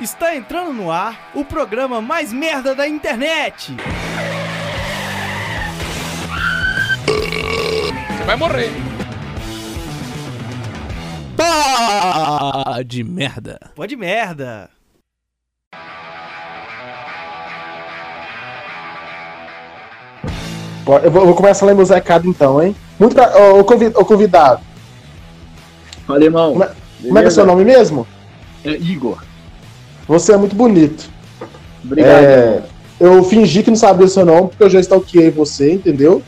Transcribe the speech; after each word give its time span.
Está 0.00 0.34
entrando 0.34 0.72
no 0.72 0.90
ar 0.90 1.30
o 1.34 1.44
programa 1.44 2.00
mais 2.00 2.32
merda 2.32 2.74
da 2.74 2.88
internet. 2.88 3.76
Você 7.06 8.24
vai 8.24 8.34
morrer. 8.34 8.70
Pá 11.36 12.82
de 12.82 13.04
merda. 13.04 13.60
Pode 13.74 13.94
merda. 13.94 14.70
Eu 20.86 21.10
vou, 21.10 21.20
eu 21.20 21.26
vou 21.26 21.34
começar 21.34 21.66
a 21.66 21.68
ler 21.68 21.74
meus 21.74 21.90
recados 21.90 22.26
então, 22.26 22.62
hein? 22.62 22.74
Muito 22.98 23.14
pra, 23.14 23.30
ô, 23.38 23.60
ô, 23.60 24.04
convidado. 24.04 24.62
Fala, 26.06 26.24
irmão. 26.24 26.52
Como 26.52 26.64
é, 26.64 26.72
como 27.02 27.18
é 27.18 27.20
que 27.20 27.28
é 27.28 27.30
seu 27.30 27.44
nome 27.44 27.66
mesmo? 27.66 28.06
É 28.64 28.70
Igor. 28.70 29.29
Você 30.10 30.32
é 30.32 30.36
muito 30.36 30.56
bonito. 30.56 31.08
Obrigado. 31.84 32.24
É, 32.24 32.62
eu 32.98 33.22
fingi 33.22 33.62
que 33.62 33.70
não 33.70 33.76
sabia 33.76 34.06
o 34.06 34.08
seu 34.08 34.26
nome, 34.26 34.48
porque 34.48 34.64
eu 34.64 34.68
já 34.68 34.80
stalkeei 34.80 35.30
você, 35.30 35.74
entendeu? 35.74 36.20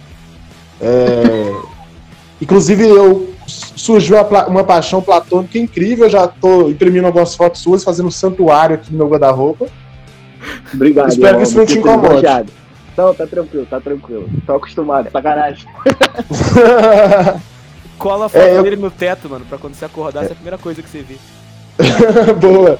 É, 0.81 1.53
inclusive, 2.41 2.87
eu 2.87 3.35
surgiu 3.45 4.17
uma, 4.19 4.47
uma, 4.47 4.63
paixão 4.63 5.03
platônica 5.03 5.59
incrível. 5.59 6.05
Eu 6.05 6.11
já 6.11 6.29
tô 6.29 6.69
imprimindo 6.69 7.09
algumas 7.09 7.35
fotos 7.35 7.61
suas, 7.61 7.83
fazendo 7.83 8.07
um 8.07 8.11
santuário 8.13 8.77
aqui 8.77 8.93
no 8.93 8.99
meu 8.99 9.09
guarda-roupa. 9.09 9.67
Obrigado. 10.73 11.09
Espero 11.09 11.39
que 11.39 11.43
isso 11.43 11.59
não 11.59 11.67
te 11.67 11.77
incomode. 11.77 12.25
Não, 12.97 13.13
tá 13.13 13.27
tranquilo, 13.27 13.67
tá 13.67 13.81
tranquilo. 13.81 14.31
Tô 14.47 14.55
acostumado, 14.55 15.11
sacanagem. 15.11 15.67
Cola 17.99 18.27
a 18.27 18.29
foto 18.29 18.43
é, 18.43 18.59
eu... 18.59 18.63
dele 18.63 18.77
no 18.77 18.93
teto, 18.93 19.29
mano, 19.29 19.45
pra 19.45 19.59
quando 19.59 19.75
você 19.75 19.85
acordar, 19.85 20.21
é. 20.21 20.25
essa 20.27 20.35
é 20.35 20.35
a 20.35 20.37
primeira 20.37 20.59
coisa 20.59 20.81
que 20.81 20.89
você 20.89 21.03
vê. 21.03 21.17
Boa. 22.41 22.79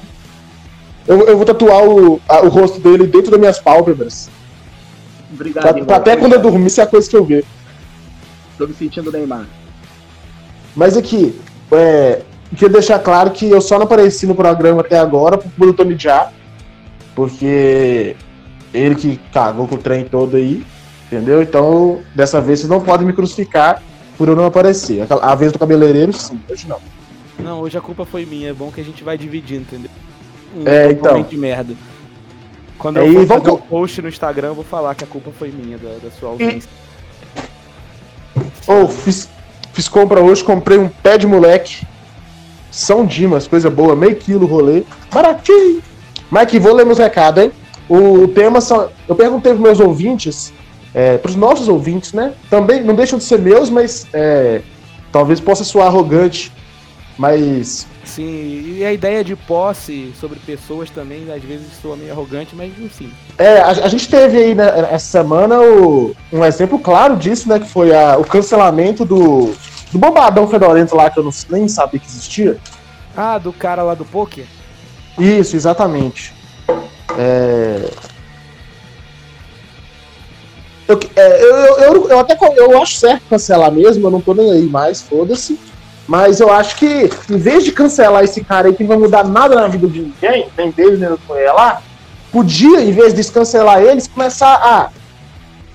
Eu, 1.07 1.27
eu 1.27 1.35
vou 1.37 1.45
tatuar 1.45 1.83
o, 1.83 2.21
a, 2.27 2.41
o 2.41 2.49
rosto 2.49 2.79
dele 2.79 3.07
dentro 3.07 3.31
das 3.31 3.39
minhas 3.39 3.59
pálpebras. 3.59 4.29
Obrigado, 5.33 5.63
pra, 5.63 5.71
irmão, 5.71 5.85
pra 5.85 5.95
até 5.97 6.15
quando 6.15 6.33
eu 6.33 6.41
dormir, 6.41 6.69
se 6.69 6.79
é 6.79 6.83
a 6.83 6.87
coisa 6.87 7.09
que 7.09 7.15
eu 7.15 7.25
ver. 7.25 7.45
Tô 8.57 8.67
me 8.67 8.73
sentindo 8.73 9.11
Neymar. 9.11 9.45
Mas 10.75 10.95
aqui, 10.95 11.35
é, 11.71 12.21
queria 12.51 12.69
deixar 12.69 12.99
claro 12.99 13.31
que 13.31 13.49
eu 13.49 13.61
só 13.61 13.77
não 13.77 13.85
apareci 13.85 14.25
no 14.25 14.35
programa 14.35 14.81
até 14.81 14.97
agora 14.97 15.37
por 15.37 15.49
do 15.67 15.73
Tony 15.73 15.95
Já, 15.97 16.31
porque 17.15 18.15
ele 18.73 18.95
que 18.95 19.17
cagou 19.31 19.67
com 19.67 19.75
o 19.75 19.77
trem 19.79 20.05
todo 20.05 20.37
aí, 20.37 20.65
entendeu? 21.07 21.41
Então, 21.41 22.01
dessa 22.15 22.39
vez 22.39 22.59
vocês 22.59 22.69
não 22.69 22.81
podem 22.81 23.05
me 23.05 23.13
crucificar 23.13 23.81
por 24.17 24.27
eu 24.27 24.35
não 24.35 24.45
aparecer. 24.45 25.05
A 25.21 25.35
vez 25.35 25.51
do 25.51 25.59
cabeleireiro, 25.59 26.13
sim, 26.13 26.39
hoje 26.49 26.67
não. 26.67 26.79
Não, 27.39 27.59
hoje 27.61 27.77
a 27.77 27.81
culpa 27.81 28.05
foi 28.05 28.25
minha. 28.25 28.49
É 28.49 28.53
bom 28.53 28.71
que 28.71 28.79
a 28.79 28.83
gente 28.83 29.03
vai 29.03 29.17
dividindo, 29.17 29.61
entendeu? 29.63 29.91
Um 30.55 30.67
é, 30.67 30.91
então. 30.91 31.21
de 31.21 31.37
merda. 31.37 31.73
Quando 32.77 32.97
eu 32.97 33.25
for 33.25 33.39
fazer 33.39 33.51
um 33.51 33.57
post 33.57 34.01
no 34.01 34.09
Instagram, 34.09 34.49
eu 34.49 34.55
vou 34.55 34.63
falar 34.63 34.93
que 34.95 35.03
a 35.03 35.07
culpa 35.07 35.31
foi 35.31 35.51
minha, 35.51 35.77
da, 35.77 35.89
da 36.03 36.11
sua 36.11 36.29
ausência. 36.29 36.69
Ô, 38.67 38.83
oh, 38.83 38.87
fiz, 38.87 39.29
fiz 39.73 39.87
compra 39.87 40.21
hoje, 40.21 40.43
comprei 40.43 40.77
um 40.77 40.89
pé 40.89 41.17
de 41.17 41.25
moleque. 41.25 41.85
São 42.71 43.05
Dimas, 43.05 43.47
coisa 43.47 43.69
boa, 43.69 43.95
meio 43.95 44.15
quilo 44.15 44.45
rolê. 44.45 44.83
Baratinho. 45.11 45.81
Mike, 46.31 46.59
vou 46.59 46.73
ler 46.73 46.85
meus 46.85 46.97
recados, 46.97 47.43
hein? 47.43 47.51
O 47.87 48.27
tema 48.27 48.59
são. 48.59 48.89
Eu 49.07 49.15
perguntei 49.15 49.51
pros 49.51 49.63
meus 49.63 49.79
ouvintes, 49.79 50.51
é, 50.93 51.17
pros 51.17 51.35
nossos 51.35 51.67
ouvintes, 51.67 52.13
né? 52.13 52.33
Também 52.49 52.83
não 52.83 52.95
deixam 52.95 53.19
de 53.19 53.25
ser 53.25 53.39
meus, 53.39 53.69
mas 53.69 54.07
é, 54.13 54.61
talvez 55.11 55.39
possa 55.39 55.63
soar 55.63 55.87
arrogante. 55.87 56.51
Mas. 57.17 57.85
Sim, 58.05 58.75
e 58.77 58.85
a 58.85 58.91
ideia 58.91 59.23
de 59.23 59.35
posse 59.35 60.13
sobre 60.19 60.37
pessoas 60.39 60.89
também, 60.89 61.31
às 61.31 61.41
vezes 61.41 61.67
soa 61.81 61.95
meio 61.95 62.11
arrogante, 62.11 62.55
mas 62.55 62.71
enfim. 62.77 63.11
É, 63.37 63.59
a, 63.59 63.69
a 63.69 63.87
gente 63.87 64.09
teve 64.09 64.37
aí 64.37 64.55
né, 64.55 64.87
essa 64.91 65.05
semana 65.05 65.59
o, 65.61 66.13
um 66.31 66.43
exemplo 66.43 66.77
claro 66.79 67.15
disso, 67.15 67.47
né? 67.47 67.59
Que 67.59 67.67
foi 67.67 67.95
a, 67.95 68.17
o 68.17 68.25
cancelamento 68.25 69.05
do, 69.05 69.53
do 69.91 69.97
bombadão 69.97 70.47
fedorento 70.47 70.95
lá, 70.95 71.09
que 71.09 71.17
eu 71.17 71.23
não, 71.23 71.31
nem 71.49 71.67
sabia 71.67 71.99
que 71.99 72.05
existia. 72.05 72.57
Ah, 73.15 73.37
do 73.37 73.53
cara 73.53 73.83
lá 73.83 73.93
do 73.93 74.05
poker? 74.05 74.45
Isso, 75.17 75.55
exatamente. 75.55 76.33
É... 77.17 77.89
Eu, 80.85 80.99
é, 81.15 81.43
eu, 81.43 81.55
eu, 81.77 82.09
eu, 82.09 82.19
até 82.19 82.37
eu 82.57 82.81
acho 82.81 82.97
certo 82.97 83.23
cancelar 83.29 83.71
mesmo, 83.71 84.05
eu 84.05 84.11
não 84.11 84.19
tô 84.19 84.33
nem 84.33 84.51
aí 84.51 84.63
mais, 84.63 85.01
foda-se. 85.01 85.57
Mas 86.07 86.39
eu 86.39 86.51
acho 86.51 86.75
que, 86.75 87.09
em 87.29 87.37
vez 87.37 87.63
de 87.63 87.71
cancelar 87.71 88.23
esse 88.23 88.43
cara 88.43 88.67
aí 88.67 88.73
que 88.73 88.83
não 88.83 88.89
vai 88.89 88.97
mudar 88.97 89.23
nada 89.23 89.55
na 89.55 89.67
vida 89.67 89.87
de 89.87 90.01
ninguém, 90.01 90.47
nem 90.57 90.71
dele, 90.71 90.97
nem 90.97 91.09
do 91.09 91.19
lá, 91.55 91.81
podia, 92.31 92.81
em 92.81 92.91
vez 92.91 93.09
de 93.09 93.17
descancelar 93.17 93.81
eles, 93.81 94.07
começar 94.07 94.55
a 94.55 94.89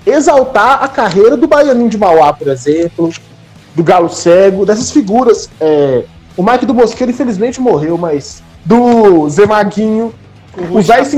exaltar 0.05 0.83
a 0.83 0.87
carreira 0.87 1.35
do 1.35 1.47
Baianinho 1.47 1.89
de 1.89 1.97
Mauá, 1.97 2.31
por 2.31 2.47
exemplo, 2.47 3.11
do 3.75 3.83
Galo 3.83 4.09
Cego, 4.09 4.65
dessas 4.65 4.91
figuras. 4.91 5.49
É, 5.59 6.03
o 6.37 6.43
Mike 6.43 6.65
do 6.65 6.73
Bosqueiro, 6.73 7.11
infelizmente, 7.11 7.59
morreu, 7.59 7.97
mas 7.97 8.43
do 8.63 9.27
Zé 9.29 9.45
Maguinho, 9.45 10.13
usar 10.71 10.99
esse 10.99 11.17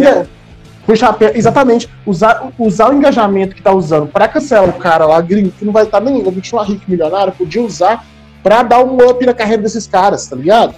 chapéu, 0.95 1.31
exatamente, 1.33 1.89
usar, 2.05 2.51
usar 2.57 2.89
o 2.89 2.93
engajamento 2.93 3.55
que 3.55 3.61
tá 3.61 3.71
usando 3.71 4.07
para 4.07 4.27
cancelar 4.27 4.69
o 4.69 4.73
cara 4.73 5.05
lá, 5.05 5.21
gringo, 5.21 5.51
que 5.51 5.63
não 5.63 5.71
vai 5.71 5.83
estar 5.83 5.99
tá 5.99 6.05
nem, 6.05 6.23
vai 6.23 6.33
continuar 6.33 6.63
rico 6.63 6.83
milionário, 6.87 7.33
podia 7.33 7.61
usar 7.61 8.05
para 8.43 8.63
dar 8.63 8.83
um 8.83 8.97
up 9.09 9.25
na 9.25 9.33
carreira 9.33 9.61
desses 9.61 9.87
caras, 9.87 10.27
tá 10.27 10.35
ligado? 10.35 10.75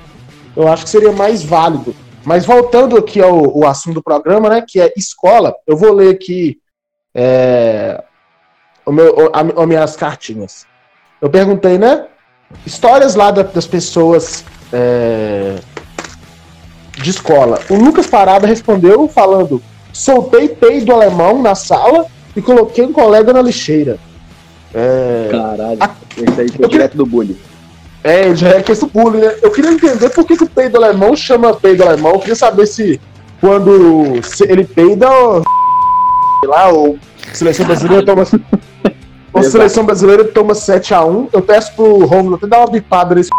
Eu 0.56 0.68
acho 0.68 0.84
que 0.84 0.90
seria 0.90 1.12
mais 1.12 1.44
válido. 1.44 1.96
Mas 2.26 2.46
voltando 2.46 2.98
aqui 2.98 3.22
ao, 3.22 3.46
ao 3.46 3.68
assunto 3.68 3.96
do 3.96 4.04
programa, 4.04 4.50
né, 4.50 4.64
que 4.68 4.80
é 4.80 4.94
escola, 4.96 5.54
eu 5.68 5.76
vou 5.76 5.94
ler 5.94 6.14
aqui 6.14 6.58
é, 7.14 8.02
o 8.86 8.92
meu, 8.92 9.30
as 9.34 9.68
minhas 9.68 9.96
cartinhas. 9.96 10.66
Eu 11.22 11.30
perguntei, 11.30 11.78
né, 11.78 12.06
histórias 12.66 13.16
lá 13.16 13.32
da, 13.32 13.44
das 13.44 13.68
pessoas 13.68 14.46
é, 14.72 15.56
de 17.02 17.10
escola. 17.10 17.60
O 17.70 17.76
Lucas 17.76 18.08
Parada 18.08 18.48
respondeu 18.48 19.08
falando: 19.08 19.62
soltei 19.92 20.48
peido 20.48 20.94
alemão 20.94 21.42
na 21.42 21.56
sala 21.56 22.06
e 22.36 22.42
coloquei 22.42 22.86
um 22.86 22.94
colega 22.94 23.34
na 23.34 23.42
lixeira. 23.42 24.00
É... 24.74 25.30
Caralho, 25.30 25.78
a... 25.80 25.96
esse 26.18 26.42
aí 26.42 26.50
foi 26.50 26.68
direto 26.68 26.98
do 26.98 27.06
bullying. 27.06 27.38
É, 28.04 28.36
já 28.36 28.50
é 28.50 28.62
questão 28.62 28.90
do 28.90 28.92
bullying, 28.92 29.22
né? 29.22 29.36
Eu 29.42 29.50
queria 29.50 29.72
entender 29.72 30.10
por 30.10 30.26
que, 30.26 30.36
que 30.36 30.44
o 30.44 30.50
peido 30.50 30.76
alemão 30.76 31.16
chama 31.16 31.54
peido 31.54 31.84
alemão. 31.84 32.12
Eu 32.12 32.20
queria 32.20 32.36
saber 32.36 32.68
se 32.68 33.00
quando 33.40 34.20
ele 34.42 34.66
peida, 34.66 35.10
ou, 35.10 35.42
lá, 36.46 36.68
ou 36.68 37.00
seleção 37.34 37.66
brasileira 37.66 38.06
toma. 38.06 38.24
ou 39.32 39.44
seleção 39.44 39.86
brasileira 39.86 40.26
toma 40.26 40.54
7x1. 40.54 41.30
Eu 41.32 41.42
peço 41.42 41.74
pro 41.76 42.06
Romulo 42.06 42.36
até 42.36 42.46
dar 42.46 42.60
uma 42.60 42.68
bipada 42.68 43.16
nesse. 43.16 43.30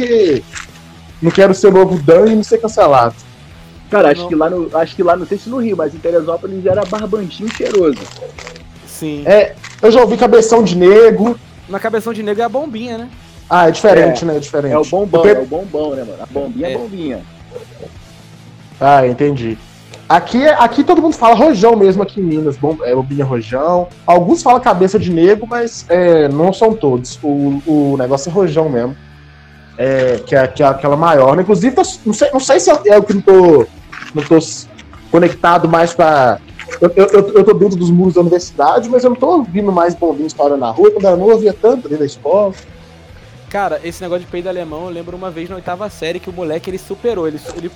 Não 1.20 1.30
quero 1.30 1.54
ser 1.54 1.70
novo 1.70 1.98
Dan 1.98 2.28
e 2.28 2.34
não 2.34 2.42
ser 2.42 2.56
cancelado. 2.56 3.14
Cara, 3.90 4.10
acho 4.10 4.22
não. 4.22 4.28
que 4.28 4.34
lá 4.34 4.48
no. 4.48 4.74
Acho 4.74 4.96
que 4.96 5.02
lá, 5.02 5.14
não 5.14 5.26
sei 5.26 5.36
se 5.36 5.50
no 5.50 5.58
Rio, 5.58 5.76
mas 5.76 5.94
em 5.94 5.98
Teresópolis 5.98 6.64
era 6.64 6.82
barbantinho 6.86 7.52
cheiroso. 7.54 7.98
Sim. 8.86 9.22
É, 9.26 9.54
eu 9.82 9.90
já 9.90 10.00
ouvi 10.00 10.16
cabeção 10.16 10.62
de 10.62 10.74
nego. 10.74 11.38
Na 11.68 11.78
cabeção 11.78 12.14
de 12.14 12.22
nego 12.22 12.40
é 12.40 12.44
a 12.44 12.48
bombinha, 12.48 12.96
né? 12.96 13.10
Ah, 13.50 13.68
é 13.68 13.72
diferente, 13.72 14.22
é, 14.22 14.26
né? 14.28 14.36
É 14.36 14.38
diferente. 14.38 14.72
É 14.72 14.78
o 14.78 14.84
bombom, 14.84 15.26
é 15.26 15.32
o 15.32 15.46
bombom, 15.46 15.94
né, 15.96 16.04
mano? 16.04 16.22
A 16.22 16.26
bombinha 16.26 16.68
é, 16.68 16.72
é 16.72 16.78
bombinha. 16.78 17.22
Ah, 18.80 19.06
entendi. 19.06 19.58
Aqui, 20.08 20.46
aqui 20.46 20.84
todo 20.84 21.02
mundo 21.02 21.14
fala 21.14 21.34
rojão 21.34 21.76
mesmo 21.76 22.02
aqui 22.02 22.20
em 22.20 22.24
Minas, 22.24 22.56
bom, 22.56 22.76
é 22.82 22.94
bombinha 22.94 23.24
rojão. 23.24 23.88
Alguns 24.06 24.42
falam 24.42 24.60
cabeça 24.60 24.98
de 24.98 25.10
nego, 25.10 25.46
mas 25.48 25.84
é, 25.88 26.28
não 26.28 26.52
são 26.52 26.74
todos. 26.74 27.18
O, 27.22 27.60
o 27.66 27.96
negócio 27.98 28.30
é 28.30 28.32
rojão 28.32 28.68
mesmo 28.68 28.96
é, 29.76 30.20
que, 30.26 30.36
é, 30.36 30.46
que 30.46 30.62
é 30.62 30.66
aquela 30.66 30.96
maior. 30.96 31.34
Né? 31.34 31.42
Inclusive, 31.42 31.74
não, 32.04 32.12
sei, 32.12 32.30
não 32.32 32.40
sei 32.40 32.60
se 32.60 32.70
é 32.70 32.98
o 32.98 33.02
que 33.02 33.14
não 33.14 33.22
tô, 33.22 33.66
não 34.14 34.22
tô 34.22 34.38
conectado 35.10 35.68
mais 35.68 35.92
para 35.92 36.38
eu, 36.80 36.90
eu, 36.94 37.08
eu, 37.34 37.44
tô 37.44 37.52
dentro 37.54 37.76
dos 37.76 37.90
muros 37.90 38.14
da 38.14 38.20
universidade, 38.20 38.88
mas 38.88 39.02
eu 39.02 39.10
não 39.10 39.16
tô 39.16 39.38
ouvindo 39.38 39.72
mais 39.72 39.94
bombinho 39.94 40.26
história 40.26 40.56
na 40.56 40.70
rua, 40.70 40.90
quando 40.92 41.04
eu 41.04 41.16
não 41.16 41.28
ouvia 41.28 41.52
tanto 41.52 41.82
dentro 41.88 41.98
da 41.98 42.06
escola. 42.06 42.54
Cara, 43.50 43.80
esse 43.82 44.00
negócio 44.00 44.24
de 44.24 44.30
peido 44.30 44.48
alemão, 44.48 44.84
eu 44.84 44.90
lembro 44.90 45.16
uma 45.16 45.30
vez 45.30 45.48
na 45.48 45.56
oitava 45.56 45.90
série 45.90 46.20
que 46.20 46.30
o 46.30 46.32
moleque 46.32 46.70
ele 46.70 46.78
superou. 46.78 47.26
Ele, 47.26 47.38
ele 47.56 47.68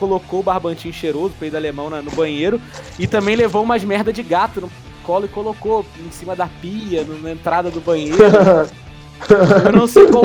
colocou 0.00 0.40
o 0.40 0.42
barbantinho 0.42 0.94
cheiroso, 0.94 1.34
peido 1.38 1.56
alemão 1.56 1.90
na, 1.90 2.00
no 2.00 2.10
banheiro, 2.10 2.58
e 2.98 3.06
também 3.06 3.36
levou 3.36 3.62
umas 3.62 3.84
merda 3.84 4.10
de 4.10 4.22
gato 4.22 4.62
no 4.62 4.70
colo 5.04 5.26
e 5.26 5.28
colocou 5.28 5.84
em 5.98 6.10
cima 6.10 6.34
da 6.34 6.46
pia, 6.46 7.04
no, 7.04 7.20
na 7.20 7.32
entrada 7.32 7.70
do 7.70 7.80
banheiro. 7.80 8.16
eu 9.66 9.72
não 9.72 9.86
sei 9.86 10.06
qual 10.06 10.24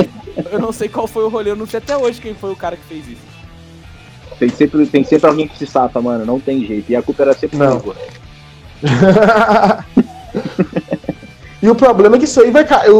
eu 0.50 0.58
não 0.58 0.72
sei 0.72 0.88
qual 0.88 1.06
foi 1.06 1.24
o 1.24 1.28
rolê, 1.28 1.50
eu 1.50 1.56
não 1.56 1.66
sei 1.66 1.78
até 1.78 1.96
hoje 1.96 2.20
quem 2.20 2.34
foi 2.34 2.50
o 2.50 2.56
cara 2.56 2.76
que 2.76 2.84
fez 2.84 3.06
isso. 3.06 3.34
Tem 4.38 4.48
sempre, 4.48 4.86
tem 4.86 5.04
sempre 5.04 5.28
alguém 5.28 5.46
que 5.46 5.58
se 5.58 5.66
safa, 5.66 6.00
mano, 6.00 6.24
não 6.24 6.40
tem 6.40 6.64
jeito. 6.64 6.90
E 6.90 6.96
a 6.96 7.02
culpa 7.02 7.22
era 7.22 7.34
sempre 7.34 7.58
não. 7.58 7.82
e 11.64 11.70
o 11.70 11.74
problema 11.74 12.16
é 12.16 12.18
que 12.18 12.26
isso 12.26 12.42
aí 12.42 12.50
vai 12.50 12.62
cair. 12.62 12.90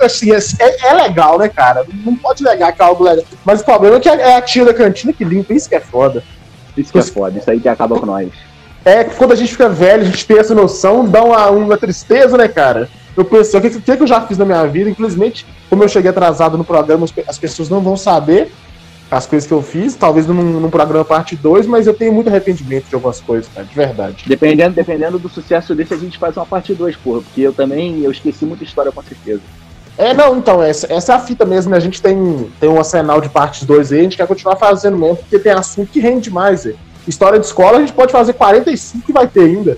Assim, 0.00 0.32
é, 0.32 0.38
é, 0.58 0.88
é, 0.88 0.94
legal, 0.94 1.38
né, 1.38 1.48
cara? 1.48 1.86
Não 2.04 2.16
pode 2.16 2.42
negar 2.42 2.72
que 2.72 2.82
é 2.82 2.84
algo 2.84 3.04
legal. 3.04 3.24
Mas 3.44 3.60
o 3.60 3.64
problema 3.64 3.98
é 3.98 4.00
que 4.00 4.08
é 4.08 4.36
a 4.36 4.42
tia 4.42 4.64
da 4.64 4.74
cantina 4.74 5.12
que 5.12 5.22
limpa, 5.22 5.54
isso 5.54 5.68
que 5.68 5.76
é 5.76 5.80
foda. 5.80 6.24
Isso 6.76 6.90
que 6.90 6.98
é 6.98 7.02
foda, 7.02 7.38
isso 7.38 7.48
aí 7.48 7.60
que 7.60 7.68
acaba 7.68 7.96
com 8.00 8.06
nós. 8.06 8.28
É 8.84 9.04
que 9.04 9.14
quando 9.14 9.30
a 9.30 9.36
gente 9.36 9.52
fica 9.52 9.68
velho, 9.68 10.02
a 10.02 10.06
gente 10.06 10.26
tem 10.26 10.38
essa 10.38 10.56
noção, 10.56 11.04
dá 11.04 11.22
uma, 11.22 11.50
uma 11.50 11.76
tristeza, 11.76 12.36
né, 12.36 12.48
cara? 12.48 12.90
Eu 13.16 13.24
penso, 13.24 13.56
o 13.56 13.60
que, 13.60 13.70
que 13.70 14.02
eu 14.02 14.06
já 14.08 14.20
fiz 14.22 14.36
na 14.36 14.44
minha 14.44 14.66
vida? 14.66 14.90
Infelizmente, 14.90 15.46
como 15.68 15.84
eu 15.84 15.88
cheguei 15.88 16.10
atrasado 16.10 16.58
no 16.58 16.64
programa, 16.64 17.06
as 17.28 17.38
pessoas 17.38 17.68
não 17.68 17.80
vão 17.80 17.96
saber 17.96 18.50
as 19.10 19.26
coisas 19.26 19.46
que 19.46 19.52
eu 19.52 19.60
fiz, 19.60 19.96
talvez 19.96 20.26
num, 20.26 20.34
num 20.34 20.70
programa 20.70 21.04
parte 21.04 21.34
2, 21.34 21.66
mas 21.66 21.86
eu 21.86 21.94
tenho 21.94 22.12
muito 22.12 22.28
arrependimento 22.28 22.86
de 22.86 22.94
algumas 22.94 23.20
coisas, 23.20 23.50
cara, 23.52 23.66
de 23.66 23.74
verdade. 23.74 24.24
Dependendo, 24.26 24.74
dependendo 24.74 25.18
do 25.18 25.28
sucesso 25.28 25.74
desse, 25.74 25.92
a 25.92 25.96
gente 25.96 26.16
faz 26.16 26.36
uma 26.36 26.46
parte 26.46 26.72
2, 26.72 26.96
porra, 26.96 27.20
porque 27.22 27.40
eu 27.40 27.52
também 27.52 28.02
eu 28.02 28.10
esqueci 28.12 28.44
muita 28.44 28.62
história 28.62 28.92
com 28.92 29.02
certeza. 29.02 29.40
É, 29.98 30.14
não, 30.14 30.38
então, 30.38 30.62
essa, 30.62 30.90
essa 30.92 31.12
é 31.12 31.16
a 31.16 31.18
fita 31.18 31.44
mesmo, 31.44 31.72
né? 31.72 31.76
A 31.76 31.80
gente 31.80 32.00
tem, 32.00 32.48
tem 32.60 32.68
um 32.68 32.78
arsenal 32.78 33.20
de 33.20 33.28
partes 33.28 33.64
2 33.64 33.92
aí, 33.92 33.98
a 33.98 34.02
gente 34.04 34.16
quer 34.16 34.26
continuar 34.28 34.56
fazendo 34.56 34.96
mesmo, 34.96 35.16
porque 35.16 35.38
tem 35.38 35.52
assunto 35.52 35.90
que 35.90 35.98
rende 35.98 36.30
mais, 36.30 36.64
velho. 36.64 36.78
História 37.06 37.40
de 37.40 37.46
escola 37.46 37.78
a 37.78 37.80
gente 37.80 37.92
pode 37.92 38.12
fazer 38.12 38.34
45 38.34 39.10
e 39.10 39.12
vai 39.12 39.26
ter 39.26 39.40
ainda. 39.40 39.76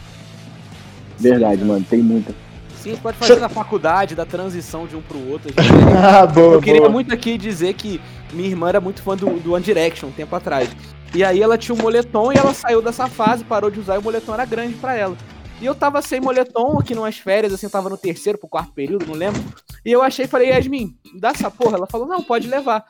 Verdade, 1.18 1.64
mano, 1.64 1.84
tem 1.88 2.00
muita. 2.00 2.34
Sim, 2.82 2.96
pode 2.96 3.16
fazer 3.16 3.38
na 3.38 3.48
faculdade, 3.48 4.16
da 4.16 4.26
transição 4.26 4.88
de 4.88 4.96
um 4.96 5.00
pro 5.00 5.30
outro. 5.30 5.52
ah, 5.96 6.26
boa, 6.26 6.54
eu 6.54 6.60
queria 6.60 6.80
boa. 6.80 6.90
muito 6.90 7.14
aqui 7.14 7.38
dizer 7.38 7.74
que 7.74 8.00
minha 8.32 8.48
irmã 8.48 8.70
era 8.70 8.80
muito 8.80 9.00
fã 9.02 9.16
do, 9.16 9.38
do 9.38 9.52
One 9.52 9.62
Direction 9.62 10.08
um 10.08 10.12
tempo 10.12 10.34
atrás. 10.34 10.68
E 11.14 11.22
aí 11.22 11.40
ela 11.40 11.56
tinha 11.56 11.76
um 11.76 11.78
moletom 11.78 12.32
e 12.32 12.36
ela 12.36 12.52
saiu 12.52 12.82
dessa 12.82 13.06
fase, 13.06 13.44
parou 13.44 13.70
de 13.70 13.78
usar 13.78 13.94
e 13.94 13.98
o 13.98 14.02
moletom 14.02 14.34
era 14.34 14.44
grande 14.44 14.74
para 14.74 14.96
ela. 14.96 15.16
E 15.60 15.66
eu 15.66 15.76
tava 15.76 16.02
sem 16.02 16.20
moletom 16.20 16.76
aqui 16.80 16.92
numas 16.92 17.18
férias, 17.18 17.52
assim, 17.52 17.66
eu 17.66 17.70
tava 17.70 17.88
no 17.88 17.96
terceiro 17.96 18.36
pro 18.36 18.48
quarto 18.48 18.72
período, 18.72 19.06
não 19.06 19.14
lembro. 19.14 19.40
E 19.84 19.92
eu 19.92 20.02
achei, 20.02 20.26
falei, 20.26 20.48
Yasmin, 20.48 20.96
dá 21.20 21.28
essa 21.28 21.52
porra. 21.52 21.76
Ela 21.76 21.86
falou, 21.86 22.08
não, 22.08 22.20
pode 22.20 22.48
levar. 22.48 22.84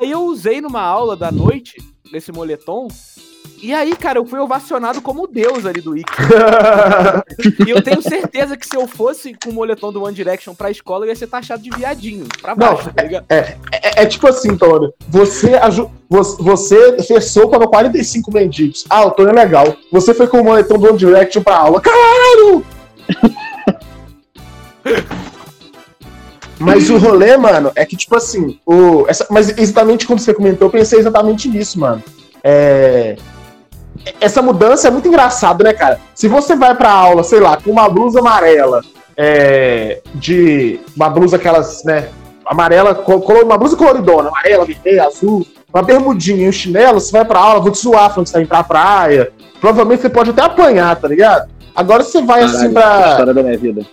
Aí 0.00 0.08
eu 0.08 0.22
usei 0.26 0.60
numa 0.60 0.82
aula 0.82 1.16
da 1.16 1.32
noite, 1.32 1.78
esse 2.12 2.30
moletom, 2.30 2.86
e 3.62 3.72
aí, 3.72 3.94
cara, 3.96 4.18
eu 4.18 4.26
fui 4.26 4.38
ovacionado 4.40 5.00
como 5.00 5.26
deus 5.26 5.64
ali 5.64 5.80
do 5.80 5.96
Ike. 5.96 6.12
e 7.66 7.70
eu 7.70 7.82
tenho 7.82 8.02
certeza 8.02 8.56
que 8.56 8.66
se 8.66 8.76
eu 8.76 8.86
fosse 8.88 9.34
com 9.42 9.50
o 9.50 9.52
moletom 9.52 9.92
do 9.92 10.02
One 10.02 10.14
Direction 10.14 10.54
pra 10.54 10.70
escola, 10.70 11.04
eu 11.04 11.10
ia 11.10 11.16
ser 11.16 11.28
taxado 11.28 11.62
de 11.62 11.70
viadinho. 11.70 12.26
Pra 12.40 12.54
baixo, 12.54 12.86
Não, 12.86 12.92
tá 12.92 13.02
ligado? 13.02 13.24
É, 13.28 13.56
é, 13.72 14.02
é 14.02 14.06
tipo 14.06 14.26
assim, 14.28 14.56
Tony. 14.56 14.90
Você, 15.08 15.54
aju- 15.54 15.90
vo- 16.10 16.36
você 16.40 17.00
fez 17.02 17.26
sopa 17.26 17.58
no 17.58 17.68
45 17.68 18.32
mendigos. 18.32 18.84
Ah, 18.90 19.04
o 19.06 19.10
Tony 19.12 19.30
é 19.30 19.34
legal. 19.34 19.76
Você 19.92 20.12
foi 20.12 20.26
com 20.26 20.40
o 20.40 20.44
moletom 20.44 20.78
do 20.78 20.88
One 20.88 20.98
Direction 20.98 21.42
pra 21.42 21.56
aula. 21.56 21.80
Caralho! 21.80 22.64
Mas 26.58 26.88
o 26.90 26.96
rolê, 26.96 27.36
mano, 27.36 27.72
é 27.74 27.84
que, 27.84 27.96
tipo 27.96 28.14
assim, 28.16 28.58
o, 28.64 29.04
essa, 29.08 29.26
mas 29.28 29.56
exatamente 29.58 30.06
como 30.06 30.18
você 30.20 30.32
comentou, 30.32 30.68
eu 30.68 30.72
pensei 30.72 31.00
exatamente 31.00 31.48
nisso, 31.48 31.80
mano. 31.80 32.00
É, 32.44 33.16
essa 34.20 34.42
mudança 34.42 34.88
é 34.88 34.90
muito 34.90 35.08
engraçada, 35.08 35.64
né, 35.64 35.72
cara? 35.72 36.00
Se 36.14 36.28
você 36.28 36.54
vai 36.56 36.74
pra 36.74 36.90
aula, 36.90 37.22
sei 37.22 37.40
lá, 37.40 37.56
com 37.56 37.70
uma 37.70 37.88
blusa 37.88 38.20
amarela, 38.20 38.82
é, 39.16 40.00
de 40.14 40.80
uma 40.96 41.08
blusa 41.08 41.36
aquelas, 41.36 41.84
né, 41.84 42.08
amarela, 42.44 43.04
uma 43.44 43.58
blusa 43.58 43.76
coloridona, 43.76 44.28
amarela, 44.28 44.64
vermelha, 44.64 45.04
azul, 45.04 45.46
uma 45.72 45.82
bermudinha 45.82 46.46
e 46.46 46.48
um 46.48 46.52
chinelo, 46.52 47.00
você 47.00 47.12
vai 47.12 47.24
pra 47.24 47.38
aula, 47.38 47.60
vou 47.60 47.70
te 47.70 47.78
zoar 47.78 48.10
falando 48.10 48.24
que 48.24 48.30
você 48.30 48.34
tá 48.34 48.40
indo 48.40 48.48
pra 48.48 48.64
praia. 48.64 49.32
Provavelmente 49.60 50.02
você 50.02 50.10
pode 50.10 50.30
até 50.30 50.42
apanhar, 50.42 50.94
tá 50.96 51.08
ligado? 51.08 51.48
Agora 51.74 52.02
você 52.02 52.20
vai 52.20 52.42
assim 52.42 52.72
Caralho, 52.72 53.00
pra. 53.00 53.10
história 53.10 53.34
da 53.34 53.42
minha 53.42 53.56
vida. 53.56 53.86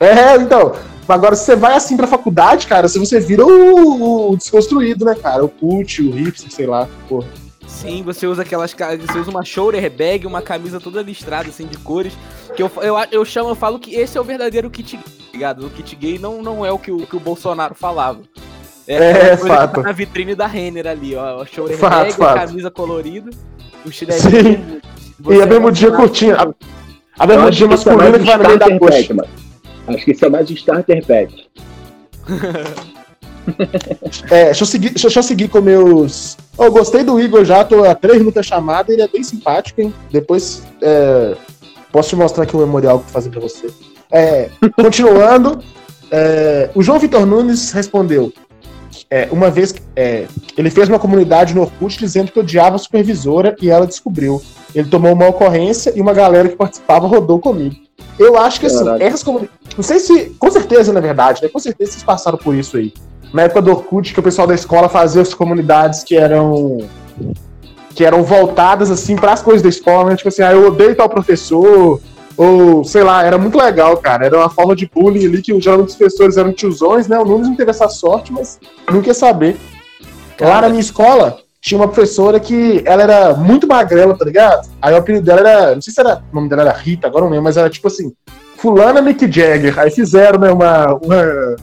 É, 0.00 0.36
então. 0.36 0.72
Agora, 1.08 1.34
se 1.34 1.44
você 1.44 1.56
vai 1.56 1.74
assim 1.74 1.96
pra 1.96 2.06
faculdade, 2.06 2.66
cara, 2.66 2.86
se 2.86 2.98
você 2.98 3.18
vira 3.18 3.44
o, 3.44 4.30
o 4.30 4.36
desconstruído, 4.36 5.06
né, 5.06 5.14
cara? 5.14 5.42
O 5.42 5.48
cult, 5.48 6.02
o 6.02 6.10
hipster, 6.10 6.52
sei 6.52 6.66
lá, 6.66 6.86
porra. 7.08 7.26
Sim, 7.68 8.02
você 8.02 8.26
usa 8.26 8.42
aquelas. 8.42 8.72
Você 8.72 9.18
usa 9.18 9.30
uma 9.30 9.44
shoulder 9.44 9.88
bag, 9.90 10.26
uma 10.26 10.42
camisa 10.42 10.80
toda 10.80 11.02
listrada, 11.02 11.48
assim, 11.48 11.66
de 11.66 11.76
cores. 11.76 12.14
Que 12.56 12.62
eu, 12.62 12.70
eu, 12.82 12.96
eu 13.12 13.24
chamo, 13.24 13.50
eu 13.50 13.54
falo 13.54 13.78
que 13.78 13.94
esse 13.94 14.16
é 14.16 14.20
o 14.20 14.24
verdadeiro 14.24 14.70
kit 14.70 14.96
gay, 14.96 15.04
tá 15.04 15.32
ligado? 15.32 15.66
O 15.66 15.70
kit 15.70 15.94
gay 15.94 16.18
não, 16.18 16.42
não 16.42 16.64
é 16.64 16.72
o 16.72 16.78
que 16.78 16.90
o, 16.90 17.06
que 17.06 17.14
o 17.14 17.20
Bolsonaro 17.20 17.74
falava. 17.74 18.20
É, 18.86 19.36
coisa 19.36 19.42
que 19.42 19.48
fato. 19.48 19.74
tá 19.74 19.82
na 19.82 19.92
vitrine 19.92 20.34
da 20.34 20.46
Renner 20.46 20.86
ali, 20.86 21.14
ó. 21.14 21.42
A 21.42 21.46
shoulder 21.46 21.76
Fato, 21.76 21.92
bag, 21.92 22.12
fato. 22.14 22.38
a 22.38 22.46
camisa 22.46 22.70
colorida, 22.70 23.30
o 23.84 23.92
chinelo. 23.92 24.20
Sim. 24.20 24.80
E 25.30 25.42
a 25.42 25.46
bermudinha 25.46 25.92
curtinha. 25.92 26.36
A, 26.36 27.22
a 27.22 27.26
bermudinha 27.26 27.68
que 27.68 27.74
é 27.74 27.76
masculina 27.76 28.10
mais 28.10 28.22
que 28.22 28.26
vai 28.26 28.36
no 28.38 28.42
meio 28.44 28.58
da 28.58 28.66
starter 28.66 28.78
coxa. 28.80 28.96
pack, 28.96 29.14
mano. 29.14 29.28
Acho 29.88 30.04
que 30.04 30.10
isso 30.12 30.24
é 30.24 30.28
mais 30.30 30.50
um 30.50 30.54
starter 30.54 31.06
pack. 31.06 31.46
É, 34.30 34.46
deixa 34.46 34.62
eu 34.62 34.66
seguir, 34.66 34.90
deixa, 34.90 35.08
deixa 35.08 35.18
eu 35.20 35.22
seguir 35.22 35.48
com 35.48 35.60
meus. 35.60 36.36
Oh, 36.60 36.72
gostei 36.72 37.04
do 37.04 37.20
Igor 37.20 37.44
já, 37.44 37.62
tô 37.62 37.84
há 37.84 37.94
três 37.94 38.18
minutos 38.18 38.34
da 38.34 38.42
chamada, 38.42 38.92
ele 38.92 39.00
é 39.00 39.06
bem 39.06 39.22
simpático, 39.22 39.80
hein? 39.80 39.94
Depois 40.10 40.60
é, 40.82 41.36
posso 41.92 42.08
te 42.08 42.16
mostrar 42.16 42.42
aqui 42.42 42.56
o 42.56 42.58
memorial 42.58 42.98
que 42.98 43.02
eu 43.02 43.04
vou 43.04 43.12
fazer 43.12 43.30
pra 43.30 43.40
você. 43.40 43.70
É, 44.10 44.50
continuando, 44.74 45.62
é, 46.10 46.68
o 46.74 46.82
João 46.82 46.98
Vitor 46.98 47.24
Nunes 47.24 47.70
respondeu. 47.70 48.32
é, 49.08 49.28
uma 49.30 49.50
vez 49.50 49.72
é, 49.94 50.26
ele 50.56 50.68
fez 50.68 50.88
uma 50.88 50.98
comunidade 50.98 51.54
no 51.54 51.60
Orkut 51.60 51.96
dizendo 51.96 52.32
que 52.32 52.40
odiava 52.40 52.74
a 52.74 52.78
supervisora 52.78 53.54
e 53.62 53.70
ela 53.70 53.86
descobriu. 53.86 54.42
Ele 54.74 54.88
tomou 54.88 55.12
uma 55.12 55.28
ocorrência 55.28 55.92
e 55.94 56.00
uma 56.00 56.12
galera 56.12 56.48
que 56.48 56.56
participava 56.56 57.06
rodou 57.06 57.38
comigo. 57.38 57.76
Eu 58.18 58.36
acho 58.36 58.58
que 58.58 58.66
assim, 58.66 58.84
essas 58.98 59.22
comunidades. 59.22 59.56
Não 59.76 59.84
sei 59.84 60.00
se. 60.00 60.30
Com 60.40 60.50
certeza, 60.50 60.92
na 60.92 60.98
verdade, 60.98 61.40
né? 61.40 61.48
Com 61.48 61.60
certeza 61.60 61.92
vocês 61.92 62.02
passaram 62.02 62.36
por 62.36 62.52
isso 62.52 62.76
aí 62.76 62.92
na 63.32 63.42
época 63.42 63.62
do 63.62 63.70
Orkut, 63.70 64.12
que 64.12 64.20
o 64.20 64.22
pessoal 64.22 64.46
da 64.46 64.54
escola 64.54 64.88
fazia 64.88 65.22
as 65.22 65.34
comunidades 65.34 66.02
que 66.02 66.16
eram 66.16 66.78
que 67.94 68.04
eram 68.04 68.22
voltadas 68.22 68.92
assim 68.92 69.16
para 69.16 69.32
as 69.32 69.42
coisas 69.42 69.60
da 69.60 69.68
escola, 69.68 70.10
né? 70.10 70.16
Tipo 70.16 70.28
assim, 70.28 70.42
ah, 70.42 70.52
eu 70.52 70.68
odeio 70.68 70.94
tal 70.94 71.08
professor, 71.08 72.00
ou 72.36 72.84
sei 72.84 73.02
lá, 73.02 73.24
era 73.24 73.36
muito 73.36 73.58
legal, 73.58 73.96
cara. 73.96 74.26
Era 74.26 74.38
uma 74.38 74.48
forma 74.48 74.76
de 74.76 74.88
bullying 74.88 75.26
ali 75.26 75.42
que 75.42 75.60
geralmente 75.60 75.88
os 75.88 75.96
professores 75.96 76.36
eram 76.36 76.52
tiozões, 76.52 77.08
né? 77.08 77.18
O 77.18 77.24
Nunes 77.24 77.48
não 77.48 77.56
teve 77.56 77.70
essa 77.72 77.88
sorte, 77.88 78.32
mas 78.32 78.60
não 78.88 79.02
quer 79.02 79.14
saber. 79.14 79.56
Lá 80.40 80.60
na 80.60 80.68
minha 80.68 80.80
escola 80.80 81.38
tinha 81.60 81.80
uma 81.80 81.88
professora 81.88 82.38
que 82.38 82.80
ela 82.86 83.02
era 83.02 83.34
muito 83.34 83.66
magrela, 83.66 84.16
tá 84.16 84.24
ligado? 84.24 84.68
Aí 84.80 84.94
o 84.94 84.96
apelido 84.96 85.26
dela 85.26 85.40
era, 85.40 85.74
não 85.74 85.82
sei 85.82 85.92
se 85.92 86.00
era, 86.00 86.22
o 86.32 86.34
nome 86.36 86.48
dela 86.48 86.62
era 86.62 86.72
Rita, 86.72 87.08
agora 87.08 87.24
não 87.24 87.30
lembro, 87.32 87.44
mas 87.44 87.56
era 87.56 87.68
tipo 87.68 87.88
assim, 87.88 88.12
fulana 88.56 89.02
Mick 89.02 89.20
Jagger. 89.30 89.76
Aí 89.76 89.90
fizeram, 89.90 90.38
né, 90.38 90.52
uma, 90.52 90.94
uma 91.02 91.56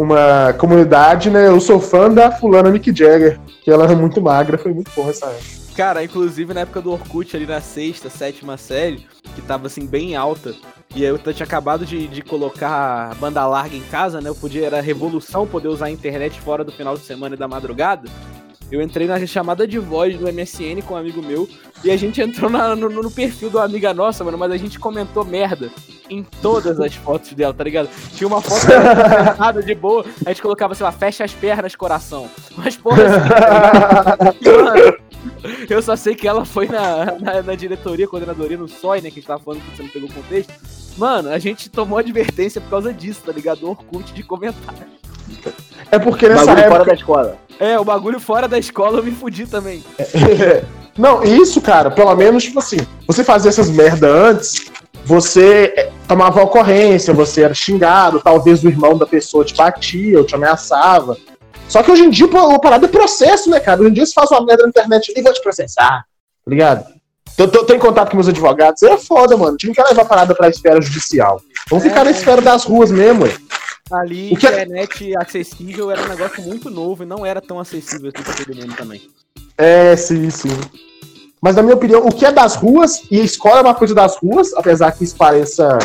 uma 0.00 0.54
comunidade, 0.54 1.28
né? 1.28 1.46
Eu 1.46 1.60
sou 1.60 1.78
fã 1.78 2.10
da 2.10 2.32
fulana 2.32 2.70
Mick 2.70 2.86
Jagger, 2.86 3.38
que 3.62 3.70
ela 3.70 3.84
era 3.84 3.94
muito 3.94 4.18
magra, 4.22 4.56
foi 4.56 4.72
muito 4.72 4.90
bom 4.96 5.10
essa 5.10 5.26
época. 5.26 5.60
Cara, 5.76 6.02
inclusive 6.02 6.54
na 6.54 6.60
época 6.60 6.80
do 6.80 6.90
Orkut, 6.90 7.36
ali 7.36 7.44
na 7.44 7.60
sexta, 7.60 8.08
sétima 8.08 8.56
série, 8.56 9.06
que 9.34 9.42
tava 9.42 9.66
assim 9.66 9.86
bem 9.86 10.16
alta, 10.16 10.54
e 10.94 11.04
eu 11.04 11.18
tinha 11.18 11.44
acabado 11.44 11.84
de, 11.84 12.08
de 12.08 12.22
colocar 12.22 13.14
banda 13.16 13.46
larga 13.46 13.76
em 13.76 13.82
casa, 13.82 14.22
né? 14.22 14.30
Eu 14.30 14.34
podia, 14.34 14.66
era 14.66 14.80
revolução 14.80 15.46
poder 15.46 15.68
usar 15.68 15.86
a 15.86 15.90
internet 15.90 16.40
fora 16.40 16.64
do 16.64 16.72
final 16.72 16.96
de 16.96 17.04
semana 17.04 17.34
e 17.34 17.38
da 17.38 17.46
madrugada. 17.46 18.08
Eu 18.70 18.80
entrei 18.80 19.06
na 19.06 19.24
chamada 19.26 19.66
de 19.66 19.78
voz 19.78 20.16
do 20.16 20.26
MSN 20.32 20.80
com 20.86 20.94
um 20.94 20.96
amigo 20.96 21.20
meu 21.22 21.48
e 21.82 21.90
a 21.90 21.96
gente 21.96 22.20
entrou 22.20 22.48
na- 22.50 22.76
no, 22.76 22.88
no 22.88 23.10
perfil 23.10 23.48
uma 23.48 23.64
amiga 23.64 23.92
nossa, 23.92 24.22
mano, 24.22 24.38
mas 24.38 24.52
a 24.52 24.56
gente 24.56 24.78
comentou 24.78 25.24
merda 25.24 25.70
em 26.08 26.22
todas 26.22 26.78
as 26.80 26.94
fotos 26.94 27.32
dela, 27.32 27.52
tá 27.52 27.64
ligado? 27.64 27.88
Tinha 28.14 28.28
uma 28.28 28.40
foto 28.40 28.60
sentada 28.60 29.62
de 29.62 29.74
boa, 29.74 30.04
a 30.24 30.28
gente 30.30 30.42
colocava, 30.42 30.74
sei 30.74 30.84
lá, 30.84 30.92
fecha 30.92 31.24
as 31.24 31.32
pernas, 31.32 31.74
coração. 31.74 32.28
Mas 32.56 32.76
porra, 32.76 33.02
assim, 33.06 34.50
mano, 34.64 34.96
eu 35.68 35.82
só 35.82 35.96
sei 35.96 36.14
que 36.14 36.28
ela 36.28 36.44
foi 36.44 36.66
na, 36.68 37.18
na, 37.18 37.42
na 37.42 37.54
diretoria, 37.54 38.06
coordenadoria, 38.06 38.56
no 38.56 38.68
SOI, 38.68 39.00
né? 39.00 39.10
Que 39.10 39.18
a 39.18 39.20
gente 39.20 39.26
tava 39.26 39.42
falando 39.42 39.62
que 39.62 39.76
você 39.76 39.82
não 39.82 39.90
pegou 39.90 40.08
o 40.08 40.12
contexto. 40.12 40.52
Mano, 40.96 41.30
a 41.30 41.38
gente 41.38 41.68
tomou 41.70 41.98
advertência 41.98 42.60
por 42.60 42.70
causa 42.70 42.92
disso, 42.92 43.22
tá 43.24 43.32
ligado? 43.32 43.60
Do 43.60 43.70
Orkut 43.70 44.12
de 44.12 44.22
comentário. 44.22 44.86
É 45.90 45.98
porque 45.98 46.28
nessa 46.28 46.46
Bagulho 46.46 46.62
fora 46.62 46.74
época. 46.76 46.90
da 46.90 46.94
escola. 46.94 47.38
É, 47.58 47.78
o 47.78 47.84
bagulho 47.84 48.20
fora 48.20 48.48
da 48.48 48.58
escola 48.58 48.98
eu 48.98 49.02
me 49.04 49.10
fudi 49.10 49.46
também. 49.46 49.82
Não, 50.96 51.22
isso, 51.22 51.60
cara, 51.60 51.90
pelo 51.90 52.14
menos, 52.14 52.44
tipo 52.44 52.58
assim, 52.58 52.78
você 53.06 53.22
fazia 53.24 53.48
essas 53.48 53.70
merda 53.70 54.06
antes, 54.08 54.66
você 55.04 55.72
eh, 55.76 55.90
tomava 56.06 56.42
ocorrência, 56.42 57.14
você 57.14 57.42
era 57.42 57.54
xingado, 57.54 58.20
talvez 58.20 58.62
o 58.62 58.68
irmão 58.68 58.96
da 58.98 59.06
pessoa 59.06 59.44
te 59.44 59.54
batia 59.54 60.18
ou 60.18 60.24
te 60.24 60.34
ameaçava. 60.34 61.16
Só 61.68 61.82
que 61.82 61.90
hoje 61.90 62.02
em 62.02 62.10
dia 62.10 62.26
a 62.26 62.58
parada 62.58 62.86
é 62.86 62.88
processo, 62.88 63.48
né, 63.48 63.60
cara? 63.60 63.80
Hoje 63.80 63.90
em 63.90 63.94
dia 63.94 64.04
você 64.06 64.12
faz 64.12 64.30
uma 64.30 64.44
merda 64.44 64.64
na 64.64 64.68
internet 64.70 65.12
e 65.16 65.22
vai 65.22 65.32
te 65.32 65.40
processar, 65.42 66.04
tá 66.44 66.50
ligado? 66.50 66.84
Tô, 67.36 67.46
tô, 67.48 67.64
tô 67.64 67.72
em 67.74 67.78
contato 67.78 68.10
com 68.10 68.16
meus 68.16 68.28
advogados, 68.28 68.82
é 68.82 68.96
foda, 68.98 69.36
mano. 69.36 69.50
A 69.50 69.52
gente 69.52 69.68
não 69.68 69.74
quer 69.74 69.84
levar 69.84 70.02
a 70.02 70.06
parada 70.06 70.34
pra 70.34 70.48
esfera 70.48 70.82
judicial. 70.82 71.40
Vamos 71.70 71.84
É. 71.84 71.88
ficar 71.88 72.04
na 72.04 72.10
esfera 72.10 72.42
das 72.42 72.64
ruas 72.64 72.90
mesmo, 72.90 73.24
ué. 73.24 73.34
Ali, 73.90 74.32
O 74.32 74.36
que 74.36 74.46
é- 74.46 74.50
internet 74.62 75.16
acessível 75.16 75.90
era 75.90 76.02
um 76.02 76.08
negócio 76.08 76.42
muito 76.42 76.70
novo 76.70 77.02
e 77.02 77.06
não 77.06 77.24
era 77.26 77.40
tão 77.40 77.58
acessível 77.58 78.10
assim 78.14 78.22
pra 78.22 78.34
todo 78.44 78.56
mundo 78.56 78.76
também. 78.76 79.02
É, 79.58 79.96
sim, 79.96 80.30
sim. 80.30 80.56
Mas 81.40 81.56
na 81.56 81.62
minha 81.62 81.74
opinião, 81.74 82.06
o 82.06 82.12
que 82.14 82.24
é 82.24 82.30
das 82.32 82.54
ruas, 82.54 83.02
e 83.10 83.20
a 83.20 83.24
escola 83.24 83.58
é 83.58 83.62
uma 83.62 83.74
coisa 83.74 83.94
das 83.94 84.16
ruas, 84.18 84.52
apesar 84.54 84.92
que 84.92 85.04
isso 85.04 85.16
pareça, 85.16 85.78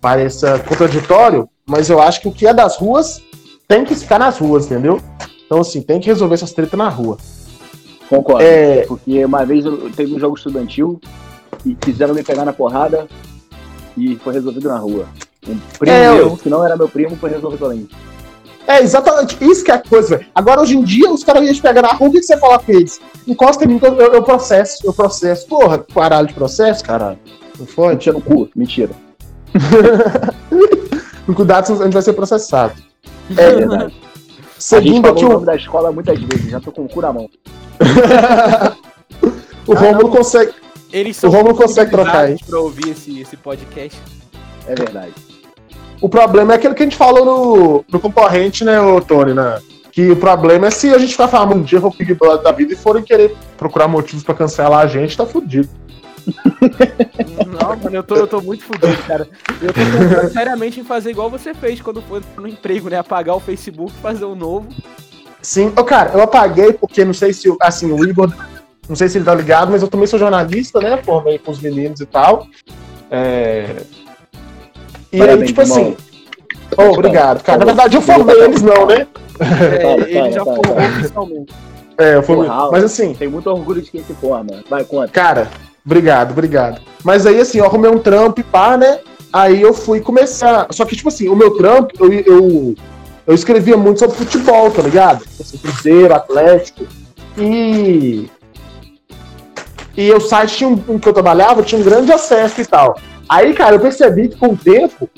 pareça 0.00 0.58
contraditório, 0.60 1.48
mas 1.64 1.88
eu 1.88 2.00
acho 2.02 2.20
que 2.20 2.28
o 2.28 2.32
que 2.32 2.46
é 2.46 2.52
das 2.52 2.76
ruas 2.76 3.22
tem 3.68 3.84
que 3.84 3.94
ficar 3.94 4.18
nas 4.18 4.38
ruas, 4.38 4.66
entendeu? 4.66 5.00
Então, 5.46 5.60
assim, 5.60 5.80
tem 5.80 6.00
que 6.00 6.06
resolver 6.06 6.34
essas 6.34 6.52
tretas 6.52 6.76
na 6.78 6.88
rua. 6.88 7.16
Concordo. 8.08 8.42
É, 8.42 8.84
Porque 8.86 9.24
uma 9.24 9.44
vez 9.46 9.64
eu 9.64 9.90
teve 9.92 10.14
um 10.14 10.18
jogo 10.18 10.36
estudantil 10.36 11.00
e 11.64 11.74
quiseram 11.76 12.12
me 12.14 12.24
pegar 12.24 12.44
na 12.44 12.52
porrada 12.52 13.06
e 13.96 14.16
foi 14.16 14.34
resolvido 14.34 14.68
na 14.68 14.78
rua. 14.78 15.06
Um 15.48 15.58
primo 15.78 15.96
É, 15.96 16.08
eu- 16.10 16.14
meu, 16.14 16.36
que 16.36 16.48
não 16.48 16.64
era 16.64 16.76
meu 16.76 16.88
primo, 16.88 17.16
foi 17.16 17.30
resolvido 17.30 17.64
ali. 17.66 17.88
é 18.66 18.80
exatamente 18.82 19.36
isso 19.40 19.64
que 19.64 19.70
é 19.70 19.74
a 19.74 19.78
coisa, 19.82 20.16
velho. 20.18 20.28
Agora, 20.34 20.60
hoje 20.60 20.76
em 20.76 20.82
dia, 20.84 21.10
os 21.10 21.24
caras 21.24 21.42
iam 21.44 21.52
te 21.54 21.62
pegar 21.62 21.82
na 21.82 21.88
rua, 21.88 22.08
o 22.08 22.12
que, 22.12 22.22
você 22.22 22.36
fala 22.38 22.58
com 22.58 22.70
eles? 22.72 23.00
Encosta 23.26 23.64
em 23.64 23.68
mim, 23.68 23.80
eu, 23.82 23.94
eu, 23.96 24.22
processo, 24.22 24.78
eu 24.86 24.92
processo. 24.92 25.46
Porra, 25.46 25.78
caralho 25.78 26.26
de 26.28 26.34
processo, 26.34 26.84
caralho. 26.84 27.18
Não 27.58 27.66
foi? 27.66 27.88
Mentira 27.90 28.14
no 28.14 28.20
cu, 28.22 28.48
mentira. 28.54 28.90
Com 31.26 31.34
cuidado, 31.34 31.66
senão 31.66 31.80
a 31.80 31.84
gente 31.84 31.92
vai 31.94 32.02
ser 32.02 32.12
processado. 32.12 32.74
É 33.36 33.42
É, 33.42 33.54
verdade. 33.56 33.84
A 33.84 33.88
gente 33.88 34.00
seguindo 34.58 35.02
falou 35.06 35.16
aqui 35.16 35.24
o 35.24 35.28
nome 35.30 35.46
da 35.46 35.56
escola 35.56 35.90
muitas 35.92 36.18
vezes, 36.20 36.50
já 36.50 36.60
tô 36.60 36.70
com 36.72 36.84
o 36.84 36.88
cu 36.88 37.00
na 37.00 37.12
mão. 37.12 37.28
o 39.66 39.72
Ah, 39.72 39.78
Rômulo 39.78 40.02
não. 40.04 40.10
consegue. 40.10 40.52
Eles 40.92 41.16
são 41.16 41.30
O 41.30 41.32
Romulo 41.32 41.54
consegue 41.54 41.90
trocar, 41.90 42.30
hein? 42.30 42.36
pra 42.46 42.58
ouvir 42.58 42.90
esse, 42.90 43.20
esse 43.20 43.36
podcast. 43.36 43.98
É 44.66 44.74
verdade. 44.74 45.12
O 46.00 46.08
problema 46.08 46.52
é 46.52 46.56
aquilo 46.56 46.74
que 46.74 46.82
a 46.82 46.86
gente 46.86 46.96
falou 46.96 47.24
no, 47.24 47.84
no 47.90 48.00
concorrente, 48.00 48.64
né, 48.64 48.80
ô 48.80 49.00
Tony, 49.00 49.34
né? 49.34 49.60
Que 49.92 50.10
o 50.10 50.16
problema 50.16 50.68
é 50.68 50.70
se 50.70 50.88
a 50.94 50.98
gente 50.98 51.12
ficar 51.12 51.28
falando 51.28 51.56
um 51.56 51.62
dia 51.62 51.80
pro 51.80 51.90
Big 51.90 52.14
Brother 52.14 52.42
da 52.42 52.52
vida 52.52 52.72
e 52.72 52.76
forem 52.76 53.02
querer 53.02 53.36
procurar 53.58 53.88
motivos 53.88 54.22
pra 54.22 54.34
cancelar 54.34 54.80
a 54.80 54.86
gente, 54.86 55.16
tá 55.16 55.26
fudido. 55.26 55.68
Não, 57.46 57.76
mano, 57.76 57.96
eu 57.96 58.02
tô, 58.02 58.14
eu 58.14 58.26
tô 58.26 58.40
muito 58.40 58.62
fudido, 58.64 58.96
cara. 59.06 59.28
Eu 59.60 59.68
tô 59.72 59.80
pensando 59.80 60.30
seriamente 60.32 60.80
em 60.80 60.84
fazer 60.84 61.10
igual 61.10 61.28
você 61.30 61.52
fez 61.54 61.80
quando 61.80 62.00
foi 62.02 62.20
no 62.36 62.46
emprego, 62.46 62.88
né? 62.88 62.98
Apagar 62.98 63.36
o 63.36 63.40
Facebook, 63.40 63.92
fazer 64.00 64.24
um 64.24 64.34
novo. 64.34 64.68
Sim, 65.42 65.72
ô, 65.76 65.84
cara, 65.84 66.12
eu 66.12 66.22
apaguei 66.22 66.72
porque 66.72 67.04
não 67.04 67.14
sei 67.14 67.32
se, 67.32 67.48
o- 67.48 67.56
assim, 67.60 67.90
o 67.90 68.04
Igor, 68.08 68.32
não 68.88 68.94
sei 68.94 69.08
se 69.08 69.18
ele 69.18 69.24
tá 69.24 69.34
ligado, 69.34 69.70
mas 69.72 69.82
eu 69.82 69.88
também 69.88 70.06
sou 70.06 70.18
jornalista, 70.18 70.78
né? 70.80 70.98
Formei 71.02 71.38
com 71.38 71.50
os 71.50 71.58
meninos 71.60 72.00
e 72.00 72.06
tal. 72.06 72.46
É... 73.10 73.82
E 75.12 75.18
Parabéns, 75.18 75.40
aí, 75.40 75.46
tipo 75.48 75.60
assim. 75.60 75.96
Ô, 76.76 76.82
obrigado, 76.92 77.42
cara. 77.42 77.58
Na 77.58 77.64
verdade, 77.64 77.96
eu 77.96 78.02
formei 78.02 78.40
eles, 78.42 78.62
não, 78.62 78.86
né? 78.86 79.06
É, 79.40 80.18
ele 80.18 80.32
já 80.32 80.44
formou 80.44 80.76
oficialmente. 80.76 81.52
É, 81.98 82.16
eu 82.16 82.22
formei. 82.22 82.48
Mas 82.70 82.84
assim, 82.84 83.14
Tem 83.14 83.28
muito 83.28 83.48
orgulho 83.50 83.82
de 83.82 83.90
quem 83.90 84.02
se 84.04 84.14
forma. 84.14 84.62
Vai, 84.68 84.84
conta. 84.84 85.08
Cara, 85.08 85.50
obrigado, 85.84 86.32
obrigado. 86.32 86.80
Mas 87.04 87.26
aí, 87.26 87.40
assim, 87.40 87.58
eu 87.58 87.64
arrumei 87.64 87.90
um 87.90 87.98
trampo 87.98 88.40
e 88.40 88.44
pá, 88.44 88.76
né? 88.76 89.00
Aí 89.32 89.60
eu 89.60 89.72
fui 89.72 90.00
começar. 90.00 90.66
Só 90.70 90.84
que, 90.84 90.96
tipo 90.96 91.08
assim, 91.08 91.28
o 91.28 91.36
meu 91.36 91.56
trampo, 91.56 91.90
eu, 91.98 92.12
eu, 92.12 92.74
eu 93.26 93.34
escrevia 93.34 93.76
muito 93.76 94.00
sobre 94.00 94.16
futebol, 94.16 94.70
tá 94.70 94.82
ligado? 94.82 95.24
Assim, 95.40 95.58
Cruzeiro, 95.58 96.14
Atlético. 96.14 96.86
E. 97.36 98.28
E 99.96 100.12
o 100.12 100.20
site 100.20 100.56
tinha 100.56 100.70
um, 100.70 100.82
um 100.88 100.98
que 100.98 101.08
eu 101.08 101.12
trabalhava, 101.12 101.62
tinha 101.62 101.80
um 101.80 101.84
grande 101.84 102.12
acesso 102.12 102.60
e 102.60 102.66
tal. 102.66 102.96
Aí, 103.30 103.54
cara, 103.54 103.76
eu 103.76 103.80
percebi 103.80 104.28
que 104.28 104.36
com 104.36 104.48
o 104.48 104.56
tempo, 104.56 105.08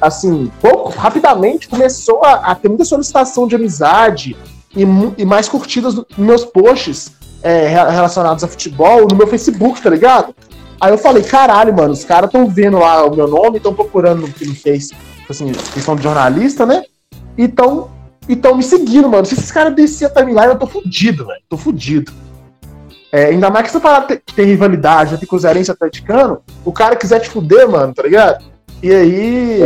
assim, 0.00 0.50
pouco, 0.60 0.90
rapidamente, 0.90 1.66
começou 1.66 2.22
a, 2.22 2.50
a 2.50 2.54
ter 2.54 2.68
muita 2.68 2.84
solicitação 2.84 3.46
de 3.48 3.54
amizade 3.56 4.36
e, 4.76 4.82
e 5.16 5.24
mais 5.24 5.48
curtidas 5.48 5.94
nos 5.94 6.06
meus 6.18 6.44
posts 6.44 7.12
é, 7.42 7.66
re- 7.68 7.90
relacionados 7.90 8.44
a 8.44 8.48
futebol 8.48 9.06
no 9.08 9.16
meu 9.16 9.26
Facebook, 9.26 9.80
tá 9.80 9.88
ligado? 9.88 10.34
Aí 10.78 10.92
eu 10.92 10.98
falei, 10.98 11.22
caralho, 11.22 11.72
mano, 11.72 11.92
os 11.94 12.04
caras 12.04 12.28
estão 12.28 12.46
vendo 12.46 12.78
lá 12.78 13.06
o 13.06 13.16
meu 13.16 13.26
nome, 13.26 13.56
estão 13.56 13.72
procurando 13.72 14.22
no 14.22 14.28
que 14.28 14.44
Face, 14.54 14.88
tipo 14.88 15.30
assim, 15.32 15.50
questão 15.72 15.96
de 15.96 16.02
jornalista, 16.02 16.66
né? 16.66 16.82
E 17.38 17.44
estão 17.44 17.90
tão 18.42 18.56
me 18.56 18.62
seguindo, 18.62 19.08
mano. 19.08 19.24
Se 19.24 19.34
esses 19.34 19.50
caras 19.50 19.74
desciam 19.74 20.10
a 20.10 20.14
timeline, 20.14 20.48
eu 20.48 20.58
tô 20.58 20.66
fudido, 20.66 21.26
velho. 21.26 21.40
Tô 21.48 21.56
fudido. 21.56 22.12
É, 23.14 23.26
ainda 23.26 23.48
mais 23.48 23.62
que 23.62 23.68
essa 23.68 23.80
parada 23.80 24.08
tem, 24.08 24.20
tem 24.34 24.44
rivalidade, 24.44 25.12
né? 25.12 25.18
tem 25.18 25.28
cruzeirense 25.28 25.70
atleticano, 25.70 26.42
o 26.64 26.72
cara 26.72 26.96
quiser 26.96 27.20
te 27.20 27.30
fuder, 27.30 27.68
mano, 27.68 27.94
tá 27.94 28.02
ligado? 28.02 28.44
E 28.82 28.92
aí. 28.92 29.60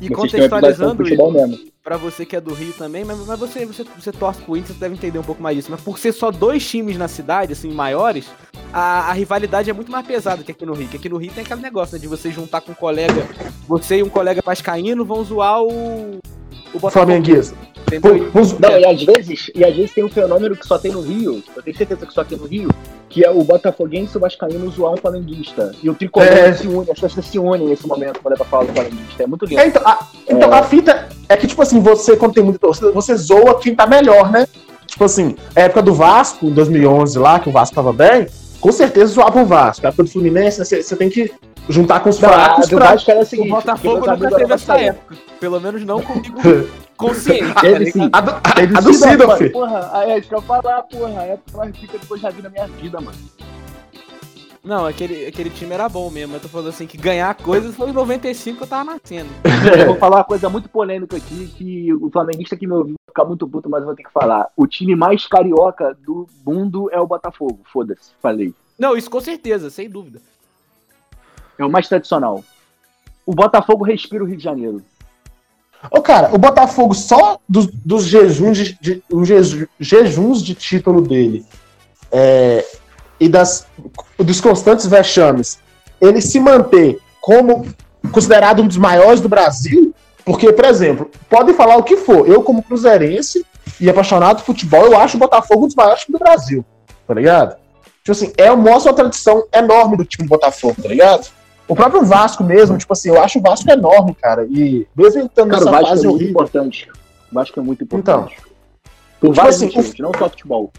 E 0.00 0.08
um 0.08 0.24
episódio 0.24 0.46
sobre 0.88 1.16
contextualizando 1.16 1.32
mesmo. 1.32 1.58
pra 1.82 1.96
você 1.96 2.24
que 2.24 2.36
é 2.36 2.40
do 2.40 2.54
Rio 2.54 2.72
também, 2.74 3.04
mas, 3.04 3.18
mas 3.26 3.40
você, 3.40 3.66
você, 3.66 3.84
você 3.98 4.12
torce 4.12 4.40
pro 4.40 4.56
Inter, 4.56 4.72
você 4.72 4.78
deve 4.78 4.94
entender 4.94 5.18
um 5.18 5.24
pouco 5.24 5.42
mais 5.42 5.56
disso. 5.56 5.68
Mas 5.68 5.80
por 5.80 5.98
ser 5.98 6.12
só 6.12 6.30
dois 6.30 6.64
times 6.64 6.96
na 6.96 7.08
cidade, 7.08 7.54
assim, 7.54 7.72
maiores, 7.72 8.26
a, 8.72 9.10
a 9.10 9.12
rivalidade 9.12 9.68
é 9.68 9.72
muito 9.72 9.90
mais 9.90 10.06
pesada 10.06 10.44
que 10.44 10.52
aqui 10.52 10.64
no 10.64 10.74
Rio. 10.74 10.86
Que 10.86 10.96
aqui 10.96 11.08
no 11.08 11.16
Rio 11.16 11.32
tem 11.32 11.42
aquele 11.42 11.60
negócio, 11.60 11.96
né, 11.96 12.00
de 12.00 12.06
você 12.06 12.30
juntar 12.30 12.60
com 12.60 12.70
um 12.70 12.76
colega, 12.76 13.26
você 13.66 13.96
e 13.96 14.02
um 14.04 14.08
colega 14.08 14.40
vascaíno 14.46 15.04
vão 15.04 15.24
zoar 15.24 15.60
o. 15.60 16.20
O. 16.74 16.90
Flamenguista. 16.90 17.56
Vamos- 18.32 18.58
Não, 18.58 18.78
e 18.78 18.84
às 18.84 19.02
vezes, 19.02 19.50
e 19.54 19.64
às 19.64 19.74
vezes 19.76 19.92
tem 19.92 20.02
um 20.04 20.08
fenômeno 20.08 20.56
que 20.56 20.66
só 20.66 20.78
tem 20.78 20.90
no 20.90 21.00
Rio, 21.00 21.42
eu 21.54 21.62
tenho 21.62 21.76
certeza 21.76 22.04
que 22.06 22.12
só 22.12 22.24
tem 22.24 22.36
no 22.36 22.46
Rio, 22.46 22.68
que 23.08 23.24
é 23.24 23.30
o 23.30 23.44
Botafoguense 23.44 24.14
e 24.14 24.16
o 24.16 24.20
Vascaíno 24.20 24.68
zoar 24.70 24.92
um 24.94 24.96
flamenguista. 24.96 25.72
E 25.82 25.88
o 25.88 25.94
tricolor 25.94 26.26
É. 26.28 26.52
se 26.54 26.66
une, 26.66 26.90
as 26.90 26.98
pessoas 26.98 27.26
se 27.26 27.38
unem 27.38 27.68
nesse 27.68 27.86
momento 27.86 28.20
quando 28.20 28.34
é 28.34 28.36
pra 28.36 28.46
falar 28.46 28.64
do 28.64 28.72
flamenguista. 28.72 29.22
É 29.22 29.26
muito 29.26 29.44
lindo. 29.44 29.60
É, 29.60 29.66
então, 29.68 29.82
a, 29.84 30.06
então 30.28 30.52
a 30.52 30.62
fita 30.64 31.08
é 31.28 31.36
que, 31.36 31.46
tipo 31.46 31.62
assim, 31.62 31.80
você, 31.80 32.16
quando 32.16 32.34
tem 32.34 32.42
muita 32.42 32.58
torcida, 32.58 32.90
você 32.90 33.14
zoa 33.14 33.58
quem 33.60 33.74
tá 33.74 33.86
melhor, 33.86 34.30
né? 34.32 34.46
Tipo 34.86 35.04
assim, 35.04 35.36
a 35.54 35.60
época 35.60 35.82
do 35.82 35.94
Vasco, 35.94 36.46
em 36.46 36.50
2011 36.52 37.18
lá, 37.18 37.38
que 37.38 37.48
o 37.48 37.52
Vasco 37.52 37.74
tava 37.74 37.92
bem, 37.92 38.26
com 38.64 38.72
certeza 38.72 39.12
zoava 39.12 39.42
o 39.42 39.44
Vasco. 39.44 39.84
A 39.84 39.88
época 39.90 40.04
do 40.04 40.10
Fluminense, 40.10 40.58
né, 40.58 40.64
você 40.64 40.82
você 40.82 40.96
tem 40.96 41.10
que 41.10 41.30
juntar 41.68 42.00
com 42.00 42.08
os 42.08 42.18
Não, 42.18 42.30
a 42.30 42.32
fracos 42.32 42.68
pra... 42.70 42.92
Vasco 42.92 43.10
era 43.10 43.20
o 43.20 43.22
O 43.22 43.26
seguinte, 43.26 43.50
Botafogo 43.50 44.00
que 44.00 44.06
meus 44.08 44.20
nunca 44.20 44.36
teve 44.36 44.54
essa 44.54 44.80
época. 44.80 45.16
Pelo 45.38 45.60
menos 45.60 45.84
não 45.84 46.00
comigo 46.00 46.40
consciente. 46.96 47.52
tá 47.52 47.60
Teve 47.60 47.84
ligado? 47.84 48.04
sim. 48.04 48.10
A, 48.10 48.52
Teve 48.54 48.78
a 48.78 48.80
sim, 48.80 49.16
do 49.18 49.36
filho. 49.36 49.52
Porra, 49.52 49.90
é 50.06 50.18
isso 50.18 50.28
que 50.28 50.34
eu 50.34 50.38
ia 50.38 50.44
falar, 50.46 50.82
porra. 50.84 51.20
A 51.20 51.24
época 51.24 51.58
mais 51.58 51.76
rica 51.76 51.98
que 51.98 52.10
eu 52.10 52.16
já 52.16 52.30
vi 52.30 52.40
na 52.40 52.48
minha 52.48 52.66
vida, 52.68 52.98
mano. 53.02 53.18
Não, 54.64 54.86
aquele, 54.86 55.26
aquele 55.26 55.50
time 55.50 55.74
era 55.74 55.88
bom 55.90 56.08
mesmo. 56.10 56.36
Eu 56.36 56.40
tô 56.40 56.48
falando 56.48 56.68
assim 56.70 56.86
que 56.86 56.96
ganhar 56.96 57.34
coisas 57.34 57.74
foi 57.76 57.90
em 57.90 57.92
95 57.92 58.56
que 58.56 58.62
eu 58.62 58.66
tava 58.66 58.84
nascendo. 58.94 59.28
Eu 59.78 59.86
vou 59.88 59.96
falar 59.96 60.16
uma 60.18 60.24
coisa 60.24 60.48
muito 60.48 60.68
polêmica 60.70 61.16
aqui, 61.16 61.48
que 61.48 61.92
o 61.92 62.10
flamenguista 62.10 62.56
que 62.56 62.66
me 62.66 62.72
ouviu 62.72 62.94
vai 63.06 63.12
ficar 63.12 63.24
muito 63.26 63.46
puto, 63.46 63.68
mas 63.68 63.80
eu 63.80 63.86
vou 63.86 63.94
ter 63.94 64.02
que 64.04 64.10
falar. 64.12 64.48
O 64.56 64.66
time 64.66 64.96
mais 64.96 65.26
carioca 65.26 65.94
do 66.04 66.26
mundo 66.46 66.88
é 66.90 66.98
o 66.98 67.06
Botafogo. 67.06 67.60
Foda-se, 67.70 68.12
falei. 68.22 68.54
Não, 68.78 68.96
isso 68.96 69.10
com 69.10 69.20
certeza, 69.20 69.68
sem 69.68 69.88
dúvida. 69.88 70.20
É 71.58 71.64
o 71.64 71.70
mais 71.70 71.86
tradicional. 71.86 72.42
O 73.26 73.34
Botafogo 73.34 73.84
respira 73.84 74.24
o 74.24 74.26
Rio 74.26 74.36
de 74.38 74.42
Janeiro. 74.44 74.82
Ô, 75.90 76.00
cara, 76.00 76.34
o 76.34 76.38
Botafogo 76.38 76.94
só 76.94 77.38
dos, 77.46 77.66
dos 77.66 78.06
jejuns, 78.06 78.56
de, 78.56 78.78
de- 78.80 79.68
jejuns 79.78 80.42
de 80.42 80.54
título 80.54 81.02
dele 81.02 81.44
é, 82.10 82.64
e 83.18 83.28
das, 83.28 83.66
dos 84.18 84.40
constantes 84.40 84.86
vexames, 84.86 85.58
ele 86.00 86.20
se 86.20 86.38
manter 86.40 86.98
como 87.20 87.66
considerado 88.12 88.62
um 88.62 88.66
dos 88.66 88.76
maiores 88.76 89.20
do 89.20 89.28
Brasil, 89.28 89.94
porque, 90.24 90.52
por 90.52 90.64
exemplo, 90.64 91.10
podem 91.28 91.54
falar 91.54 91.76
o 91.76 91.82
que 91.82 91.96
for, 91.96 92.28
eu 92.28 92.42
como 92.42 92.62
cruzeirense 92.62 93.44
e 93.80 93.88
apaixonado 93.88 94.38
por 94.38 94.46
futebol, 94.46 94.84
eu 94.84 94.96
acho 94.98 95.16
o 95.16 95.20
Botafogo 95.20 95.64
um 95.64 95.66
dos 95.66 95.76
maiores 95.76 96.04
do 96.08 96.18
Brasil, 96.18 96.64
tá 97.06 97.14
ligado? 97.14 97.56
Tipo 98.02 98.12
assim, 98.12 98.32
é, 98.36 98.50
mostra 98.54 98.92
uma 98.92 98.96
tradição 98.96 99.46
enorme 99.52 99.96
do 99.96 100.04
time 100.04 100.26
do 100.26 100.30
Botafogo, 100.30 100.76
tá 100.82 100.88
ligado? 100.88 101.28
O 101.66 101.74
próprio 101.74 102.04
Vasco 102.04 102.44
mesmo, 102.44 102.76
tipo 102.76 102.92
assim, 102.92 103.08
eu 103.08 103.20
acho 103.22 103.38
o 103.38 103.42
Vasco 103.42 103.70
enorme, 103.70 104.14
cara. 104.14 104.44
E 104.44 104.86
mesmo 104.94 105.20
ele 105.20 105.26
estando 105.26 105.50
Cara, 105.50 105.62
o 105.62 105.64
nessa 105.64 105.70
Vasco 105.70 105.88
fase 105.88 106.04
é 106.04 106.08
muito 106.08 106.14
horrível. 106.16 106.30
importante. 106.30 106.88
O 107.32 107.34
Vasco 107.34 107.60
é 107.60 107.62
muito 107.62 107.84
importante. 107.84 108.36
Por 109.18 109.28
Tipo 109.28 109.32
vários 109.32 109.56
assim, 109.56 109.66
motivos, 109.66 109.98
não 109.98 110.12
só 110.18 110.28
futebol. 110.28 110.70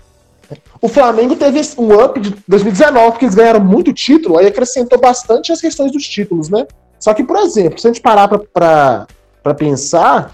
O 0.82 0.88
Flamengo 0.88 1.36
teve 1.36 1.62
um 1.78 1.94
up 2.04 2.20
de 2.20 2.36
2019, 2.48 3.12
porque 3.12 3.26
eles 3.26 3.36
ganharam 3.36 3.60
muito 3.60 3.94
título, 3.94 4.38
aí 4.38 4.48
acrescentou 4.48 5.00
bastante 5.00 5.52
as 5.52 5.60
questões 5.62 5.92
dos 5.92 6.08
títulos, 6.08 6.50
né? 6.50 6.66
Só 7.00 7.14
que, 7.14 7.24
por 7.24 7.38
exemplo, 7.38 7.80
se 7.80 7.88
a 7.88 7.90
gente 7.92 8.02
parar 8.02 8.28
pra 8.28 9.54
pensar, 9.58 10.34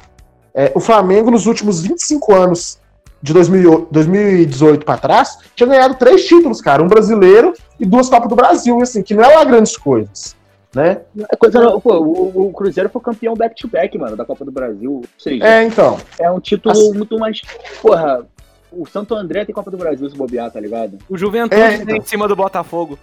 é, 0.53 0.71
o 0.75 0.79
Flamengo 0.79 1.31
nos 1.31 1.45
últimos 1.47 1.81
25 1.81 2.33
anos, 2.33 2.79
de 3.23 3.33
2008 3.33 3.87
2018 3.91 4.83
pra 4.85 4.97
trás, 4.97 5.37
tinha 5.55 5.67
ganhado 5.67 5.93
três 5.95 6.25
títulos, 6.25 6.59
cara. 6.59 6.81
Um 6.81 6.87
brasileiro 6.87 7.53
e 7.79 7.85
duas 7.85 8.09
Copas 8.09 8.27
do 8.27 8.35
Brasil, 8.35 8.79
e 8.79 8.81
assim, 8.81 9.03
que 9.03 9.13
não 9.13 9.23
é 9.23 9.35
lá 9.35 9.43
grandes 9.43 9.77
coisas, 9.77 10.35
né? 10.73 11.01
É 11.31 11.35
coisa, 11.35 11.59
não- 11.61 11.79
pô, 11.79 11.97
o, 11.99 12.47
o 12.47 12.51
Cruzeiro 12.53 12.89
foi 12.89 12.99
campeão 13.01 13.35
back-to-back, 13.35 13.95
mano, 13.97 14.15
da 14.17 14.25
Copa 14.25 14.43
do 14.43 14.51
Brasil. 14.51 14.91
Ou 14.93 15.03
seja, 15.19 15.45
É, 15.45 15.63
então. 15.63 15.97
é 16.19 16.31
um 16.31 16.39
título 16.39 16.71
Assim- 16.71 16.93
muito 16.93 17.19
mais. 17.19 17.41
Porra, 17.79 18.25
o 18.71 18.85
Santo 18.87 19.13
André 19.15 19.43
tem 19.45 19.53
Copa 19.53 19.69
do 19.69 19.77
Brasil 19.77 20.09
se 20.09 20.15
bobear, 20.15 20.49
tá 20.51 20.59
ligado? 20.59 20.97
O 21.09 21.17
Juventude 21.17 21.61
É, 21.61 21.75
então. 21.75 21.95
em 21.95 22.01
cima 22.01 22.27
do 22.27 22.35
Botafogo. 22.35 22.97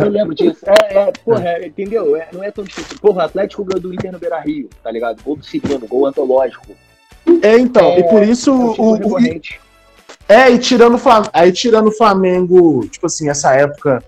Eu 0.00 0.08
lembro 0.10 0.34
disso. 0.34 0.58
É, 0.66 0.94
é, 0.98 1.12
porra, 1.24 1.48
é, 1.48 1.66
entendeu? 1.66 2.16
É, 2.16 2.28
não 2.32 2.42
é 2.42 2.50
tão 2.50 2.64
difícil. 2.64 2.98
Porra, 3.00 3.22
o 3.22 3.24
Atlético 3.26 3.64
ganhou 3.64 3.80
do 3.80 3.92
Inter 3.94 4.12
no 4.12 4.18
Beira 4.18 4.40
Rio, 4.40 4.68
tá 4.82 4.90
ligado? 4.90 5.22
Gol 5.22 5.36
do 5.36 5.44
Cirino, 5.44 5.86
gol 5.86 6.06
antológico. 6.06 6.66
É, 7.42 7.58
então. 7.58 7.84
É, 7.92 8.00
e 8.00 8.04
por 8.04 8.22
isso, 8.22 8.50
É 8.50 8.54
o, 8.54 8.80
o- 8.82 8.92
recorrente. 8.94 9.60
É, 10.28 10.50
e 10.50 10.58
tirando, 10.58 10.94
o 10.94 10.98
Flam- 10.98 11.28
aí 11.32 11.52
tirando 11.52 11.88
o 11.88 11.92
Flamengo, 11.92 12.86
tipo 12.88 13.06
assim, 13.06 13.28
essa 13.28 13.52
época, 13.54 14.02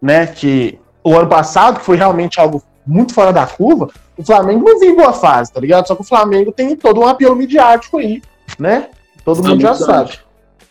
né, 0.00 0.26
que 0.26 0.78
o 1.02 1.16
ano 1.16 1.28
passado, 1.28 1.78
que 1.78 1.84
foi 1.84 1.96
realmente 1.96 2.38
algo 2.40 2.62
muito 2.86 3.14
fora 3.14 3.32
da 3.32 3.46
curva, 3.46 3.88
o 4.16 4.24
Flamengo 4.24 4.68
não 4.68 4.78
vive 4.78 4.96
boa 4.96 5.12
fase, 5.12 5.52
tá 5.52 5.60
ligado? 5.60 5.86
Só 5.86 5.94
que 5.94 6.02
o 6.02 6.06
Flamengo 6.06 6.52
tem 6.52 6.76
todo 6.76 7.00
um 7.00 7.06
apelo 7.06 7.36
midiático 7.36 7.98
aí, 7.98 8.20
né? 8.58 8.88
Todo 9.24 9.44
Há 9.44 9.50
mundo 9.50 9.60
já 9.60 9.74
sabe. 9.74 10.18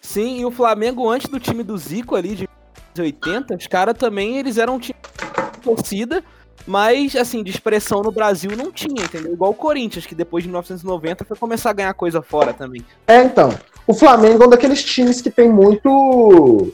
Sim, 0.02 0.40
e 0.40 0.46
o 0.46 0.52
Flamengo, 0.52 1.10
antes 1.10 1.30
do 1.30 1.40
time 1.40 1.64
do 1.64 1.78
Zico 1.78 2.16
ali 2.16 2.36
de 2.36 3.02
80, 3.02 3.56
os 3.56 3.68
caras 3.68 3.96
também, 3.98 4.38
eles 4.38 4.58
eram 4.58 4.76
um 4.76 4.80
time 4.80 4.98
de 5.54 5.60
torcida, 5.60 6.24
mas, 6.66 7.16
assim, 7.16 7.44
de 7.44 7.52
expressão 7.52 8.02
no 8.02 8.12
Brasil 8.12 8.52
não 8.56 8.72
tinha, 8.72 9.04
entendeu? 9.04 9.34
Igual 9.34 9.52
o 9.52 9.56
Corinthians, 9.56 10.06
que 10.06 10.16
depois 10.16 10.44
de 10.44 10.50
1990 10.50 11.26
foi 11.26 11.38
começar 11.38 11.70
a 11.70 11.74
ganhar 11.74 11.94
coisa 11.94 12.22
fora 12.22 12.54
também. 12.54 12.86
É, 13.08 13.24
então. 13.24 13.54
O 13.88 13.94
Flamengo 13.94 14.44
é 14.44 14.48
um 14.48 14.50
daqueles 14.50 14.84
times 14.84 15.22
que 15.22 15.32
tem 15.32 15.50
muito. 15.50 16.72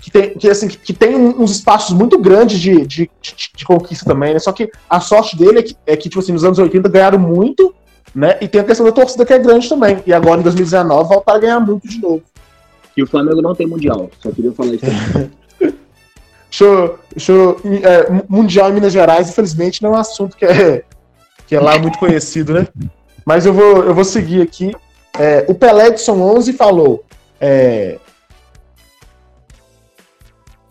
Que 0.00 0.10
tem, 0.10 0.36
que, 0.36 0.50
assim, 0.50 0.68
que 0.68 0.92
tem 0.92 1.16
uns 1.16 1.52
espaços 1.52 1.94
muito 1.94 2.18
grandes 2.18 2.60
de, 2.60 2.86
de, 2.86 3.10
de, 3.20 3.34
de 3.54 3.64
conquista 3.64 4.04
também, 4.04 4.34
né? 4.34 4.38
Só 4.38 4.52
que 4.52 4.70
a 4.88 5.00
sorte 5.00 5.36
dele 5.36 5.60
é 5.60 5.62
que, 5.62 5.76
é 5.86 5.96
que, 5.96 6.08
tipo 6.08 6.20
assim, 6.20 6.32
nos 6.32 6.44
anos 6.44 6.58
80 6.58 6.88
ganharam 6.88 7.18
muito, 7.18 7.74
né? 8.14 8.38
E 8.40 8.48
tem 8.48 8.60
a 8.60 8.64
questão 8.64 8.86
da 8.86 8.92
torcida 8.92 9.24
que 9.24 9.32
é 9.32 9.38
grande 9.38 9.68
também. 9.68 10.02
E 10.06 10.12
agora, 10.12 10.40
em 10.40 10.44
2019, 10.44 11.08
voltar 11.08 11.34
a 11.34 11.38
ganhar 11.38 11.60
muito 11.60 11.88
de 11.88 12.00
novo. 12.00 12.22
E 12.96 13.02
o 13.02 13.06
Flamengo 13.06 13.42
não 13.42 13.54
tem 13.54 13.66
mundial. 13.66 14.08
Só 14.20 14.30
queria 14.30 14.52
falar 14.52 14.74
isso. 14.74 14.84
Show, 16.50 17.00
show, 17.16 17.60
é, 17.64 18.22
mundial 18.28 18.70
em 18.70 18.74
Minas 18.74 18.92
Gerais, 18.92 19.28
infelizmente, 19.28 19.82
não 19.82 19.90
é 19.90 19.96
um 19.96 19.98
assunto 19.98 20.36
que 20.36 20.44
é, 20.44 20.84
que 21.48 21.56
é 21.56 21.58
lá 21.58 21.76
muito 21.80 21.98
conhecido, 21.98 22.54
né? 22.54 22.68
Mas 23.24 23.44
eu 23.44 23.52
vou, 23.52 23.82
eu 23.82 23.92
vou 23.92 24.04
seguir 24.04 24.40
aqui. 24.40 24.72
É, 25.18 25.44
o 25.48 25.54
Pelé 25.54 25.88
Edson 25.88 26.12
11 26.12 26.52
falou 26.52 27.04
é, 27.40 27.98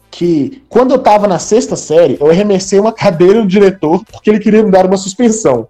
que 0.10 0.64
quando 0.70 0.92
eu 0.92 1.00
tava 1.00 1.28
na 1.28 1.38
sexta 1.38 1.76
série, 1.76 2.18
eu 2.18 2.30
arremessei 2.30 2.80
uma 2.80 2.94
cadeira 2.94 3.42
no 3.42 3.48
diretor 3.48 4.06
porque 4.10 4.30
ele 4.30 4.40
queria 4.40 4.64
me 4.64 4.72
dar 4.72 4.86
uma 4.86 4.96
suspensão. 4.96 5.68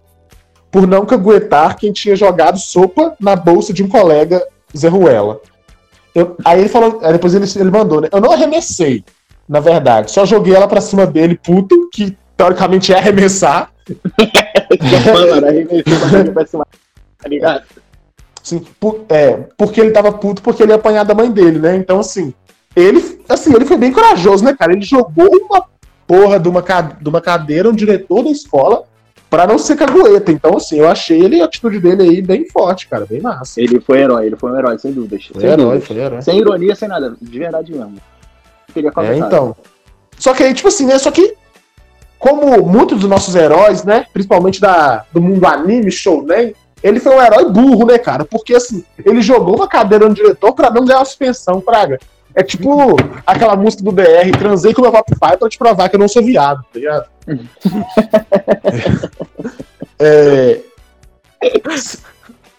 Por 0.73 0.87
não 0.87 1.05
caguetar 1.05 1.77
quem 1.77 1.93
tinha 1.93 2.15
jogado 2.15 2.57
sopa 2.57 3.15
na 3.19 3.35
bolsa 3.35 3.71
de 3.71 3.83
um 3.83 3.87
colega, 3.87 4.43
Zé 4.75 4.87
Ruela. 4.87 5.39
Eu, 6.15 6.35
aí 6.43 6.61
ele 6.61 6.69
falou, 6.69 6.99
aí 7.03 7.13
depois 7.13 7.35
ele, 7.35 7.45
ele 7.55 7.69
mandou, 7.69 8.01
né? 8.01 8.09
Eu 8.11 8.19
não 8.19 8.31
arremessei, 8.31 9.03
na 9.47 9.59
verdade. 9.59 10.09
Só 10.11 10.25
joguei 10.25 10.55
ela 10.55 10.67
pra 10.67 10.81
cima 10.81 11.05
dele, 11.05 11.39
puto, 11.41 11.89
que 11.93 12.17
teoricamente 12.35 12.91
é 12.91 12.97
arremessar. 12.97 13.71
Tá? 17.39 17.63
Assim, 18.43 18.65
por, 18.79 19.05
é, 19.09 19.45
porque 19.55 19.79
ele 19.79 19.91
tava 19.91 20.11
puto 20.11 20.41
porque 20.41 20.63
ele 20.63 20.71
ia 20.71 20.75
apanhar 20.75 21.03
da 21.03 21.13
mãe 21.13 21.31
dele, 21.31 21.59
né? 21.59 21.75
Então, 21.75 21.99
assim, 21.99 22.33
ele, 22.75 23.21
assim, 23.29 23.53
ele 23.53 23.65
foi 23.65 23.77
bem 23.77 23.91
corajoso, 23.91 24.43
né, 24.43 24.55
cara? 24.57 24.73
Ele 24.73 24.81
jogou 24.81 25.29
uma 25.49 25.63
porra 26.07 26.39
de 26.39 26.49
uma, 26.49 26.61
de 26.61 27.09
uma 27.09 27.21
cadeira, 27.21 27.69
um 27.69 27.75
diretor 27.75 28.23
da 28.23 28.31
escola, 28.31 28.83
pra 29.33 29.47
não 29.47 29.57
ser 29.57 29.75
cagueta. 29.75 30.31
Então, 30.31 30.57
assim, 30.57 30.77
eu 30.77 30.87
achei 30.87 31.19
ele, 31.19 31.41
a 31.41 31.45
atitude 31.45 31.79
dele 31.79 32.03
aí 32.03 32.21
bem 32.21 32.47
forte, 32.47 32.87
cara, 32.87 33.03
bem 33.03 33.19
massa. 33.19 33.59
Ele 33.59 33.79
foi 33.81 34.01
herói, 34.01 34.27
ele 34.27 34.35
foi 34.35 34.51
um 34.51 34.57
herói, 34.59 34.77
sem 34.77 34.91
dúvidas. 34.91 35.25
Foi 35.25 35.41
sem 35.41 35.49
herói, 35.49 35.65
dúvidas. 35.65 35.87
foi 35.87 35.97
herói. 35.97 36.21
Sem 36.21 36.37
ironia, 36.37 36.75
sem 36.75 36.87
nada, 36.87 37.15
de 37.19 37.39
verdade 37.39 37.71
mesmo. 37.71 37.95
Queria 38.71 38.89
É, 38.89 38.93
comentar. 38.93 39.27
então. 39.27 39.55
Só 40.19 40.35
que 40.35 40.43
aí, 40.43 40.53
tipo 40.53 40.67
assim, 40.67 40.85
né? 40.85 40.99
Só 40.99 41.09
que, 41.09 41.33
como 42.19 42.61
muitos 42.61 42.99
dos 42.99 43.09
nossos 43.09 43.33
heróis, 43.33 43.83
né? 43.83 44.05
Principalmente 44.13 44.61
da, 44.61 45.03
do 45.11 45.19
mundo 45.19 45.43
anime, 45.47 45.89
shounen, 45.89 46.53
ele 46.83 46.99
foi 46.99 47.15
um 47.15 47.21
herói 47.21 47.49
burro, 47.49 47.87
né, 47.87 47.97
cara? 47.97 48.25
Porque, 48.25 48.53
assim, 48.53 48.83
ele 49.03 49.19
jogou 49.23 49.55
uma 49.55 49.67
cadeira 49.67 50.07
no 50.07 50.13
diretor 50.13 50.53
pra 50.53 50.69
não 50.69 50.85
ganhar 50.85 50.99
uma 50.99 51.05
suspensão, 51.05 51.59
praga. 51.59 51.97
É 52.35 52.43
tipo 52.43 52.95
aquela 53.25 53.55
música 53.55 53.83
do 53.83 53.91
BR, 53.91 54.31
transei 54.37 54.73
com 54.73 54.81
meu 54.81 54.91
papai 54.91 55.37
pra 55.37 55.49
te 55.49 55.57
provar 55.57 55.89
que 55.89 55.95
eu 55.95 55.99
não 55.99 56.07
sou 56.07 56.23
viado, 56.23 56.63
tá 56.73 56.79
ligado? 56.79 57.07
é... 59.99 60.59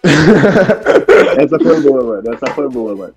Essa 1.37 1.59
foi 1.59 1.81
boa, 1.81 2.03
mano. 2.03 2.33
Essa 2.33 2.53
foi 2.53 2.69
boa, 2.69 2.95
mano. 2.95 3.13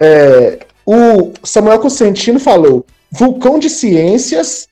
É, 0.00 0.66
o 0.86 1.32
Samuel 1.42 1.78
Consentino 1.78 2.40
falou: 2.40 2.86
vulcão 3.10 3.58
de 3.58 3.68
ciências 3.68 4.68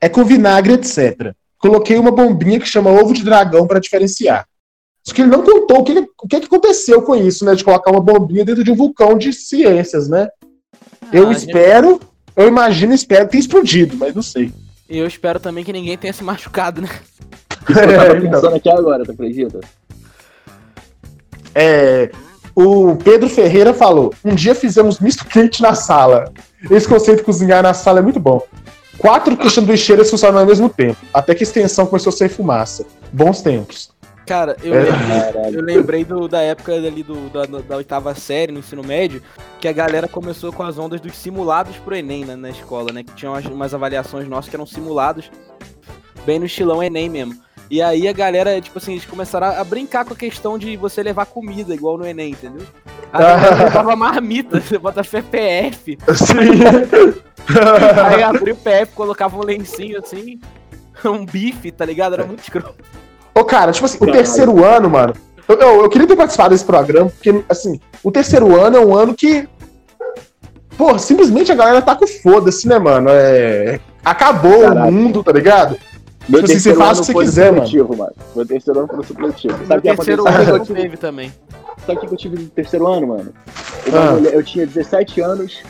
é 0.00 0.08
com 0.08 0.24
vinagre, 0.24 0.74
etc. 0.74 1.32
Coloquei 1.58 1.96
uma 1.96 2.10
bombinha 2.10 2.60
que 2.60 2.66
chama 2.66 2.90
ovo 2.90 3.14
de 3.14 3.24
dragão 3.24 3.66
para 3.66 3.80
diferenciar. 3.80 4.46
Só 5.06 5.14
que 5.14 5.20
ele 5.20 5.30
não 5.30 5.42
contou 5.42 5.80
o 5.80 5.84
que, 5.84 5.92
o 6.22 6.26
que, 6.28 6.36
aconteceu 6.36 7.02
com 7.02 7.14
isso, 7.14 7.44
né? 7.44 7.54
De 7.54 7.62
colocar 7.62 7.90
uma 7.90 8.00
bombinha 8.00 8.44
dentro 8.44 8.64
de 8.64 8.70
um 8.70 8.74
vulcão 8.74 9.18
de 9.18 9.32
ciências, 9.32 10.08
né? 10.08 10.28
eu 11.12 11.28
Ah, 11.28 11.32
gente- 11.34 11.46
espero, 11.46 12.00
eu 12.34 12.48
imagino, 12.48 12.94
espero 12.94 13.26
que 13.26 13.32
tenha 13.32 13.40
explodido, 13.42 13.96
mas 13.98 14.14
não 14.14 14.22
sei. 14.22 14.50
E 14.88 14.96
eu 14.98 15.06
espero 15.06 15.38
também 15.38 15.62
que 15.62 15.72
ninguém 15.72 15.96
tenha 15.98 16.12
se 16.12 16.24
machucado, 16.24 16.80
né? 16.80 16.88
Que 17.66 17.72
eu 17.72 17.76
tava 17.76 18.16
então. 18.16 18.30
pensando 18.30 18.56
aqui 18.56 18.68
agora, 18.70 19.04
tu 19.04 19.12
acredita? 19.12 19.60
É, 21.54 22.10
o 22.54 22.96
Pedro 22.96 23.28
Ferreira 23.28 23.74
falou: 23.74 24.12
um 24.24 24.34
dia 24.34 24.54
fizemos 24.54 24.98
misto 25.00 25.24
quente 25.26 25.60
na 25.62 25.74
sala. 25.74 26.32
Esse 26.70 26.88
conceito 26.88 27.18
de 27.18 27.24
cozinhar 27.24 27.62
na 27.62 27.74
sala 27.74 27.98
é 27.98 28.02
muito 28.02 28.18
bom. 28.20 28.40
Quatro 28.98 29.50
sanduicheiras 29.50 30.08
funcionam 30.10 30.38
ao 30.40 30.46
mesmo 30.46 30.68
tempo, 30.68 30.96
até 31.12 31.34
que 31.34 31.42
a 31.42 31.46
extensão 31.46 31.84
começou 31.86 32.10
a 32.10 32.16
ser 32.16 32.28
fumaça. 32.30 32.86
Bons 33.12 33.42
tempos. 33.42 33.90
Cara, 34.26 34.56
eu, 34.62 34.74
É. 34.74 34.82
lembrei, 34.82 35.54
eu 35.54 35.62
lembrei 35.62 36.04
do- 36.04 36.28
da 36.28 36.40
época 36.40 36.72
ali 36.72 37.02
do, 37.02 37.28
da, 37.30 37.44
da 37.44 37.76
oitava 37.76 38.14
série, 38.14 38.50
no 38.52 38.60
ensino 38.60 38.82
médio, 38.82 39.22
que 39.60 39.68
a 39.68 39.72
galera 39.72 40.08
começou 40.08 40.52
com 40.52 40.62
as 40.62 40.78
ondas 40.78 41.00
dos 41.00 41.14
simulados 41.16 41.76
pro 41.76 41.94
Enem 41.94 42.24
né, 42.24 42.34
na 42.34 42.48
escola, 42.50 42.90
né? 42.92 43.02
Que 43.02 43.12
tinham 43.12 43.34
umas, 43.34 43.44
umas 43.44 43.74
avaliações 43.74 44.26
nossas 44.26 44.48
que 44.48 44.56
eram 44.56 44.64
simulados, 44.66 45.30
bem 46.24 46.38
no 46.38 46.46
estilão 46.46 46.82
Enem 46.82 47.08
mesmo. 47.10 47.36
E 47.70 47.80
aí 47.82 48.06
a 48.08 48.12
galera, 48.12 48.60
tipo 48.60 48.78
assim, 48.78 48.92
eles 48.92 49.04
começaram 49.06 49.46
a, 49.48 49.64
brincar 49.64 50.04
com 50.04 50.12
a 50.12 50.16
questão 50.16 50.58
de 50.58 50.76
você 50.76 51.02
levar 51.02 51.26
comida, 51.26 51.74
igual 51.74 51.96
no 51.98 52.06
Enem, 52.06 52.32
entendeu? 52.32 52.66
A 53.12 53.18
galera 53.20 53.64
levava 53.64 53.96
marmita, 53.96 54.60
você 54.60 54.78
bota 54.78 55.02
fé 55.04 55.22
PF, 55.22 55.98
aí 58.12 58.22
abria 58.22 58.54
o 58.54 58.56
PF, 58.56 58.92
colocava 58.94 59.36
um 59.36 59.42
lencinho 59.44 59.98
assim, 59.98 60.38
um 61.04 61.24
bife, 61.24 61.70
tá 61.70 61.84
ligado? 61.84 62.14
Era 62.14 62.24
muito 62.24 62.40
escroto. 62.42 62.74
Ô, 63.34 63.44
cara, 63.44 63.72
tipo 63.72 63.84
assim, 63.86 63.98
o 64.00 64.06
terceiro 64.10 64.64
ano, 64.64 64.88
mano. 64.90 65.14
Eu, 65.48 65.56
eu, 65.58 65.82
eu 65.82 65.88
queria 65.90 66.06
ter 66.06 66.16
participado 66.16 66.50
desse 66.50 66.64
programa, 66.64 67.10
porque, 67.10 67.42
assim, 67.48 67.80
o 68.02 68.10
terceiro 68.10 68.58
ano 68.60 68.76
é 68.76 68.80
um 68.80 68.94
ano 68.94 69.14
que. 69.14 69.48
Pô, 70.76 70.98
simplesmente 70.98 71.52
a 71.52 71.54
galera 71.54 71.80
tá 71.82 71.94
com 71.94 72.06
foda-se, 72.06 72.66
né, 72.66 72.78
mano? 72.78 73.08
É. 73.10 73.78
Acabou 74.04 74.60
Caralho. 74.62 74.88
o 74.88 74.92
mundo, 74.92 75.22
tá 75.22 75.32
ligado? 75.32 75.76
Meu 76.28 76.40
Tipo 76.42 76.52
assim, 76.52 76.58
você 76.58 76.70
terceiro 76.70 76.78
faz 76.78 76.90
ano 76.98 77.02
o 77.02 77.06
que 77.06 77.12
você 77.12 77.24
quiser, 77.24 77.52
mano. 77.52 77.96
mano. 77.98 78.12
Meu 78.34 78.46
terceiro 78.46 78.78
ano 78.80 78.88
foi 78.88 78.96
no 78.96 79.04
supletivo. 79.04 79.54
Sabe 79.66 79.78
o 79.78 79.82
que 79.82 79.94
terceiro 79.96 80.22
aconteceu? 80.22 80.26
ano 80.26 80.44
Sabe 80.44 80.60
o 80.60 80.64
que 80.64 80.72
eu 80.72 80.76
eu 80.76 80.82
tive- 80.82 80.96
também. 80.96 81.32
Sabe 81.86 81.98
o 81.98 82.00
que 82.00 82.06
eu 82.14 82.16
tive 82.16 82.38
no 82.42 82.48
terceiro 82.48 82.86
ano, 82.86 83.06
mano? 83.08 83.32
Uma 83.86 83.98
Ah. 84.00 84.12
mulher- 84.12 84.34
eu 84.34 84.42
tinha 84.42 84.66
17 84.66 85.20
anos 85.20 85.62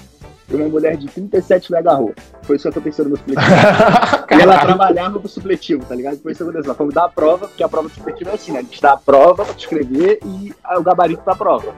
e 0.48 0.54
uma 0.54 0.68
mulher 0.68 0.96
de 0.96 1.06
37 1.06 1.72
me 1.72 1.78
agarrou. 1.78 2.14
Foi 2.42 2.56
isso 2.56 2.70
que 2.70 2.78
aconteceu 2.78 3.04
no 3.04 3.10
meu 3.10 3.18
supletivo. 3.18 3.46
E 4.34 4.40
ela 4.40 4.58
trabalhava 4.58 5.20
pro 5.20 5.28
supletivo, 5.28 5.84
tá 5.84 5.94
ligado? 5.94 6.18
Foi 6.18 6.32
isso 6.32 6.42
que 6.42 6.50
aconteceu. 6.50 6.74
Fomos 6.74 6.92
dar 6.92 7.04
a 7.04 7.08
prova, 7.08 7.46
porque 7.46 7.62
a 7.62 7.68
prova 7.68 7.88
do 7.88 7.94
supletivo 7.94 8.30
é 8.30 8.34
assim, 8.34 8.52
né? 8.52 8.58
A 8.58 8.62
gente 8.62 8.82
dá 8.82 8.92
a 8.92 8.96
prova 8.96 9.44
pra 9.44 9.54
escrever 9.54 10.18
e 10.24 10.52
o 10.76 10.82
gabarito 10.82 11.22
da 11.24 11.34
prova. 11.36 11.72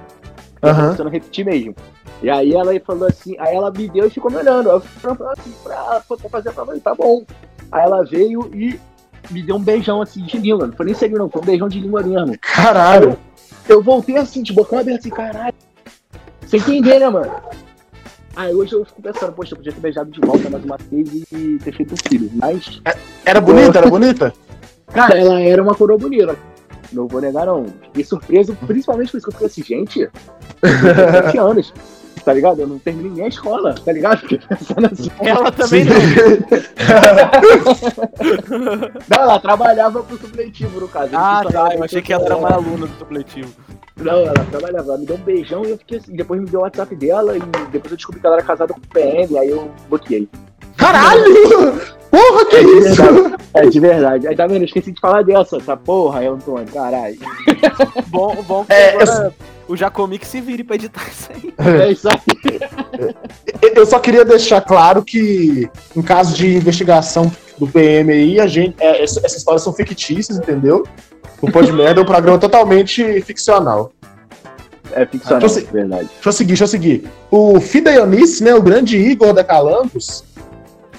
Aham. 0.62 0.92
Você 0.96 1.04
não 1.04 1.10
repetir 1.10 1.44
mesmo. 1.44 1.74
E 2.22 2.30
aí 2.30 2.54
ela 2.54 2.72
falou 2.80 3.06
assim, 3.08 3.36
aí 3.38 3.54
ela 3.54 3.70
me 3.70 3.88
deu 3.88 4.06
e 4.06 4.10
ficou 4.10 4.30
me 4.30 4.38
olhando. 4.38 4.70
Aí 4.70 4.76
eu 4.76 4.80
falando 4.80 5.28
assim, 5.38 5.52
pra, 5.62 6.00
pra 6.00 6.30
fazer 6.30 6.48
a 6.48 6.52
prova, 6.52 6.72
eu 6.72 6.80
falei, 6.80 6.80
tá 6.80 6.94
bom. 6.94 7.24
Aí 7.70 7.82
ela 7.82 8.02
veio 8.04 8.50
e 8.54 8.80
me 9.30 9.42
deu 9.42 9.56
um 9.56 9.62
beijão 9.62 10.00
assim 10.00 10.24
de 10.24 10.38
língua. 10.38 10.66
Não 10.66 10.74
foi 10.74 10.86
nem 10.86 10.94
serio, 10.94 11.18
não, 11.18 11.28
foi 11.28 11.42
um 11.42 11.44
beijão 11.44 11.68
de 11.68 11.80
língua 11.80 12.02
mesmo. 12.02 12.38
Caralho. 12.40 13.18
Eu 13.68 13.82
voltei 13.82 14.16
assim, 14.16 14.42
de 14.42 14.52
bocão 14.52 14.78
aberto, 14.78 15.00
assim, 15.00 15.10
caralho. 15.10 15.54
Sem 16.46 16.60
entender, 16.60 17.00
né, 17.00 17.08
mano? 17.08 17.32
Aí 18.36 18.54
hoje 18.54 18.74
eu 18.74 18.84
fico 18.84 19.00
pensando, 19.00 19.32
poxa, 19.32 19.54
eu 19.54 19.56
podia 19.56 19.72
ter 19.72 19.80
beijado 19.80 20.10
de 20.10 20.20
volta 20.20 20.50
mais 20.50 20.62
uma 20.62 20.76
vez 20.76 21.10
e 21.32 21.58
ter 21.64 21.72
feito 21.72 21.94
um 21.94 21.96
filho. 21.96 22.30
Mas, 22.34 22.82
Era 23.24 23.40
bonita? 23.40 23.78
Era 23.78 23.88
bonita? 23.88 24.34
cara, 24.92 25.18
ela 25.18 25.40
era 25.40 25.62
uma 25.62 25.74
coroa 25.74 25.98
bonita. 25.98 26.36
Não 26.92 27.08
vou 27.08 27.20
negar, 27.20 27.46
não. 27.46 27.64
Fiquei 27.84 28.04
surpreso, 28.04 28.54
principalmente 28.66 29.10
por 29.10 29.16
isso 29.16 29.26
que 29.26 29.30
eu 29.30 29.32
fiquei 29.32 29.46
assim, 29.46 29.62
gente, 29.62 30.00
eu 30.00 30.10
tenho 30.60 30.94
17 30.94 31.38
anos, 31.38 31.74
tá 32.26 32.32
ligado? 32.32 32.60
Eu 32.60 32.66
não 32.66 32.76
terminei 32.80 33.12
nem 33.12 33.24
a 33.24 33.28
escola, 33.28 33.72
tá 33.72 33.92
ligado? 33.92 34.20
Assim. 34.90 35.10
Ela 35.20 35.52
também 35.52 35.84
Sim. 35.84 35.90
não. 35.90 35.96
Não, 39.08 39.22
ela 39.22 39.38
trabalhava 39.38 40.02
pro 40.02 40.18
supletivo, 40.18 40.80
no 40.80 40.88
caso. 40.88 41.10
Ah, 41.14 41.42
tá. 41.50 41.74
Eu 41.74 41.84
achei 41.84 42.02
que 42.02 42.12
ela 42.12 42.24
era 42.24 42.36
uma 42.36 42.50
aluna 42.52 42.86
do 42.86 42.98
supletivo. 42.98 43.52
Não, 43.96 44.18
ela 44.22 44.44
trabalhava, 44.50 44.88
ela 44.88 44.98
me 44.98 45.06
deu 45.06 45.14
um 45.16 45.20
beijão 45.20 45.64
e 45.64 45.70
eu 45.70 45.78
fiquei 45.78 45.98
assim. 45.98 46.16
Depois 46.16 46.40
me 46.40 46.48
deu 46.48 46.60
o 46.60 46.62
WhatsApp 46.64 46.96
dela 46.96 47.36
e 47.36 47.40
depois 47.70 47.92
eu 47.92 47.96
descobri 47.96 48.20
que 48.20 48.26
ela 48.26 48.36
era 48.36 48.44
casada 48.44 48.74
com 48.74 48.80
o 48.80 48.88
PM, 48.92 49.38
aí 49.38 49.50
eu 49.50 49.70
bloqueei. 49.88 50.28
Caralho! 50.76 51.80
Porra, 52.10 52.44
que 52.46 52.56
É 52.56 52.62
isso? 52.62 53.02
verdade. 53.02 53.36
É 53.54 53.66
de 53.66 53.80
verdade. 53.80 54.28
Aí 54.28 54.36
tá 54.36 54.46
vendo? 54.48 54.62
Eu 54.62 54.66
esqueci 54.66 54.90
de 54.92 55.00
falar 55.00 55.22
dessa, 55.22 55.56
essa 55.58 55.76
porra, 55.76 56.20
aí, 56.20 56.26
Antônio, 56.26 56.66
caralho. 56.72 57.18
Bom, 58.08 58.34
bom 58.42 58.64
que 58.64 58.72
É, 58.72 58.90
agora 58.90 59.32
o 59.68 59.76
Jacomi 59.76 60.18
que 60.18 60.26
se 60.26 60.40
vire 60.40 60.62
pra 60.64 60.76
editar 60.76 61.02
isso 61.08 61.28
aí. 61.32 61.54
É 61.80 61.90
isso 61.92 62.08
aí. 62.08 62.20
Eu 63.74 63.86
só 63.86 63.98
queria 63.98 64.24
deixar 64.24 64.60
claro 64.60 65.02
que, 65.02 65.68
em 65.94 66.02
caso 66.02 66.34
de 66.34 66.56
investigação 66.56 67.30
do 67.58 67.66
PM 67.66 68.12
aí, 68.12 68.40
a 68.40 68.46
gente, 68.46 68.76
é, 68.80 69.02
essa- 69.02 69.20
essas 69.24 69.38
histórias 69.38 69.62
são 69.62 69.72
fictícias, 69.72 70.38
entendeu? 70.38 70.84
O 71.40 71.50
Pô 71.50 71.62
de 71.62 71.72
Merda 71.72 72.00
é 72.00 72.02
um 72.02 72.06
programa 72.06 72.38
totalmente 72.38 73.20
ficcional. 73.22 73.92
é 74.92 75.04
ficcional, 75.04 75.40
Deixa 75.40 75.58
eu 75.60 75.64
se- 75.66 75.72
verdade. 75.72 76.08
Deixa 76.14 76.28
eu 76.28 76.32
seguir, 76.32 76.48
deixa 76.48 76.64
eu 76.64 76.68
seguir. 76.68 77.08
O 77.30 77.60
Fideonice, 77.60 78.42
né, 78.44 78.54
o 78.54 78.62
grande 78.62 78.96
Igor 78.96 79.32
da 79.34 79.42
Calandos, 79.44 80.24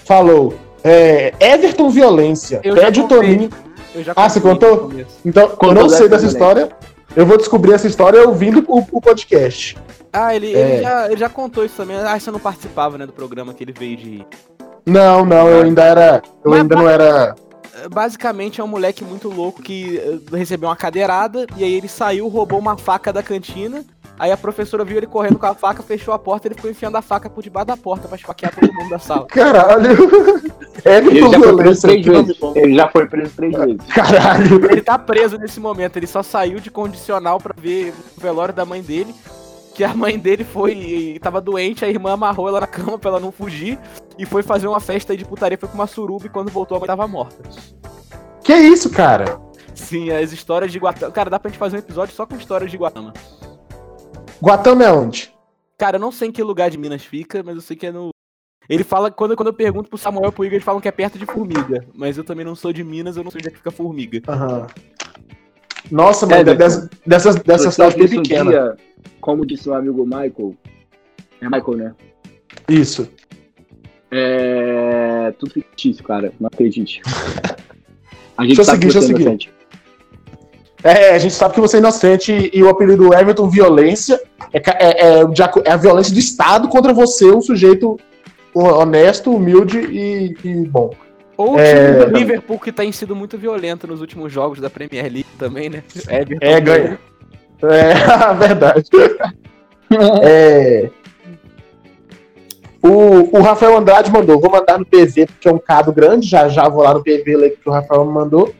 falou: 0.06 0.54
é, 0.84 1.34
Everton 1.40 1.90
Violência, 1.90 2.60
Eu 2.64 2.76
pede 2.76 3.00
o. 3.02 3.08
Toninho. 3.08 3.50
Eu 3.96 4.04
já 4.04 4.14
Ah, 4.16 4.30
você 4.30 4.40
contou? 4.40 4.92
Então, 5.26 5.58
eu 5.64 5.74
não 5.74 5.90
sei 5.90 6.08
dessa 6.08 6.26
história. 6.28 6.70
Eu 7.18 7.26
vou 7.26 7.36
descobrir 7.36 7.74
essa 7.74 7.88
história 7.88 8.28
ouvindo 8.28 8.64
o, 8.68 8.78
o 8.92 9.02
podcast. 9.02 9.76
Ah, 10.14 10.36
ele, 10.36 10.54
É. 10.56 10.60
ele, 10.76 10.84
já, 10.84 11.06
ele 11.08 11.18
já 11.18 11.28
contou 11.28 11.66
isso 11.66 11.76
também. 11.76 11.98
Ah, 11.98 12.20
você 12.20 12.30
não 12.30 12.40
participava, 12.40 12.96
né, 12.96 13.08
do 13.08 13.12
programa 13.12 13.56
que 13.56 13.64
ele 13.64 13.74
veio 13.74 13.98
de. 13.98 14.26
Não, 14.86 15.26
não, 15.26 15.50
eu 15.50 15.64
ainda 15.64 15.84
era. 15.84 16.22
Eu 16.46 16.52
Mas- 16.52 16.62
ainda 16.62 16.76
não 16.76 16.88
era. 16.88 17.36
Basicamente 17.92 18.62
é 18.62 18.64
um 18.64 18.68
moleque 18.68 19.04
muito 19.04 19.30
louco 19.30 19.62
que 19.64 19.98
eh, 19.98 20.36
recebeu 20.38 20.70
uma 20.70 20.76
cadeirada 20.76 21.46
e 21.58 21.64
aí 21.64 21.74
ele 21.74 21.88
saiu, 21.88 22.28
roubou 22.28 22.58
uma 22.60 22.78
faca 22.78 23.12
da 23.14 23.22
cantina. 23.24 23.84
Aí 24.20 24.32
a 24.32 24.38
professora 24.38 24.84
viu 24.84 24.98
ele 24.98 25.06
correndo 25.06 25.38
com 25.38 25.46
a 25.46 25.54
faca, 25.54 25.84
fechou 25.84 26.14
a 26.14 26.20
porta 26.20 26.48
e 26.48 26.50
ele 26.50 26.56
ficou 26.56 26.72
enfiando 26.72 26.98
a 26.98 27.02
faca 27.02 27.30
por 27.30 27.44
debaixo 27.44 27.68
da 27.68 27.78
porta 27.78 28.08
pra 28.08 28.18
esfaquear 28.18 28.54
todo 28.54 28.74
mundo 28.74 28.90
da 28.90 29.00
sala. 29.00 29.26
Caralho! 29.28 29.96
Ele 30.86 31.20
Everton 31.20 31.32
já 31.32 31.40
foi 31.40 31.58
preso 31.58 31.82
três 31.82 32.06
vezes. 32.06 32.38
Ele 32.56 32.76
já 32.76 32.88
foi 32.88 33.08
preso 33.08 33.32
três 33.36 33.58
vezes. 33.58 33.86
Caralho! 33.88 34.72
Ele 34.72 34.82
tá 34.82 34.98
preso 34.98 35.38
nesse 35.38 35.60
momento, 35.60 35.98
ele 35.98 36.08
só 36.08 36.24
saiu 36.24 36.60
de 36.60 36.72
condicional 36.72 37.40
pra 37.40 37.54
ver 37.58 37.94
o 38.16 38.22
velório 38.22 38.54
da 38.54 38.64
mãe 38.64 38.82
dele. 38.82 39.14
Que 39.74 39.84
a 39.84 39.94
mãe 39.94 40.18
dele 40.18 40.44
foi. 40.44 41.20
tava 41.22 41.42
doente, 41.42 41.84
a 41.84 41.90
irmã 41.90 42.14
amarrou 42.14 42.48
ela 42.48 42.62
na 42.62 42.68
cama 42.68 42.98
pra 42.98 43.10
ela 43.10 43.20
não 43.20 43.32
fugir. 43.32 43.78
E 44.18 44.26
foi 44.26 44.44
fazer 44.44 44.68
uma 44.68 44.80
festa 44.80 45.14
aí 45.14 45.18
de 45.18 45.26
putaria, 45.26 45.58
foi 45.58 45.68
com 45.68 45.76
uma 45.76 45.88
suruba 45.88 46.26
e 46.26 46.30
quando 46.30 46.52
voltou 46.52 46.78
a 46.78 46.80
mãe 46.80 46.88
tava 46.88 47.08
morta. 47.08 47.44
Que 48.44 48.56
isso, 48.56 48.90
cara? 48.90 49.40
Sim, 49.76 50.10
as 50.10 50.32
histórias 50.32 50.72
de 50.72 50.80
Guatama. 50.80 51.12
Cara, 51.12 51.30
dá 51.30 51.40
pra 51.40 51.50
gente 51.50 51.60
fazer 51.60 51.76
um 51.76 51.80
episódio 51.80 52.16
só 52.16 52.26
com 52.26 52.36
histórias 52.36 52.72
de 52.72 52.78
Guatama. 52.78 53.14
Guatama 54.42 54.84
é 54.84 54.92
onde? 54.92 55.34
Cara, 55.78 55.98
eu 55.98 56.02
não 56.02 56.12
sei 56.12 56.30
em 56.30 56.32
que 56.32 56.42
lugar 56.44 56.70
de 56.70 56.78
Minas 56.78 57.04
fica, 57.04 57.44
mas 57.44 57.56
eu 57.56 57.62
sei 57.62 57.76
que 57.76 57.86
é 57.88 57.92
no. 57.92 58.10
Ele 58.70 58.84
fala, 58.84 59.10
quando, 59.10 59.36
quando 59.36 59.48
eu 59.48 59.54
pergunto 59.54 59.90
pro 59.90 59.98
Samuel 59.98 60.30
e 60.30 60.32
pro 60.32 60.44
Igor, 60.44 60.56
eles 60.56 60.66
falam 60.66 60.82
que 60.82 60.88
é 60.88 60.92
perto 60.92 61.18
de 61.18 61.26
Formiga. 61.26 61.86
Mas 61.94 62.18
eu 62.18 62.24
também 62.24 62.46
não 62.46 62.56
sou 62.56 62.74
de 62.74 62.84
Minas, 62.84 63.16
eu 63.16 63.24
não 63.24 63.32
sei 63.32 63.40
onde 63.40 63.48
é 63.48 63.52
que 63.52 63.58
fica 63.58 63.72
Formiga. 63.72 64.22
Aham. 64.28 64.68
Nossa, 65.90 66.26
mas 66.26 66.40
Everton, 66.42 66.58
dessa, 66.58 66.90
dessa, 67.06 67.34
dessa 67.40 67.64
Você 67.64 67.72
cidade 67.72 67.96
bem 67.96 68.20
um 68.20 68.24
pequena. 68.24 68.52
dia, 68.52 68.78
como 69.22 69.46
disse 69.46 69.70
meu 69.70 69.78
amigo 69.78 70.04
Michael, 70.06 70.54
é 71.40 71.46
Michael, 71.46 71.78
né? 71.78 71.96
Isso. 72.68 73.10
É 74.12 75.34
tudo 75.40 75.54
fictício, 75.54 76.04
cara. 76.04 76.34
Não 76.40 76.48
acredite. 76.48 77.02
A 78.38 78.44
gente 78.44 78.58
Deixa 78.58 78.62
eu 78.62 78.66
sabe 78.66 78.92
seguir, 78.92 78.94
deixa 78.94 79.00
eu 79.00 79.04
é 79.04 79.38
seguir. 79.38 79.54
É, 80.88 81.16
a 81.16 81.20
gente 81.20 81.34
sabe 81.34 81.54
que 81.54 81.60
você 81.60 81.78
é 81.78 81.80
inocente 81.80 82.50
e 82.54 82.64
o 82.64 82.70
apelido 82.70 83.14
Everton 83.14 83.50
Violência 83.50 84.22
é, 84.54 84.58
é, 84.58 85.20
é 85.20 85.24
é 85.66 85.72
a 85.72 85.76
violência 85.76 86.14
do 86.14 86.20
Estado 86.20 86.70
contra 86.70 86.94
você, 86.94 87.30
um 87.30 87.42
sujeito 87.42 88.00
honesto, 88.54 89.36
humilde 89.36 89.80
e, 89.80 90.36
e 90.44 90.66
bom. 90.66 90.92
Ou 91.36 91.56
o 91.56 91.60
É. 91.60 91.94
time 91.94 92.06
do 92.06 92.18
Liverpool, 92.18 92.58
que 92.60 92.72
tem 92.72 92.92
sido 92.92 93.16
muito 93.16 93.38
violento 93.38 93.86
nos 93.86 94.00
últimos 94.00 94.32
jogos 94.32 94.62
da 94.62 94.70
Premier 94.70 95.04
League 95.04 95.28
também, 95.38 95.70
né? 95.70 95.84
Everton. 96.10 96.46
É, 96.46 96.62
ganha. 96.62 97.00
É, 97.64 98.34
verdade. 98.48 98.90
É, 100.24 100.90
o, 102.82 103.38
o 103.38 103.42
Rafael 103.42 103.78
Andrade 103.78 104.12
mandou, 104.12 104.40
vou 104.40 104.50
mandar 104.50 104.80
no 104.80 104.86
PV, 104.86 105.26
porque 105.28 105.50
é 105.50 105.54
um 105.54 105.60
cado 105.60 105.92
grande, 105.92 106.28
já 106.28 106.48
já 106.48 106.70
vou 106.70 106.84
lá 106.84 106.94
no 106.94 107.04
PV 107.04 107.36
ler 107.36 107.58
que 107.62 107.68
o 107.68 107.72
Rafael 107.72 108.06
me 108.06 108.14
mandou. 108.14 108.54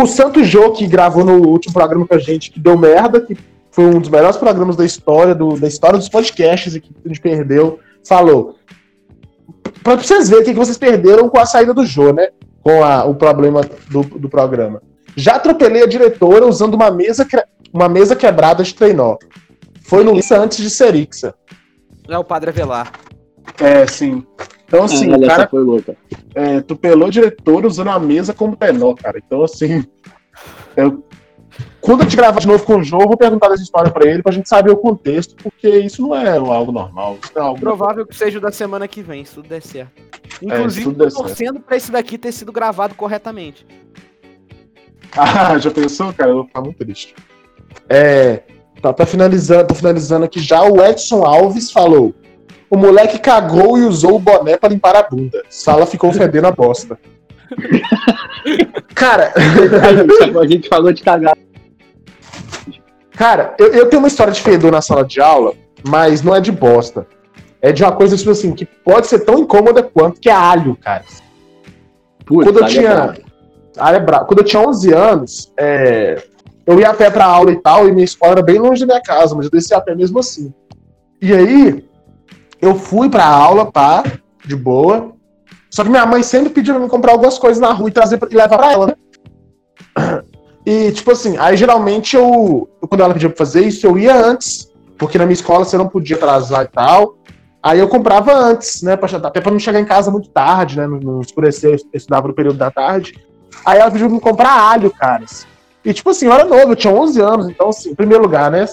O 0.00 0.06
Santo 0.06 0.44
Jô, 0.44 0.70
que 0.72 0.86
gravou 0.86 1.24
no 1.24 1.46
último 1.48 1.72
programa 1.74 2.06
com 2.06 2.14
a 2.14 2.18
gente, 2.18 2.50
que 2.50 2.60
deu 2.60 2.76
merda, 2.78 3.20
que 3.20 3.36
foi 3.70 3.84
um 3.86 3.98
dos 4.00 4.08
melhores 4.08 4.36
programas 4.36 4.76
da 4.76 4.84
história, 4.84 5.34
do, 5.34 5.58
da 5.58 5.66
história 5.66 5.98
dos 5.98 6.08
podcasts 6.08 6.72
que 6.78 6.90
a 7.04 7.08
gente 7.08 7.20
perdeu, 7.20 7.80
falou. 8.06 8.56
Pra 9.82 9.96
vocês 9.96 10.28
verem 10.28 10.42
o 10.44 10.46
que 10.46 10.52
vocês 10.54 10.78
perderam 10.78 11.28
com 11.28 11.38
a 11.38 11.46
saída 11.46 11.72
do 11.74 11.84
Jô, 11.84 12.12
né? 12.12 12.28
Com 12.62 12.82
a- 12.84 13.04
o 13.04 13.14
problema 13.14 13.62
do, 13.90 14.02
do 14.02 14.28
programa. 14.28 14.82
Já 15.16 15.36
atropelei 15.36 15.82
a 15.82 15.86
diretora 15.86 16.46
usando 16.46 16.74
uma 16.74 16.90
mesa, 16.90 17.26
uma 17.72 17.88
mesa 17.88 18.14
quebrada 18.14 18.62
de 18.62 18.74
treinó. 18.74 19.16
Foi 19.82 20.04
no 20.04 20.12
Lissa 20.12 20.38
antes 20.38 20.58
de 20.58 20.70
Serixa. 20.70 21.34
É 22.08 22.16
o 22.18 22.24
Padre 22.24 22.50
Avelar. 22.50 22.92
É, 23.60 23.86
sim. 23.86 24.24
Então, 24.66 24.84
assim, 24.84 25.12
Ah, 25.12 25.16
o 25.16 25.24
essa 25.24 25.26
cara 25.36 25.48
foi 25.48 25.62
louca. 25.62 25.96
é, 26.34 26.56
a 26.58 27.10
diretora 27.10 27.66
usando 27.66 27.88
a 27.88 27.98
mesa 27.98 28.34
como 28.34 28.56
trenó, 28.56 28.94
cara. 28.94 29.18
Então, 29.24 29.42
assim. 29.42 29.84
eu- 30.76 31.02
quando 31.80 32.02
a 32.02 32.04
gente 32.04 32.16
gravar 32.16 32.38
de 32.38 32.46
novo 32.46 32.64
com 32.64 32.76
o 32.76 32.84
João, 32.84 33.02
eu 33.02 33.08
vou 33.08 33.16
perguntar 33.16 33.48
dessa 33.48 33.62
história 33.62 33.90
pra 33.90 34.06
ele 34.08 34.22
pra 34.22 34.30
gente 34.30 34.48
saber 34.48 34.70
o 34.70 34.76
contexto, 34.76 35.34
porque 35.42 35.68
isso 35.68 36.02
não 36.02 36.14
é 36.14 36.36
algo 36.36 36.70
normal. 36.70 37.18
Isso 37.22 37.32
é 37.36 37.40
algo. 37.40 37.58
Provável 37.58 38.06
que 38.06 38.14
seja 38.14 38.38
o 38.38 38.40
da 38.40 38.52
semana 38.52 38.86
que 38.86 39.02
vem, 39.02 39.24
se 39.24 39.34
tudo 39.34 39.48
der 39.48 39.62
certo. 39.62 39.90
se 40.38 40.44
Inclusive, 40.44 40.84
tudo 40.84 40.98
der 41.04 41.10
tô 41.10 41.22
torcendo 41.22 41.60
pra 41.60 41.76
esse 41.76 41.90
daqui 41.90 42.18
ter 42.18 42.30
sido 42.32 42.52
gravado 42.52 42.94
corretamente. 42.94 43.66
Ah, 45.16 45.58
já 45.58 45.70
pensou, 45.70 46.12
cara? 46.12 46.30
Eu 46.30 46.36
vou 46.36 46.44
ficar 46.46 46.60
muito 46.60 46.76
triste. 46.78 47.14
É, 47.88 48.42
tá, 48.82 48.92
tá 48.92 49.06
finalizando, 49.06 49.66
tô 49.68 49.74
finalizando 49.74 50.26
aqui 50.26 50.38
já. 50.38 50.62
O 50.62 50.84
Edson 50.84 51.24
Alves 51.24 51.72
falou: 51.72 52.14
o 52.70 52.76
moleque 52.76 53.18
cagou 53.18 53.78
e 53.78 53.82
usou 53.82 54.16
o 54.16 54.18
boné 54.18 54.56
pra 54.56 54.68
limpar 54.68 54.96
a 54.96 55.02
bunda. 55.02 55.42
Sala 55.48 55.86
ficou 55.86 56.12
fedendo 56.12 56.46
a 56.46 56.52
bosta. 56.52 56.98
cara, 58.94 59.32
A 60.40 60.46
gente 60.46 60.68
falou 60.68 60.92
de 60.92 61.02
cagar. 61.02 61.36
cara, 63.12 63.54
eu, 63.58 63.68
eu 63.72 63.86
tenho 63.88 64.00
uma 64.02 64.08
história 64.08 64.32
de 64.32 64.40
fedor 64.40 64.70
na 64.72 64.80
sala 64.82 65.04
de 65.04 65.20
aula, 65.20 65.52
mas 65.86 66.22
não 66.22 66.34
é 66.34 66.40
de 66.40 66.52
bosta. 66.52 67.06
É 67.60 67.72
de 67.72 67.82
uma 67.82 67.92
coisa, 67.92 68.16
tipo 68.16 68.30
assim, 68.30 68.52
que 68.54 68.64
pode 68.64 69.06
ser 69.08 69.20
tão 69.20 69.38
incômoda 69.40 69.82
quanto, 69.82 70.20
que 70.20 70.28
é 70.28 70.32
alho, 70.32 70.76
cara. 70.76 71.04
Putz, 72.24 72.44
Quando 72.44 72.58
eu 72.60 72.64
é 72.64 72.68
tinha. 72.68 73.14
é 73.76 74.00
brabo. 74.00 74.26
Quando 74.26 74.38
eu 74.40 74.44
tinha 74.44 74.62
11 74.62 74.92
anos, 74.94 75.52
é, 75.58 76.22
eu 76.66 76.78
ia 76.78 76.90
a 76.90 76.94
pé 76.94 77.10
pra 77.10 77.24
aula 77.24 77.50
e 77.50 77.56
tal, 77.56 77.88
e 77.88 77.92
minha 77.92 78.04
escola 78.04 78.32
era 78.32 78.42
bem 78.42 78.58
longe 78.58 78.82
da 78.86 78.94
minha 78.94 79.02
casa, 79.02 79.34
mas 79.34 79.46
eu 79.46 79.50
descia 79.50 79.76
a 79.78 79.80
pé 79.80 79.94
mesmo 79.94 80.18
assim. 80.20 80.52
E 81.20 81.32
aí, 81.34 81.84
eu 82.60 82.74
fui 82.74 83.08
pra 83.08 83.24
aula, 83.24 83.70
pá, 83.70 84.02
de 84.44 84.56
boa. 84.56 85.12
Só 85.70 85.84
que 85.84 85.90
minha 85.90 86.06
mãe 86.06 86.22
sempre 86.22 86.50
pediu 86.50 86.74
pra 86.74 86.82
mim 86.82 86.88
comprar 86.88 87.12
algumas 87.12 87.38
coisas 87.38 87.60
na 87.60 87.72
rua 87.72 87.88
e 87.88 87.92
trazer 87.92 88.16
pra, 88.16 88.28
e 88.30 88.34
levar 88.34 88.56
pra 88.56 88.72
ela, 88.72 88.86
né? 88.86 88.94
E, 90.66 90.92
tipo 90.92 91.10
assim, 91.10 91.36
aí 91.38 91.56
geralmente 91.56 92.14
eu, 92.14 92.68
quando 92.88 93.02
ela 93.02 93.14
pedia 93.14 93.30
pra 93.30 93.38
fazer 93.38 93.64
isso, 93.64 93.86
eu 93.86 93.98
ia 93.98 94.14
antes, 94.14 94.70
porque 94.98 95.16
na 95.16 95.24
minha 95.24 95.32
escola 95.32 95.64
você 95.64 95.78
não 95.78 95.88
podia 95.88 96.16
atrasar 96.16 96.64
e 96.64 96.68
tal. 96.68 97.16
Aí 97.62 97.78
eu 97.78 97.88
comprava 97.88 98.34
antes, 98.34 98.82
né? 98.82 98.96
Pra, 98.96 99.08
até 99.16 99.40
pra 99.40 99.50
não 99.50 99.58
chegar 99.58 99.80
em 99.80 99.84
casa 99.84 100.10
muito 100.10 100.28
tarde, 100.28 100.76
né? 100.76 100.86
Não 100.86 101.20
escurecer, 101.20 101.70
eu 101.70 101.78
estudava 101.94 102.28
no 102.28 102.34
período 102.34 102.58
da 102.58 102.70
tarde. 102.70 103.14
Aí 103.64 103.78
ela 103.78 103.90
pediu 103.90 104.08
pra 104.08 104.14
me 104.14 104.20
comprar 104.20 104.52
alho, 104.52 104.90
cara. 104.90 105.24
E 105.84 105.94
tipo 105.94 106.10
assim, 106.10 106.26
eu 106.26 106.32
era 106.32 106.44
novo, 106.44 106.72
eu 106.72 106.76
tinha 106.76 106.92
11 106.92 107.20
anos, 107.20 107.48
então 107.48 107.70
assim, 107.70 107.90
em 107.90 107.94
primeiro 107.94 108.22
lugar, 108.22 108.50
né? 108.50 108.66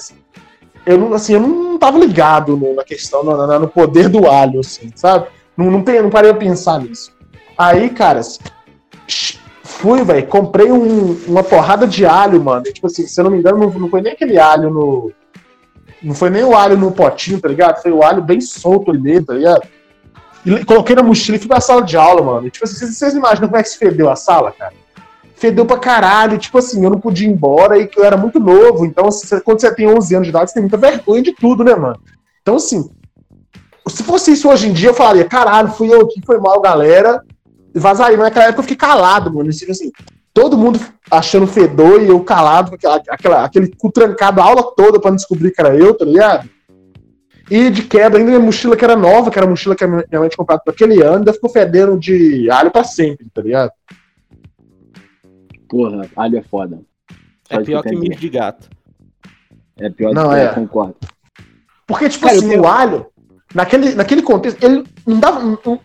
Eu 0.86 0.98
não, 0.98 1.13
assim, 1.13 1.34
eu 1.34 1.39
não 1.39 1.78
tava 1.78 1.98
ligado 1.98 2.56
no- 2.56 2.76
na 2.76 2.84
questão, 2.84 3.24
no, 3.24 3.36
no- 3.48 3.60
no 3.60 3.67
poder 3.67 4.08
do 4.10 4.28
alho, 4.30 4.60
assim, 4.60 4.91
sabe? 4.95 5.28
Não, 5.58 5.71
não, 5.71 5.82
tem, 5.82 6.02
não 6.02 6.10
parei 6.10 6.32
a 6.32 6.36
pensar 6.36 6.80
nisso. 6.80 7.12
Aí, 7.58 7.89
caras, 7.89 8.39
fui, 9.63 10.04
velho, 10.04 10.28
comprei 10.28 10.71
um- 10.71 11.17
uma 11.28 11.43
porrada 11.43 11.88
de 11.88 12.06
alho, 12.06 12.41
mano. 12.43 12.63
E, 12.67 12.74
tipo 12.74 12.88
assim, 12.88 13.08
se 13.08 13.19
eu 13.19 13.24
não 13.26 13.32
me 13.32 13.38
engano, 13.39 13.58
não, 13.58 13.69
não 13.71 13.89
foi 13.89 14.02
nem 14.02 14.13
aquele 14.13 14.38
alho 14.38 14.69
no. 14.69 15.12
Não 16.04 16.13
foi 16.13 16.30
nem 16.30 16.43
o 16.43 16.56
alho 16.56 16.78
no 16.78 16.91
potinho, 16.91 17.39
tá 17.41 17.48
ligado? 17.48 17.82
Foi 17.82 17.91
o 17.91 18.04
alho 18.04 18.21
bem 18.21 18.39
solto 18.39 18.91
ali 18.91 19.00
dentro, 19.02 19.28
tá 19.28 19.34
ligado? 19.34 19.62
E 20.45 20.63
coloquei 20.65 20.95
na 20.95 21.02
mochila 21.02 21.38
e 21.38 21.39
fui 21.39 21.48
pra 21.48 21.60
sala 21.60 21.82
de 21.82 21.98
aula, 21.98 22.21
mano. 22.21 22.45
E, 22.48 22.52
tipo 22.52 22.63
assim, 22.65 22.76
vocês, 22.76 22.95
vocês 22.98 23.13
imaginam 23.15 23.48
como 23.48 23.60
é 23.60 23.63
que 23.63 23.69
se 23.69 23.78
fedeu 23.80 24.10
a 24.12 24.15
sala, 24.15 24.52
cara? 24.52 24.74
Fedeu 25.36 25.65
pra 25.65 25.78
caralho, 25.78 26.38
tipo 26.38 26.58
assim, 26.58 26.84
eu 26.84 26.89
não 26.89 27.00
podia 27.00 27.28
ir 27.28 27.32
embora 27.32 27.78
e 27.78 27.88
que 27.88 28.00
eu 28.00 28.06
era 28.06 28.15
muito 28.15 28.39
novo. 28.39 28.86
Então, 28.86 29.08
assim, 29.08 29.39
quando 29.41 29.60
você 29.60 29.74
tem 29.76 29.88
11 29.88 30.15
anos 30.15 30.28
de 30.28 30.30
idade, 30.32 30.50
você 30.50 30.54
tem 30.56 30.63
muita 30.63 30.78
vergonha 30.78 31.21
de 31.21 31.34
tudo, 31.34 31.63
né, 31.63 31.76
mano? 31.76 32.00
Então, 32.41 32.56
assim, 32.56 32.89
se 33.88 34.02
fosse 34.04 34.32
isso 34.32 34.50
hoje 34.50 34.69
em 34.69 34.74
dia, 34.74 34.89
eu 34.89 34.93
falaria, 34.93 35.26
caralho, 35.26 35.69
fui 35.69 35.93
eu 35.93 36.02
aqui, 36.02 36.21
foi 36.26 36.39
mal, 36.39 36.62
galera. 36.62 37.21
E 37.74 37.80
vazaria. 37.80 38.15
Mas 38.17 38.28
naquela 38.28 38.45
época 38.45 38.60
eu 38.60 38.63
fiquei 38.63 38.78
calado, 38.78 39.34
mano. 39.34 39.50
Assim, 39.50 39.69
assim, 39.69 39.91
todo 40.34 40.58
mundo 40.58 40.80
achando 41.12 41.45
fedor 41.45 42.02
e 42.02 42.08
eu 42.08 42.19
calado, 42.21 42.74
aquela, 42.74 43.02
aquela- 43.10 43.43
aquele 43.45 43.67
cu 43.76 43.91
trancado 43.91 44.39
a 44.41 44.45
aula 44.45 44.63
toda 44.76 45.00
pra 45.00 45.12
não 45.12 45.15
descobrir 45.17 45.52
que 45.52 45.62
era 45.62 45.76
eu, 45.76 45.93
tá 45.93 46.06
ligado? 46.06 46.50
E 47.52 47.69
de 47.69 47.84
queda, 47.84 48.17
ainda 48.17 48.30
minha 48.32 48.39
mochila 48.39 48.76
que 48.76 48.84
era 48.84 48.95
nova, 48.95 49.30
que 49.30 49.38
era 49.38 49.45
a 49.45 49.50
mochila 49.50 49.76
que 49.76 49.84
a 49.84 49.88
minha 49.88 50.04
mãe 50.13 50.30
tinha 50.30 50.38
comprado 50.38 50.62
pra 50.63 50.74
aquele 50.74 51.02
ano, 51.04 51.17
ainda 51.17 51.34
ficou 51.34 51.50
fedendo 51.50 52.00
de 52.00 52.50
alho 52.50 52.71
pra 52.71 52.84
sempre, 52.84 53.28
tá 53.34 53.41
ligado? 53.41 53.71
Porra, 55.67 56.10
alho 56.15 56.38
é 56.38 56.41
foda. 56.41 56.80
Só 57.51 57.60
É 57.60 57.63
pior 57.63 57.82
que 57.84 57.89
mijo 57.89 58.01
dizer. 58.04 58.15
de 58.19 58.30
gato. 58.30 58.69
É 59.78 59.89
pior 59.89 60.13
Não, 60.13 60.30
que 60.30 60.36
é. 60.36 60.47
eu 60.49 60.54
concordo. 60.54 60.95
Porque, 61.88 62.10
tipo 62.10 62.25
Cara, 62.25 62.38
assim, 62.38 62.49
tenho- 62.49 62.63
o 62.63 62.67
alho, 62.67 63.06
naquele, 63.54 63.93
naquele 63.93 64.21
contexto, 64.21 64.63
ele 64.63 64.84
não 65.06 65.19
dava. 65.19 65.39
não- 65.43 65.80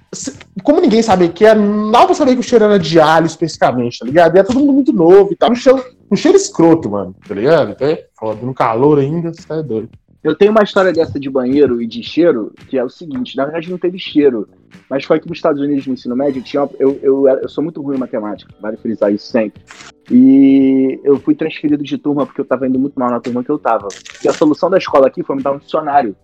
como 0.62 0.80
ninguém 0.80 1.02
sabia 1.02 1.28
que 1.28 1.44
era, 1.44 1.58
não 1.58 1.90
dava 1.90 2.06
pra 2.06 2.14
saber 2.14 2.34
que 2.34 2.40
o 2.40 2.42
cheiro 2.42 2.64
era 2.64 2.78
de 2.78 2.98
alho 3.00 3.26
especificamente, 3.26 3.98
tá 3.98 4.06
ligado? 4.06 4.34
E 4.34 4.38
era 4.38 4.46
todo 4.46 4.60
mundo 4.60 4.72
muito 4.72 4.92
novo 4.92 5.32
e 5.32 5.36
tal. 5.36 5.50
Um 5.50 5.54
cheiro, 5.54 5.84
um 6.10 6.16
cheiro 6.16 6.36
escroto, 6.36 6.88
mano, 6.90 7.14
tá 7.26 7.34
ligado? 7.34 7.76
É 7.82 8.06
foda, 8.18 8.40
no 8.44 8.54
calor 8.54 8.98
ainda, 8.98 9.32
você 9.34 9.42
tá 9.46 9.60
doido. 9.60 9.90
Eu 10.22 10.34
tenho 10.34 10.50
uma 10.50 10.62
história 10.62 10.92
dessa 10.92 11.18
de 11.18 11.30
banheiro 11.30 11.80
e 11.80 11.86
de 11.86 12.02
cheiro, 12.02 12.52
que 12.68 12.78
é 12.78 12.84
o 12.84 12.90
seguinte, 12.90 13.36
na 13.36 13.44
verdade 13.44 13.70
não 13.70 13.78
teve 13.78 13.98
cheiro, 13.98 14.46
mas 14.88 15.04
foi 15.04 15.16
aqui 15.16 15.28
nos 15.28 15.38
Estados 15.38 15.62
Unidos 15.62 15.86
no 15.86 15.94
ensino 15.94 16.14
médio, 16.14 16.42
tinha, 16.42 16.68
eu, 16.78 16.98
eu, 17.02 17.26
eu 17.26 17.48
sou 17.48 17.64
muito 17.64 17.80
ruim 17.80 17.96
em 17.96 18.00
matemática, 18.00 18.54
vale 18.60 18.76
frisar 18.76 19.12
isso 19.12 19.26
sempre. 19.26 19.62
E 20.10 21.00
eu 21.04 21.18
fui 21.20 21.34
transferido 21.34 21.82
de 21.82 21.96
turma 21.96 22.26
porque 22.26 22.40
eu 22.40 22.44
tava 22.44 22.66
indo 22.66 22.78
muito 22.78 22.98
mal 22.98 23.10
na 23.10 23.20
turma 23.20 23.42
que 23.42 23.50
eu 23.50 23.58
tava. 23.58 23.88
E 24.22 24.28
a 24.28 24.32
solução 24.32 24.68
da 24.68 24.76
escola 24.76 25.06
aqui 25.06 25.22
foi 25.22 25.36
me 25.36 25.42
dar 25.42 25.52
um 25.52 25.58
dicionário 25.58 26.14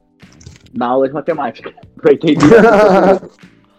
na 0.75 0.89
aula 0.89 1.09
de 1.09 1.15
matemática. 1.15 1.73
Pra 1.97 2.13
entender. 2.13 2.43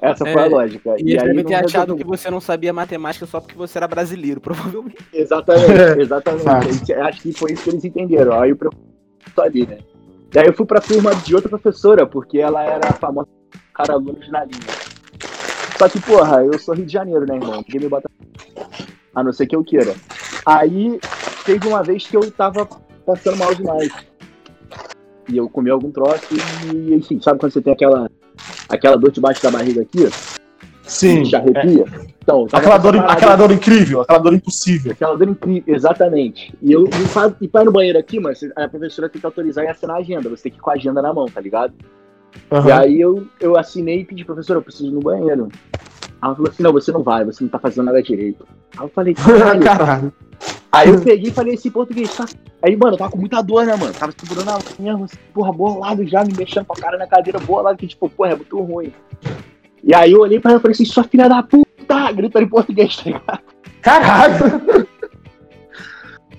Essa 0.02 0.26
foi 0.26 0.42
É, 0.42 0.46
a 0.46 0.48
lógica. 0.48 0.96
E 0.98 1.12
eles 1.12 1.24
devem 1.24 1.36
não 1.36 1.44
ter 1.44 1.56
achado 1.56 1.96
que 1.96 2.04
você 2.04 2.32
não 2.32 2.40
sabia 2.40 2.72
matemática 2.72 3.26
só 3.26 3.40
porque 3.42 3.58
você 3.58 3.78
era 3.78 3.88
brasileiro, 3.88 4.40
provavelmente. 4.42 4.98
Exatamente, 5.14 6.00
exatamente. 6.02 6.94
Acho 6.94 7.22
que 7.22 7.34
foi 7.34 7.52
isso 7.52 7.64
que 7.64 7.70
eles 7.70 7.86
entenderam. 7.86 8.40
Aí 8.40 8.52
eu 8.52 8.56
preocupo 8.56 8.88
ali, 9.42 9.68
né? 9.68 9.78
Daí 10.32 10.48
eu 10.48 10.54
fui 10.54 10.66
pra 10.66 10.82
turma 10.82 11.16
de 11.16 11.36
outra 11.36 11.50
professora, 11.50 12.06
porque 12.06 12.40
ela 12.40 12.64
era 12.64 12.94
famosa 12.94 13.28
cara 13.74 13.94
alunos 13.94 14.30
na 14.30 14.44
linha. 14.44 14.60
Só 15.78 15.88
que, 15.88 16.00
porra, 16.02 16.44
eu 16.44 16.58
sou 16.58 16.74
Rio 16.74 16.86
de 16.86 16.92
Janeiro, 16.92 17.26
né, 17.28 17.36
irmão? 17.36 17.58
Ninguém 17.58 17.82
me 17.82 17.90
bota. 17.90 18.10
A 19.14 19.24
não 19.24 19.32
ser 19.32 19.46
que 19.46 19.56
eu 19.56 19.64
queira. 19.64 19.96
Aí 20.46 21.00
teve 21.46 21.68
uma 21.68 21.84
vez 21.84 22.08
que 22.08 22.18
eu 22.18 22.32
tava 22.32 22.68
passando 23.06 23.38
mal 23.38 23.54
demais. 23.54 23.92
E 25.30 25.38
eu 25.38 25.48
comi 25.50 25.70
algum 25.70 25.92
troço 25.92 26.28
e, 26.74 26.94
enfim, 26.94 27.22
sabe 27.22 27.40
quando 27.40 27.52
você 27.52 27.62
tem 27.62 27.74
aquela, 27.74 28.10
aquela 28.70 28.98
dor 28.98 29.12
debaixo 29.12 29.44
da 29.44 29.52
barriga 29.52 29.82
aqui? 29.82 30.10
Sim. 30.88 31.24
Te 31.24 31.36
arrepia? 31.36 31.86
Então, 32.24 32.42
eu 32.42 32.48
tava 32.48 32.58
Aquela 32.64 32.78
dor, 32.78 32.94
parada. 32.96 33.14
aquela 33.14 33.36
dor 33.36 33.52
incrível, 33.52 34.02
aquela 34.02 34.20
dor 34.20 34.34
impossível. 34.34 34.92
Aquela 34.92 35.18
dor 35.18 35.30
incrível, 35.30 35.76
exatamente. 35.76 36.54
E 36.62 36.72
eu 36.72 36.86
e 36.86 37.08
pra, 37.50 37.62
e 37.62 37.66
no 37.66 37.72
banheiro 37.72 38.00
aqui, 38.00 38.20
mano, 38.20 38.36
você- 38.36 38.52
a 38.56 38.68
professora 38.68 39.10
tem 39.10 39.20
que 39.20 39.26
autorizar 39.26 39.66
e 39.66 39.68
assinar 39.68 39.98
a 39.98 40.00
agenda. 40.00 40.30
Você 40.30 40.44
tem 40.44 40.52
que 40.54 40.58
ir 40.58 40.62
com 40.62 40.70
a 40.70 40.74
agenda 40.74 41.02
na 41.02 41.14
mão, 41.14 41.26
tá 41.26 41.42
ligado? 41.42 41.74
E 42.52 42.56
Aham. 42.56 42.74
aí 42.80 43.00
eu, 43.02 43.26
eu 43.40 43.58
assinei 43.58 44.02
e 44.02 44.06
pedi, 44.06 44.24
professora, 44.26 44.60
eu 44.60 44.64
preciso 44.64 44.88
ir 44.90 44.94
no 44.94 45.00
banheiro. 45.02 45.50
Ela 46.22 46.36
falou 46.36 46.50
assim, 46.50 46.64
não, 46.64 46.72
você 46.74 46.92
não 46.92 47.04
vai, 47.04 47.24
você 47.24 47.44
não 47.44 47.50
tá 47.50 47.60
fazendo 47.60 47.86
nada 47.86 48.02
direito. 48.02 48.46
Aí 48.78 48.86
eu 48.86 48.90
falei, 48.90 49.14
caralho. 49.14 49.62
Caralho. 49.64 50.14
Aí 50.72 50.90
eu 50.90 51.02
peguei 51.02 51.30
e 51.30 51.34
falei 51.34 51.54
assim 51.56 51.70
em 51.70 51.72
português, 51.72 52.14
tá? 52.14 52.26
Aí, 52.62 52.76
mano, 52.76 52.94
eu 52.94 52.98
tava 52.98 53.12
com 53.12 53.18
muita 53.18 53.42
dor, 53.42 53.66
né, 53.66 53.76
mano? 53.76 53.94
Tava 53.94 54.12
segurando 54.18 54.50
a 54.50 54.60
unha, 54.80 54.96
assim, 54.96 55.18
porra, 55.34 55.52
bolado 55.52 56.06
já, 56.06 56.24
me 56.24 56.34
mexendo 56.38 56.66
pra 56.66 56.76
cara 56.76 56.98
na 56.98 57.08
cadeira, 57.08 57.40
bolado, 57.40 57.78
que 57.78 57.88
tipo, 57.88 58.10
porra, 58.10 58.32
é 58.32 58.36
muito 58.36 58.60
ruim. 58.62 58.92
E 59.84 59.94
aí 59.94 60.12
eu 60.12 60.22
olhei 60.22 60.40
pra 60.40 60.52
ela 60.52 60.60
e 60.60 60.62
falei 60.62 60.74
assim, 60.74 60.86
sua 60.86 61.04
filha 61.04 61.30
da 61.30 61.42
puta, 61.44 62.12
gritando 62.12 62.46
em 62.46 62.50
português, 62.50 62.96
tá 62.98 63.04
ligado? 63.06 63.42
Caralho. 63.82 64.88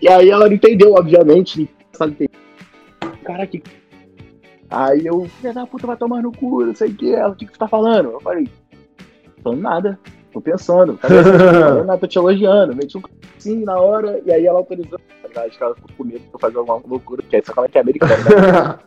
E 0.00 0.08
aí 0.08 0.30
ela 0.30 0.46
não 0.46 0.52
entendeu, 0.52 0.94
obviamente. 0.94 1.68
Sabe, 1.92 2.12
entendeu? 2.12 3.18
Cara, 3.24 3.46
que. 3.46 3.62
Aí 4.70 5.06
eu, 5.06 5.24
filha 5.40 5.52
da 5.52 5.66
puta, 5.66 5.86
vai 5.86 5.96
tomar 5.96 6.22
no 6.22 6.30
cu, 6.32 6.64
não 6.64 6.74
sei 6.74 6.90
o 6.90 6.94
que. 6.94 7.14
Ela, 7.14 7.30
o 7.30 7.34
que, 7.34 7.46
que 7.46 7.52
você 7.52 7.58
tá 7.58 7.68
falando? 7.68 8.10
Eu 8.10 8.20
falei, 8.20 8.48
falando 9.42 9.60
nada, 9.60 9.98
tô 10.32 10.40
pensando. 10.40 10.96
Cadê 10.98 11.22
você? 11.22 11.98
Tô 11.98 12.06
te 12.06 12.18
elogiando. 12.18 12.76
Meti 12.76 12.98
um 12.98 13.02
sim 13.38 13.64
na 13.64 13.78
hora, 13.78 14.20
e 14.24 14.32
aí 14.32 14.46
ela 14.46 14.58
autorizou. 14.58 15.00
Acho 15.36 15.56
que 15.56 15.62
ela 15.62 15.74
ficou 15.74 15.90
com 15.96 16.04
medo 16.04 16.20
de 16.20 16.28
eu 16.32 16.38
fazer 16.38 16.58
alguma 16.58 16.80
loucura, 16.86 17.22
porque 17.22 17.36
essa 17.36 17.52
ela 17.56 17.68
que 17.68 17.78
é 17.78 17.80
americana, 17.80 18.14
né? 18.16 18.78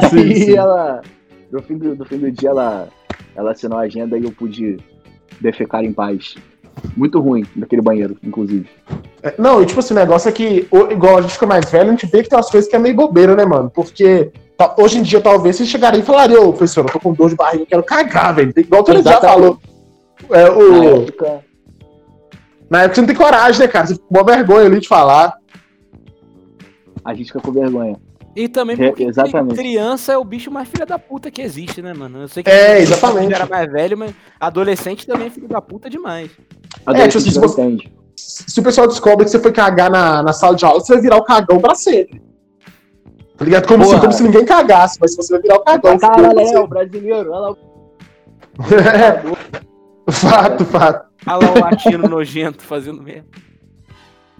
sim, 0.08 0.18
Aí 0.18 0.36
sim. 0.36 0.56
ela, 0.56 1.02
no 1.50 1.62
fim 1.62 1.76
do, 1.76 1.94
no 1.96 2.04
fim 2.04 2.18
do 2.18 2.30
dia, 2.30 2.50
ela, 2.50 2.88
ela 3.36 3.52
assinou 3.52 3.78
a 3.78 3.82
agenda 3.82 4.18
e 4.18 4.24
eu 4.24 4.32
pude 4.32 4.78
defecar 5.40 5.84
em 5.84 5.92
paz. 5.92 6.34
Muito 6.96 7.20
ruim 7.20 7.44
naquele 7.54 7.80
banheiro, 7.80 8.16
inclusive. 8.22 8.68
É, 9.22 9.34
Não, 9.38 9.62
e 9.62 9.66
tipo 9.66 9.80
assim, 9.80 9.94
o 9.94 9.96
negócio 9.96 10.28
é 10.28 10.32
que, 10.32 10.68
igual 10.90 11.18
a 11.18 11.20
gente 11.22 11.34
fica 11.34 11.46
mais 11.46 11.70
velho, 11.70 11.88
a 11.88 11.90
gente 11.90 12.06
vê 12.06 12.22
que 12.22 12.28
tem 12.28 12.36
umas 12.36 12.50
coisas 12.50 12.68
que 12.68 12.76
é 12.76 12.78
meio 12.78 12.94
bobeira, 12.94 13.34
né, 13.34 13.44
mano? 13.44 13.70
Porque 13.70 14.30
tá, 14.58 14.74
hoje 14.78 14.98
em 14.98 15.02
dia, 15.02 15.20
talvez, 15.20 15.56
você 15.56 15.64
chegaria 15.64 16.00
e 16.00 16.04
falaria, 16.04 16.40
ô, 16.40 16.50
professor, 16.50 16.84
eu 16.84 16.92
tô 16.92 17.00
com 17.00 17.14
dor 17.14 17.30
de 17.30 17.36
barriga, 17.36 17.62
eu 17.62 17.66
quero 17.66 17.82
cagar, 17.82 18.34
velho. 18.34 18.52
Igual 18.56 18.84
você 18.84 19.02
já 19.02 19.20
falou. 19.20 19.58
É, 20.30 20.44
Na 20.44 20.54
o... 20.54 21.02
época, 21.02 21.44
Na 22.70 22.82
época 22.82 22.94
você 22.94 23.00
não 23.00 23.08
tem 23.08 23.16
coragem, 23.16 23.60
né, 23.60 23.68
cara? 23.68 23.86
Você 23.86 23.94
fica 23.94 24.06
com 24.06 24.24
vergonha 24.24 24.66
ali 24.66 24.80
de 24.80 24.88
falar. 24.88 25.34
a 27.04 27.14
gente 27.14 27.26
fica 27.26 27.40
com 27.40 27.52
vergonha. 27.52 27.96
E 28.36 28.48
também 28.48 28.76
É, 28.78 28.88
porque 28.88 29.04
exatamente. 29.04 29.56
criança 29.56 30.12
é 30.12 30.18
o 30.18 30.24
bicho 30.24 30.50
mais 30.50 30.68
filha 30.68 30.84
da 30.84 30.98
puta 30.98 31.30
que 31.30 31.40
existe, 31.40 31.80
né, 31.80 31.94
mano? 31.94 32.20
Eu 32.22 32.28
sei 32.28 32.42
que 32.42 32.50
É, 32.50 32.78
exatamente. 32.80 33.32
era 33.32 33.46
mais 33.46 33.72
velho, 33.72 33.96
mas 33.96 34.12
adolescente 34.38 35.06
também 35.06 35.28
é 35.28 35.30
filho 35.30 35.48
da 35.48 35.60
puta 35.62 35.88
demais. 35.88 36.30
Adolescente 36.84 37.32
tipo 37.32 37.46
assim, 37.46 37.78
se 37.78 37.88
você-. 37.88 37.90
Se 38.16 38.60
o 38.60 38.62
pessoal 38.62 38.86
descobre 38.86 39.24
que 39.24 39.30
você 39.30 39.38
foi 39.38 39.52
cagar 39.52 39.90
na, 39.90 40.22
na 40.22 40.32
sala 40.34 40.54
de 40.54 40.64
aula, 40.66 40.80
você 40.80 40.92
vai 40.92 41.02
virar 41.02 41.16
o 41.16 41.24
cagão 41.24 41.58
pra 41.60 41.74
sempre. 41.74 42.20
Tá 43.38 43.44
ligado? 43.44 43.66
Como, 43.68 43.84
se, 43.84 43.90
Porra. 43.90 44.00
como 44.00 44.12
se 44.12 44.22
ninguém 44.22 44.44
cagasse, 44.44 44.98
mas 45.00 45.14
você 45.16 45.32
vai 45.32 45.42
virar 45.42 45.56
o 45.56 45.60
cagão. 45.60 45.98
Caralho, 45.98 46.40
é 46.40 46.58
o 46.60 46.66
brasileiro. 46.66 47.30
Olha 47.32 47.40
lá, 47.50 47.56
É, 48.94 49.22
fato, 50.12 50.64
fato. 50.66 51.06
Olha 51.26 51.36
lá 51.46 51.52
o 51.54 51.60
latino 51.60 52.08
nojento 52.08 52.62
fazendo 52.62 53.02
merda. 53.02 53.26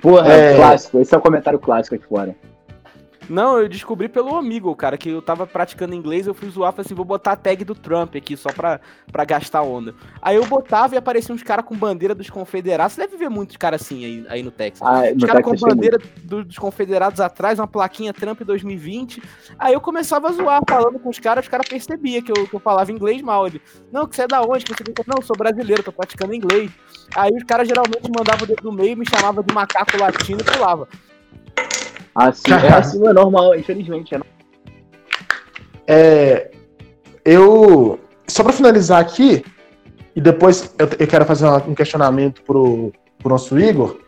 Porra, 0.00 0.32
É. 0.32 0.56
clássico. 0.56 0.98
Esse 0.98 1.14
é 1.14 1.18
o 1.18 1.20
comentário 1.20 1.58
clássico 1.58 1.94
aqui 1.96 2.06
fora. 2.06 2.34
Não, 3.28 3.58
eu 3.58 3.68
descobri 3.68 4.08
pelo 4.08 4.36
amigo, 4.36 4.74
cara, 4.76 4.96
que 4.96 5.08
eu 5.08 5.20
tava 5.20 5.46
praticando 5.46 5.94
inglês, 5.94 6.26
eu 6.26 6.34
fui 6.34 6.48
zoar, 6.48 6.72
falei 6.72 6.86
assim, 6.86 6.94
vou 6.94 7.04
botar 7.04 7.32
a 7.32 7.36
tag 7.36 7.64
do 7.64 7.74
Trump 7.74 8.14
aqui, 8.14 8.36
só 8.36 8.50
pra, 8.52 8.80
pra 9.10 9.24
gastar 9.24 9.62
onda. 9.62 9.94
Aí 10.22 10.36
eu 10.36 10.46
botava 10.46 10.94
e 10.94 10.98
aparecia 10.98 11.34
uns 11.34 11.42
caras 11.42 11.64
com 11.64 11.74
bandeira 11.76 12.14
dos 12.14 12.30
confederados, 12.30 12.94
você 12.94 13.00
deve 13.02 13.16
ver 13.16 13.28
muitos 13.28 13.56
caras 13.56 13.82
assim 13.82 14.04
aí, 14.04 14.26
aí 14.28 14.42
no 14.42 14.50
Texas. 14.50 14.86
Ah, 14.86 15.02
Os 15.16 15.24
caras 15.24 15.42
com 15.44 15.50
bandeira 15.68 15.98
do- 16.22 16.44
dos 16.44 16.56
confederados 16.58 17.20
atrás, 17.20 17.58
uma 17.58 17.66
plaquinha 17.66 18.12
Trump 18.12 18.40
2020. 18.42 19.22
Aí 19.58 19.74
eu 19.74 19.80
começava 19.80 20.28
a 20.28 20.32
zoar, 20.32 20.60
falando 20.68 20.98
com 20.98 21.08
os 21.08 21.18
caras, 21.18 21.44
os 21.44 21.48
caras 21.48 21.68
percebiam 21.68 22.22
que 22.22 22.30
eu, 22.30 22.46
que 22.46 22.54
eu 22.54 22.60
falava 22.60 22.92
inglês 22.92 23.20
mal. 23.22 23.46
Ele, 23.46 23.60
não, 23.90 24.06
que 24.06 24.14
você 24.14 24.22
é 24.22 24.26
da 24.28 24.40
onde? 24.42 24.64
Que 24.64 24.72
você... 24.72 24.84
Não, 25.06 25.16
eu 25.18 25.22
sou 25.22 25.36
brasileiro, 25.36 25.82
tô 25.82 25.92
praticando 25.92 26.34
inglês. 26.34 26.70
Aí 27.14 27.32
os 27.34 27.42
caras 27.44 27.66
geralmente 27.66 28.08
mandavam 28.16 28.44
o 28.44 28.46
dedo 28.46 28.62
no 28.64 28.72
meio, 28.72 28.96
me 28.96 29.04
chamavam 29.08 29.42
de 29.42 29.52
macaco 29.54 29.96
latino 29.98 30.40
e 30.40 30.44
pulava. 30.44 30.88
Assim, 32.16 32.50
é 32.50 32.72
assim, 32.72 33.06
é 33.06 33.12
normal, 33.12 33.54
infelizmente. 33.54 34.14
É 34.14 34.20
É, 35.86 36.50
eu. 37.22 38.00
Só 38.26 38.42
pra 38.42 38.52
finalizar 38.52 39.00
aqui, 39.00 39.44
e 40.16 40.20
depois 40.20 40.74
eu, 40.78 40.88
eu 40.98 41.06
quero 41.06 41.26
fazer 41.26 41.46
um 41.46 41.74
questionamento 41.74 42.42
pro, 42.42 42.90
pro 43.18 43.28
nosso 43.28 43.58
Igor. 43.58 43.98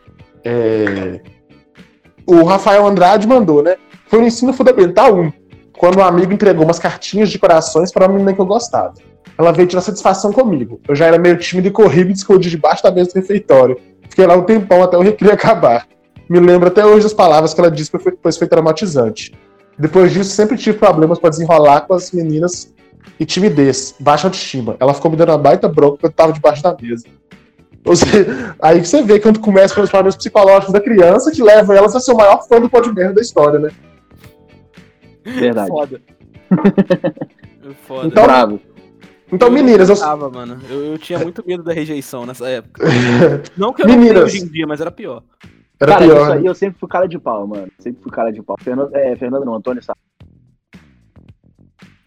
é, 0.43 1.21
o 2.25 2.43
Rafael 2.43 2.85
Andrade 2.85 3.27
mandou, 3.27 3.61
né? 3.61 3.75
Foi 4.07 4.19
no 4.19 4.27
ensino 4.27 4.53
fundamental 4.53 5.15
1, 5.15 5.31
quando 5.77 5.99
um 5.99 6.03
amigo 6.03 6.33
entregou 6.33 6.65
umas 6.65 6.79
cartinhas 6.79 7.29
de 7.29 7.37
corações 7.37 7.91
para 7.91 8.05
uma 8.05 8.13
menina 8.13 8.33
que 8.33 8.41
eu 8.41 8.45
gostava. 8.45 8.95
Ela 9.37 9.51
veio 9.51 9.67
tirar 9.67 9.81
satisfação 9.81 10.33
comigo. 10.33 10.81
Eu 10.87 10.95
já 10.95 11.05
era 11.05 11.17
meio 11.17 11.37
tímido 11.37 11.67
e 11.67 11.71
corri 11.71 12.03
me 12.03 12.11
escondi 12.11 12.49
debaixo 12.49 12.83
da 12.83 12.91
mesa 12.91 13.11
do 13.11 13.15
refeitório. 13.15 13.79
Fiquei 14.09 14.25
lá 14.25 14.35
um 14.35 14.43
tempão 14.43 14.83
até 14.83 14.97
o 14.97 15.01
recreio 15.01 15.33
acabar. 15.33 15.87
Me 16.29 16.39
lembro 16.39 16.67
até 16.67 16.85
hoje 16.85 17.03
das 17.03 17.13
palavras 17.13 17.53
que 17.53 17.59
ela 17.59 17.71
disse, 17.71 17.89
pois 17.89 18.03
foi, 18.03 18.31
foi 18.31 18.47
traumatizante. 18.47 19.33
Depois 19.77 20.13
disso, 20.13 20.29
sempre 20.29 20.57
tive 20.57 20.77
problemas 20.77 21.17
para 21.17 21.31
desenrolar 21.31 21.81
com 21.81 21.93
as 21.93 22.11
meninas 22.11 22.71
e 23.19 23.25
timidez, 23.25 23.95
baixa 23.99 24.27
autoestima. 24.27 24.75
Ela 24.79 24.93
ficou 24.93 25.09
me 25.09 25.17
dando 25.17 25.29
uma 25.29 25.37
baita 25.37 25.67
bronca 25.67 25.97
quando 25.97 26.11
eu 26.11 26.15
tava 26.15 26.33
debaixo 26.33 26.61
da 26.61 26.75
mesa. 26.79 27.05
Ou 27.85 27.95
seja, 27.95 28.55
aí 28.61 28.85
você 28.85 29.01
vê 29.01 29.19
quando 29.19 29.39
começa 29.39 29.81
os 29.81 29.89
problemas 29.89 30.17
psicológicos 30.17 30.73
da 30.73 30.81
criança 30.81 31.31
que 31.31 31.41
levam 31.41 31.75
elas 31.75 31.95
a 31.95 31.99
ser 31.99 32.11
o 32.11 32.17
maior 32.17 32.45
fã 32.47 32.59
do 32.59 32.69
pode 32.69 32.93
merda 32.93 33.15
da 33.15 33.21
história, 33.21 33.57
né? 33.57 33.71
verdade. 35.23 35.69
Foda. 35.69 36.01
Foda. 37.87 38.07
Então, 38.07 38.23
Bravo. 38.23 38.59
Então, 39.31 39.47
Eu 39.47 39.53
meninas, 39.53 39.89
eu... 39.89 39.95
tava, 39.95 40.29
mano. 40.29 40.59
Eu, 40.69 40.85
eu 40.93 40.97
tinha 40.97 41.19
muito 41.19 41.43
medo 41.45 41.63
da 41.63 41.71
rejeição 41.71 42.25
nessa 42.25 42.47
época. 42.49 42.83
Não 43.55 43.71
que 43.71 43.83
eu 43.83 43.87
não 43.87 43.95
Meninas. 43.95 44.13
tenho 44.13 44.25
hoje 44.25 44.37
em 44.39 44.47
dia, 44.47 44.65
mas 44.65 44.81
era 44.81 44.89
pior. 44.89 45.21
Era 45.79 45.91
cara, 45.93 46.05
pior. 46.05 46.17
isso 46.21 46.29
né? 46.29 46.37
aí 46.37 46.45
eu 46.45 46.55
sempre 46.55 46.79
fui 46.79 46.89
cara 46.89 47.07
de 47.07 47.17
pau, 47.19 47.47
mano. 47.47 47.67
Sempre 47.79 48.01
fui 48.03 48.11
cara 48.11 48.31
de 48.31 48.41
pau. 48.41 48.55
Fernando, 48.59 48.95
é, 48.95 49.15
Fernando 49.15 49.45
não, 49.45 49.55
Antônio 49.55 49.81
sabe. 49.83 49.99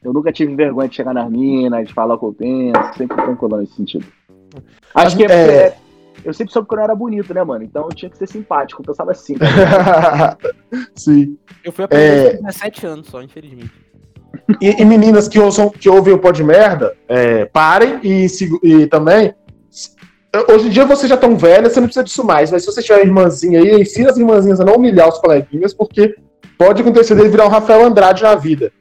Eu 0.02 0.12
nunca 0.12 0.32
tive 0.32 0.54
vergonha 0.56 0.88
de 0.88 0.96
chegar 0.96 1.14
nas 1.14 1.30
minas, 1.30 1.86
de 1.86 1.94
falar 1.94 2.14
o 2.14 2.18
que 2.18 2.24
eu 2.24 2.32
penso, 2.32 2.94
sempre 2.98 3.14
fui 3.16 3.24
tranquilão 3.24 3.60
nesse 3.60 3.74
sentido. 3.74 4.04
Acho 4.94 5.16
que 5.16 5.24
é, 5.24 5.26
porque 5.28 5.38
É. 5.52 5.76
eu 6.24 6.34
sempre 6.34 6.52
soube 6.52 6.66
que 6.68 6.74
eu 6.74 6.76
não 6.76 6.84
era 6.84 6.94
bonito, 6.94 7.32
né, 7.32 7.42
mano? 7.44 7.62
Então 7.64 7.84
eu 7.84 7.94
tinha 7.94 8.10
que 8.10 8.18
ser 8.18 8.26
simpático, 8.26 8.82
eu 8.82 8.86
pensava 8.86 9.12
assim. 9.12 9.36
Sim. 10.96 11.38
Eu 11.64 11.72
fui 11.72 11.84
aprender 11.84 12.34
É. 12.34 12.36
com 12.36 12.42
17 12.44 12.86
anos 12.86 13.06
só, 13.06 13.22
infelizmente. 13.22 13.72
E, 14.60 14.82
e 14.82 14.84
meninas 14.84 15.28
que, 15.28 15.38
ouçam, 15.38 15.70
que 15.70 15.88
ouvem 15.88 16.12
o 16.12 16.18
Pod 16.18 16.42
Merda, 16.42 16.96
é, 17.06 17.44
parem 17.44 18.00
e, 18.02 18.26
e 18.62 18.86
também. 18.86 19.32
Hoje 20.48 20.66
em 20.68 20.70
dia 20.70 20.86
vocês 20.86 21.08
já 21.08 21.14
estão 21.14 21.36
velhas, 21.36 21.72
você 21.72 21.80
não 21.80 21.86
precisa 21.88 22.04
disso 22.04 22.24
mais, 22.24 22.50
mas 22.50 22.62
se 22.64 22.72
você 22.72 22.82
tiver 22.82 22.96
uma 23.00 23.04
irmãzinha 23.06 23.60
aí, 23.60 23.80
ensina 23.80 24.10
as 24.10 24.16
irmãzinhas 24.16 24.60
a 24.60 24.64
não 24.64 24.76
humilhar 24.76 25.08
os 25.08 25.18
coleguinhas, 25.18 25.74
porque 25.74 26.16
pode 26.56 26.80
acontecer 26.80 27.14
dele 27.14 27.28
virar 27.28 27.44
um 27.46 27.50
Rafael 27.50 27.84
Andrade 27.84 28.22
na 28.22 28.34
vida. 28.34 28.72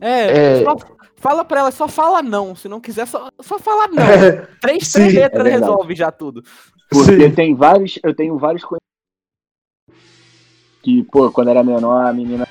É, 0.00 0.58
É. 0.60 0.64
só 0.64 0.76
Fala 1.16 1.44
pra 1.44 1.60
ela, 1.60 1.70
só 1.70 1.86
fala 1.86 2.20
não. 2.20 2.56
Se 2.56 2.68
não 2.68 2.80
quiser, 2.80 3.06
só, 3.06 3.28
só 3.40 3.56
fala 3.56 3.86
não. 3.86 4.02
É, 4.02 4.32
Três, 4.60 4.88
sim, 4.88 4.94
três 4.98 5.14
é 5.14 5.20
letras 5.20 5.44
verdade. 5.44 5.62
resolve 5.70 5.94
já 5.94 6.10
tudo. 6.10 6.42
Porque 6.90 7.30
tem 7.30 7.54
vários, 7.54 7.96
eu 8.02 8.12
tenho 8.12 8.36
vários 8.36 8.64
que, 10.82 11.04
pô, 11.04 11.30
quando 11.30 11.50
era 11.50 11.62
menor, 11.62 12.04
a 12.06 12.12
menina 12.12 12.44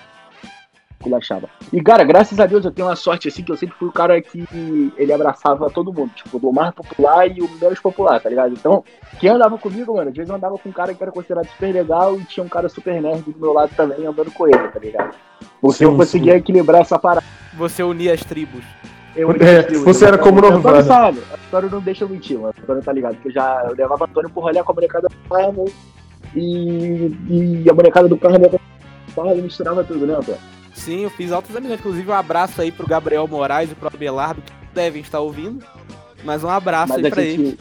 culachava. 1.02 1.50
E, 1.74 1.82
cara, 1.82 2.04
graças 2.04 2.40
a 2.40 2.46
Deus 2.46 2.64
eu 2.64 2.72
tenho 2.72 2.88
uma 2.88 2.96
sorte, 2.96 3.28
assim, 3.28 3.44
que 3.44 3.52
eu 3.52 3.58
sempre 3.58 3.76
fui 3.78 3.88
o 3.88 3.92
cara 3.92 4.22
que 4.22 4.46
ele 4.98 5.12
abraçava 5.12 5.70
todo 5.70 5.94
mundo. 5.94 6.12
Tipo, 6.16 6.40
do 6.40 6.52
mais 6.52 6.74
popular 6.74 7.28
e 7.28 7.42
o 7.42 7.50
menos 7.60 7.80
popular, 7.80 8.22
tá 8.22 8.30
ligado? 8.30 8.54
Então, 8.54 8.84
quem 9.20 9.30
andava 9.30 9.58
comigo, 9.58 9.96
mano, 9.96 10.10
às 10.10 10.16
vezes 10.16 10.30
eu 10.30 10.36
andava 10.36 10.58
com 10.58 10.70
um 10.70 10.74
cara 10.74 10.94
que 10.94 11.04
era 11.04 11.12
considerado 11.12 11.48
super 11.48 11.74
legal 11.74 12.18
e 12.18 12.24
tinha 12.24 12.44
um 12.44 12.50
cara 12.50 12.70
super 12.70 13.02
nerd 13.02 13.24
do 13.24 13.40
meu 13.40 13.54
lado 13.54 13.72
também 13.76 14.06
andando 14.06 14.32
com 14.32 14.48
ele, 14.48 14.68
tá 14.70 14.80
ligado? 14.80 15.16
Porque 15.60 15.80
Sim, 15.80 15.86
eu 15.86 15.96
conseguia 15.96 16.38
equilibrar 16.38 16.82
essa 16.82 16.98
parada. 16.98 17.26
Você 17.54 17.84
unir 17.84 18.12
as 18.12 18.24
tribos. 18.24 18.64
Eu 19.16 19.32
É, 19.32 19.64
você 19.80 20.06
era 20.06 20.18
como 20.18 20.38
Antônio 20.38 20.62
Norvana. 20.62 20.84
sabe, 20.84 21.20
o 21.20 21.34
Antônio 21.34 21.70
não 21.70 21.82
deixa 21.82 22.04
eu 22.04 22.10
mentir, 22.10 22.38
mano. 22.38 22.54
O 22.58 22.62
Antônio 22.62 22.82
tá 22.82 22.94
ligado. 22.94 23.16
Que 23.18 23.28
eu 23.28 23.32
já 23.32 23.66
eu 23.68 23.76
levava 23.76 24.06
Antônio 24.06 24.30
pro 24.30 24.42
rolê 24.42 24.64
com 24.64 24.72
a 24.72 24.76
molecada 24.76 25.08
do 25.10 25.30
carro 25.30 25.66
e, 26.36 27.12
e 27.28 27.70
a 27.70 27.74
molecada 27.74 28.08
do 28.08 28.18
carro 28.18 28.38
levava 28.38 28.62
pro 29.14 29.24
carro 29.24 29.38
e 29.38 29.42
misturava 29.42 29.84
tudo, 29.84 30.08
né, 30.08 30.16
Antônio? 30.16 30.40
Sim, 30.74 31.02
eu 31.02 31.10
fiz 31.10 31.32
altas 31.32 31.56
amizades. 31.56 31.80
Inclusive, 31.82 32.10
um 32.10 32.14
abraço 32.14 32.62
aí 32.62 32.72
pro 32.72 32.88
Gabriel 32.88 33.28
Moraes 33.28 33.72
e 33.72 33.76
pro 33.76 33.88
Abelardo, 33.94 34.42
que 34.42 34.52
devem 34.74 35.02
estar 35.02 35.20
ouvindo. 35.20 35.64
Mas 36.24 36.44
um 36.44 36.50
abraço 36.50 36.94
Mas 36.94 37.04
aí 37.06 37.12
pra 37.12 37.22
eles. 37.22 37.50
gente. 37.50 37.60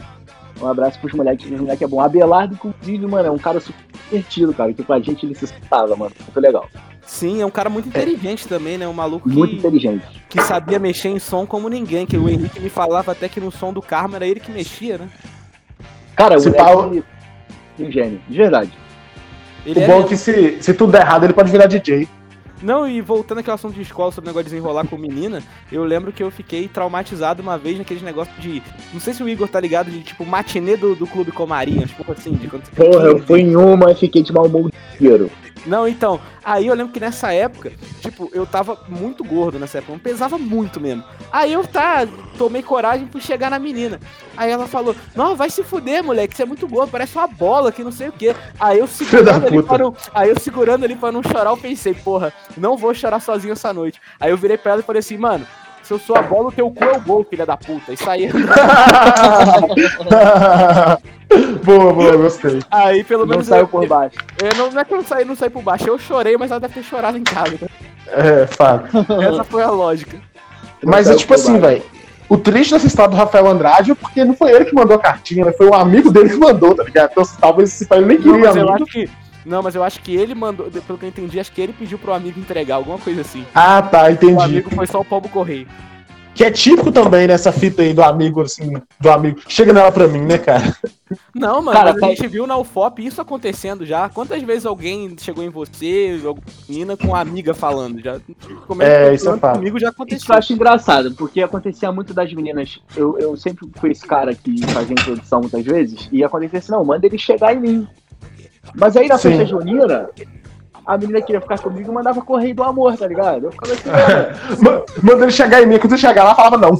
Um 0.61 0.67
abraço 0.67 0.99
pros 0.99 1.13
moleques, 1.13 1.49
os 1.49 1.59
moleques 1.59 1.81
é 1.81 1.87
bom. 1.87 1.99
Abelardo, 2.01 2.53
inclusive, 2.53 3.07
mano, 3.07 3.27
é 3.27 3.31
um 3.31 3.37
cara 3.37 3.59
super 3.59 3.83
divertido, 4.09 4.53
cara. 4.53 4.71
Que 4.73 4.83
com 4.83 4.93
a 4.93 4.99
gente 4.99 5.25
ele 5.25 5.33
se 5.33 5.47
sustava, 5.47 5.95
mano. 5.95 6.11
Muito 6.21 6.39
legal. 6.39 6.67
Sim, 7.05 7.41
é 7.41 7.45
um 7.45 7.49
cara 7.49 7.69
muito 7.69 7.89
inteligente 7.89 8.47
também, 8.47 8.77
né? 8.77 8.87
Um 8.87 8.93
maluco 8.93 9.27
Muito 9.27 9.51
que, 9.51 9.57
inteligente. 9.57 10.05
que 10.29 10.39
sabia 10.41 10.77
mexer 10.79 11.09
em 11.09 11.19
som 11.19 11.45
como 11.47 11.67
ninguém. 11.67 12.05
Que 12.05 12.15
o 12.17 12.29
Henrique 12.29 12.59
me 12.59 12.69
falava 12.69 13.11
até 13.11 13.27
que 13.27 13.39
no 13.41 13.51
som 13.51 13.73
do 13.73 13.81
Karma 13.81 14.17
era 14.17 14.27
ele 14.27 14.39
que 14.39 14.51
mexia, 14.51 14.97
né? 14.99 15.09
Cara, 16.15 16.37
o 16.37 16.39
Se 16.39 16.49
moleque. 16.51 17.03
Um 17.79 17.91
gênio, 17.91 18.21
de 18.29 18.37
verdade. 18.37 18.71
Ele 19.65 19.79
O 19.79 19.83
é 19.83 19.87
bom 19.87 19.93
é 19.93 19.95
mesmo. 19.95 20.09
que 20.09 20.17
se, 20.17 20.61
se 20.61 20.73
tudo 20.73 20.91
der 20.91 21.01
errado, 21.01 21.23
ele 21.23 21.33
pode 21.33 21.51
virar 21.51 21.65
DJ. 21.65 22.07
Não, 22.61 22.87
e 22.87 23.01
voltando 23.01 23.39
àquele 23.39 23.55
assunto 23.55 23.73
de 23.73 23.81
escola 23.81 24.11
sobre 24.11 24.29
o 24.29 24.31
negócio 24.31 24.45
de 24.45 24.51
desenrolar 24.51 24.85
com 24.87 24.97
menina, 24.97 25.41
eu 25.71 25.83
lembro 25.83 26.11
que 26.11 26.21
eu 26.21 26.29
fiquei 26.29 26.67
traumatizado 26.67 27.41
uma 27.41 27.57
vez 27.57 27.77
naqueles 27.77 28.03
negócios 28.03 28.35
de. 28.39 28.61
Não 28.93 28.99
sei 28.99 29.13
se 29.13 29.23
o 29.23 29.29
Igor 29.29 29.47
tá 29.47 29.59
ligado, 29.59 29.89
de 29.89 30.01
tipo 30.01 30.25
matinê 30.25 30.77
do, 30.77 30.95
do 30.95 31.07
Clube 31.07 31.31
Comarinhas, 31.31 31.89
tipo 31.89 32.11
assim, 32.11 32.33
de 32.33 32.47
quando 32.47 32.69
Porra, 32.71 33.05
eu 33.07 33.15
15. 33.15 33.27
fui 33.27 33.41
em 33.41 33.55
uma 33.55 33.91
e 33.91 33.95
fiquei 33.95 34.21
de 34.21 34.31
mau 34.31 34.45
humor 34.45 34.71
inteiro. 34.93 35.29
Não, 35.65 35.87
então, 35.87 36.19
aí 36.43 36.67
eu 36.67 36.73
lembro 36.73 36.91
que 36.91 36.99
nessa 36.99 37.31
época, 37.31 37.71
tipo, 37.99 38.29
eu 38.33 38.45
tava 38.45 38.79
muito 38.87 39.23
gordo 39.23 39.59
nessa 39.59 39.77
época, 39.77 39.93
eu 39.93 39.99
pesava 39.99 40.37
muito 40.37 40.79
mesmo. 40.79 41.03
Aí 41.31 41.53
eu 41.53 41.65
tá, 41.65 42.07
tomei 42.37 42.63
coragem 42.63 43.05
pra 43.05 43.21
chegar 43.21 43.51
na 43.51 43.59
menina. 43.59 43.99
Aí 44.35 44.49
ela 44.49 44.67
falou, 44.67 44.95
não, 45.15 45.35
vai 45.35 45.49
se 45.49 45.63
fuder, 45.63 46.03
moleque, 46.03 46.35
você 46.35 46.43
é 46.43 46.45
muito 46.45 46.67
gordo, 46.67 46.89
parece 46.89 47.15
uma 47.15 47.27
bola 47.27 47.71
que 47.71 47.83
não 47.83 47.91
sei 47.91 48.09
o 48.09 48.11
quê. 48.11 48.35
Aí 48.59 48.79
eu 48.79 48.87
segurando 48.87 49.45
ali 49.45 49.61
pra 49.61 49.77
não, 49.77 49.95
aí 50.13 50.29
eu 50.29 50.39
segurando 50.39 50.83
ali 50.83 50.95
pra 50.95 51.11
não 51.11 51.21
chorar, 51.21 51.51
eu 51.51 51.57
pensei, 51.57 51.93
porra, 51.93 52.33
não 52.59 52.75
vou 52.77 52.93
chorar 52.93 53.19
sozinho 53.19 53.53
essa 53.53 53.71
noite. 53.73 53.99
Aí 54.19 54.31
eu 54.31 54.37
virei 54.37 54.57
pra 54.57 54.73
ela 54.73 54.81
e 54.81 54.83
falei 54.85 54.99
assim, 54.99 55.17
mano, 55.17 55.45
se 55.83 55.93
eu 55.93 55.99
sou 55.99 56.15
a 56.15 56.21
bola, 56.21 56.49
o 56.49 56.51
teu 56.51 56.69
cu 56.71 56.83
é 56.83 56.91
o 56.97 57.01
gol, 57.01 57.23
filha 57.29 57.45
da 57.45 57.57
puta. 57.57 57.91
E 57.93 57.97
saí. 57.97 58.29
boa, 61.63 61.93
boa, 61.93 62.17
gostei. 62.17 62.59
Aí 62.69 63.03
pelo 63.03 63.21
Não 63.25 63.31
menos 63.31 63.47
saiu 63.47 63.61
eu, 63.61 63.67
por 63.67 63.87
baixo. 63.87 64.17
eu 64.41 64.57
não, 64.57 64.71
não 64.71 64.81
é 64.81 64.85
que 64.85 64.93
eu 64.93 65.03
saí, 65.03 65.25
não 65.25 65.35
saí 65.35 65.49
por 65.49 65.63
baixo, 65.63 65.87
eu 65.87 65.97
chorei, 65.97 66.37
mas 66.37 66.51
ela 66.51 66.59
deve 66.59 66.73
ter 66.75 66.83
chorado 66.83 67.17
em 67.17 67.23
casa. 67.23 67.57
É, 68.07 68.45
fato. 68.47 68.89
Essa 69.21 69.43
foi 69.43 69.63
a 69.63 69.69
lógica. 69.71 70.17
Mas 70.83 70.91
Não 70.91 70.97
é 70.97 71.03
saiu 71.03 71.17
tipo 71.17 71.33
assim, 71.33 71.59
velho. 71.59 71.83
O 72.27 72.37
triste 72.37 72.71
dessa 72.71 72.87
história 72.87 73.11
do 73.11 73.17
Rafael 73.17 73.47
Andrade 73.47 73.91
é 73.91 73.95
porque 73.95 74.23
não 74.23 74.33
foi 74.33 74.51
ele 74.53 74.63
que 74.65 74.73
mandou 74.73 74.95
a 74.95 74.99
cartinha, 74.99 75.45
né? 75.45 75.51
Foi 75.51 75.67
um 75.67 75.73
amigo 75.73 76.09
dele 76.11 76.29
que 76.29 76.37
mandou, 76.37 76.73
tá 76.73 76.83
ligado? 76.83 77.11
Então 77.11 77.23
talvez 77.39 77.69
esse 77.73 77.85
pai 77.85 77.99
nem 78.01 78.17
Não, 78.17 78.23
queria 78.23 78.47
mas 78.47 78.55
eu 78.55 78.69
amigo. 78.69 78.73
acho 78.75 78.85
que. 78.85 79.09
Não, 79.45 79.61
mas 79.63 79.75
eu 79.75 79.83
acho 79.83 80.01
que 80.01 80.15
ele 80.15 80.35
mandou, 80.35 80.69
pelo 80.69 80.97
que 80.99 81.05
eu 81.05 81.09
entendi, 81.09 81.39
acho 81.39 81.51
que 81.51 81.61
ele 81.61 81.73
pediu 81.73 81.97
pro 81.97 82.13
amigo 82.13 82.39
entregar, 82.39 82.75
alguma 82.75 82.97
coisa 82.99 83.21
assim. 83.21 83.45
Ah, 83.55 83.81
tá, 83.81 84.05
O 84.05 84.09
entendi. 84.11 84.41
amigo 84.43 84.69
foi 84.75 84.85
só 84.87 84.99
o 85.01 85.05
pombo 85.05 85.27
correio. 85.29 85.67
Que 86.33 86.45
é 86.45 86.51
típico 86.51 86.93
também 86.93 87.27
nessa 87.27 87.51
fita 87.51 87.81
aí 87.81 87.93
do 87.93 88.01
amigo, 88.01 88.39
assim, 88.41 88.71
do 89.01 89.11
amigo. 89.11 89.41
Chega 89.49 89.73
nela 89.73 89.91
pra 89.91 90.07
mim, 90.07 90.21
né, 90.21 90.37
cara? 90.37 90.73
Não, 91.35 91.61
mano, 91.61 91.77
Cara, 91.77 91.91
mas 91.91 91.99
tá- 91.99 92.07
a 92.07 92.09
gente 92.11 92.25
viu 92.27 92.47
na 92.47 92.57
UFOP 92.57 93.05
isso 93.05 93.19
acontecendo 93.19 93.85
já. 93.85 94.07
Quantas 94.07 94.41
vezes 94.41 94.65
alguém 94.65 95.13
chegou 95.19 95.43
em 95.43 95.49
você, 95.49 96.21
alguma 96.25 96.45
menina, 96.69 96.95
com 96.95 97.07
uma 97.07 97.19
amiga 97.19 97.53
falando? 97.53 97.99
Já, 98.01 98.17
como 98.65 98.81
É, 98.81 99.13
isso 99.13 99.29
é 99.29 99.37
fato. 99.37 99.57
comigo 99.57 99.77
já 99.77 99.87
Isso 99.89 99.91
eu 99.99 100.03
aconteceu. 100.03 100.35
acho 100.35 100.53
engraçado, 100.53 101.13
porque 101.15 101.41
acontecia 101.41 101.91
muito 101.91 102.13
das 102.13 102.31
meninas. 102.33 102.79
Eu, 102.95 103.19
eu 103.19 103.35
sempre 103.35 103.67
fui 103.75 103.91
esse 103.91 104.07
cara 104.07 104.33
que 104.33 104.65
fazia 104.67 104.93
introdução 104.93 105.41
muitas 105.41 105.65
vezes, 105.65 106.07
e 106.13 106.23
acontecia 106.23 106.59
assim, 106.59 106.71
não, 106.71 106.85
manda 106.85 107.05
ele 107.05 107.17
chegar 107.17 107.53
em 107.53 107.59
mim. 107.59 107.87
Mas 108.75 108.95
aí 108.97 109.07
na 109.07 109.17
Sim. 109.17 109.29
festa 109.29 109.45
junina, 109.45 110.09
a 110.85 110.97
menina 110.97 111.21
queria 111.21 111.41
ficar 111.41 111.59
comigo 111.59 111.91
e 111.91 111.93
mandava 111.93 112.21
correio 112.21 112.55
do 112.55 112.63
amor, 112.63 112.95
tá 112.97 113.07
ligado? 113.07 113.45
Eu 113.45 113.51
ficava 113.51 113.73
assim, 113.73 113.89
mano, 113.89 114.85
Ma- 115.03 115.11
Manda 115.11 115.23
ele 115.25 115.31
chegar 115.31 115.61
em 115.61 115.65
mim, 115.65 115.77
quando 115.79 115.93
ele 115.93 116.01
chegar 116.01 116.23
lá, 116.23 116.35
falava 116.35 116.57
não. 116.57 116.75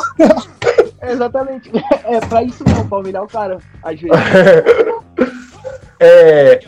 é 1.02 1.12
exatamente. 1.13 1.72
É 2.06 2.20
pra 2.20 2.44
isso 2.44 2.63
não, 2.67 2.88
pra 2.88 2.98
humilhar 3.00 3.24
o 3.24 3.28
cara, 3.28 3.58
às 3.84 4.00
vezes. 4.00 4.17
É. 6.04 6.60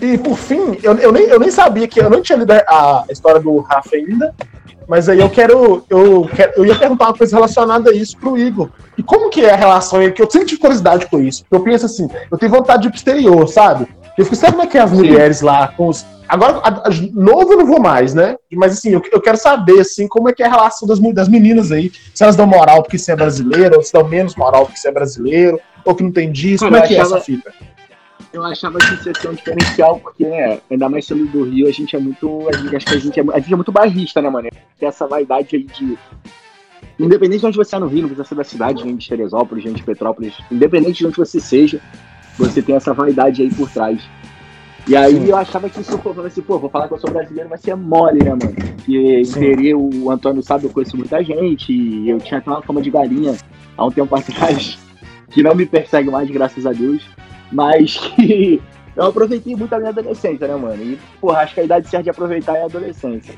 E 0.00 0.18
por 0.18 0.36
fim, 0.36 0.76
eu, 0.82 0.96
eu, 0.98 1.12
nem, 1.12 1.22
eu 1.24 1.38
nem 1.38 1.50
sabia 1.50 1.86
que 1.86 2.00
eu 2.00 2.10
não 2.10 2.20
tinha 2.20 2.36
lido 2.38 2.50
a, 2.52 2.60
a 2.68 3.04
história 3.08 3.40
do 3.40 3.58
Rafa 3.60 3.94
ainda, 3.94 4.34
mas 4.88 5.08
aí 5.08 5.18
eu 5.20 5.30
quero, 5.30 5.84
eu 5.88 6.28
quero. 6.34 6.52
Eu 6.56 6.64
ia 6.66 6.74
perguntar 6.74 7.06
uma 7.06 7.14
coisa 7.16 7.36
relacionada 7.36 7.90
a 7.90 7.94
isso 7.94 8.16
pro 8.18 8.36
Igor. 8.38 8.68
E 8.98 9.02
como 9.02 9.30
que 9.30 9.44
é 9.44 9.52
a 9.52 9.56
relação? 9.56 9.98
Que 10.12 10.22
eu 10.22 10.30
sempre 10.30 10.48
tive 10.48 10.60
curiosidade 10.60 11.06
com 11.06 11.20
isso. 11.20 11.44
Eu 11.50 11.60
penso 11.60 11.86
assim, 11.86 12.08
eu 12.30 12.38
tenho 12.38 12.52
vontade 12.52 12.82
de 12.82 12.88
ir 12.88 12.90
pro 12.90 12.96
exterior, 12.98 13.48
sabe? 13.48 13.86
Eu 14.16 14.24
fico, 14.24 14.36
sabe 14.36 14.52
como 14.52 14.62
é 14.62 14.66
que 14.66 14.78
é 14.78 14.80
as 14.80 14.92
mulheres 14.92 15.40
lá 15.40 15.68
com 15.68 15.88
os. 15.88 16.04
Agora, 16.28 16.58
a- 16.62 16.68
a- 16.88 16.90
novo 17.12 17.52
eu 17.52 17.58
não 17.58 17.66
vou 17.66 17.80
mais, 17.80 18.14
né? 18.14 18.36
Mas 18.52 18.72
assim, 18.78 18.90
eu, 18.90 19.02
eu 19.12 19.20
quero 19.20 19.36
saber, 19.36 19.80
assim, 19.80 20.06
como 20.08 20.28
é 20.28 20.32
que 20.32 20.42
é 20.42 20.46
a 20.46 20.50
relação 20.50 20.86
das, 20.88 20.98
das 21.12 21.28
meninas 21.28 21.70
aí. 21.72 21.90
Se 22.14 22.22
elas 22.22 22.36
dão 22.36 22.46
moral 22.46 22.82
porque 22.82 22.96
você 22.96 23.12
é 23.12 23.16
brasileiro, 23.16 23.76
ou 23.76 23.82
se 23.82 23.92
dão 23.92 24.06
menos 24.08 24.34
moral 24.36 24.64
porque 24.66 24.78
você 24.78 24.88
é 24.88 24.92
brasileiro, 24.92 25.60
ou 25.84 25.94
que 25.94 26.02
não 26.02 26.12
tem 26.12 26.30
disso. 26.32 26.64
Como 26.64 26.76
é 26.76 26.82
que 26.82 26.94
é 26.94 27.00
achava- 27.00 27.16
essa 27.16 27.24
fita? 27.24 27.52
Eu 28.34 28.42
achava 28.42 28.80
que 28.80 28.94
isso 28.94 29.08
ia 29.08 29.14
ser 29.14 29.28
um 29.28 29.34
diferencial, 29.34 30.00
porque, 30.00 30.24
né, 30.24 30.58
ainda 30.68 30.88
mais 30.88 31.06
sendo 31.06 31.24
do 31.26 31.44
Rio, 31.44 31.68
a 31.68 31.70
gente 31.70 31.94
é 31.94 32.00
muito. 32.00 32.48
A 32.48 32.56
gente, 32.56 32.74
acho 32.74 32.86
que 32.86 32.94
a 32.94 32.98
gente 32.98 33.20
é, 33.20 33.22
a 33.32 33.38
gente 33.38 33.52
é 33.52 33.56
muito 33.56 33.70
barrista, 33.70 34.20
né, 34.20 34.28
mano? 34.28 34.48
Tem 34.76 34.88
essa 34.88 35.06
vaidade 35.06 35.54
aí 35.54 35.62
de. 35.62 35.96
Independente 36.98 37.40
de 37.42 37.46
onde 37.46 37.56
você 37.56 37.76
é 37.76 37.78
no 37.78 37.86
Rio, 37.86 38.02
não 38.02 38.08
precisa 38.08 38.28
ser 38.28 38.34
da 38.34 38.42
cidade, 38.42 38.82
gente 38.82 39.02
de 39.02 39.08
Teresópolis, 39.08 39.62
gente 39.62 39.76
de 39.76 39.84
Petrópolis, 39.84 40.34
independente 40.50 40.98
de 40.98 41.06
onde 41.06 41.16
você 41.16 41.38
seja, 41.38 41.80
você 42.36 42.60
tem 42.60 42.74
essa 42.74 42.92
vaidade 42.92 43.40
aí 43.40 43.54
por 43.54 43.70
trás. 43.70 44.02
E 44.88 44.96
aí 44.96 45.14
Sim. 45.14 45.26
eu 45.26 45.36
achava 45.36 45.70
que 45.70 45.80
isso, 45.80 45.96
pô, 45.98 46.10
eu 46.10 46.14
falei 46.14 46.28
assim, 46.28 46.42
pô, 46.42 46.58
vou 46.58 46.68
falar 46.68 46.88
que 46.88 46.94
eu 46.94 46.98
sou 46.98 47.10
brasileiro, 47.10 47.48
vai 47.48 47.58
ser 47.58 47.74
mole, 47.76 48.22
né, 48.22 48.30
mano? 48.30 48.54
Porque 48.76 49.74
o 49.74 50.10
Antônio 50.10 50.42
sabe, 50.42 50.64
eu 50.64 50.70
conheço 50.70 50.96
muita 50.96 51.22
gente, 51.22 51.72
e 51.72 52.10
eu 52.10 52.18
tinha 52.18 52.38
até 52.38 52.50
uma 52.50 52.62
fama 52.62 52.82
de 52.82 52.90
galinha 52.90 53.34
há 53.76 53.86
um 53.86 53.90
tempo 53.90 54.14
atrás, 54.14 54.78
que 55.30 55.42
não 55.42 55.54
me 55.54 55.66
persegue 55.66 56.10
mais, 56.10 56.30
graças 56.30 56.66
a 56.66 56.72
Deus, 56.72 57.02
mas 57.54 57.96
que 57.96 58.60
eu 58.96 59.06
aproveitei 59.06 59.54
muito 59.56 59.72
a 59.72 59.78
minha 59.78 59.90
adolescência, 59.90 60.46
né, 60.46 60.56
mano? 60.56 60.82
E, 60.82 60.98
porra, 61.20 61.38
acho 61.40 61.54
que 61.54 61.60
a 61.60 61.64
idade 61.64 61.88
certa 61.88 62.04
de 62.04 62.10
aproveitar 62.10 62.56
é 62.56 62.62
a 62.62 62.66
adolescência. 62.66 63.34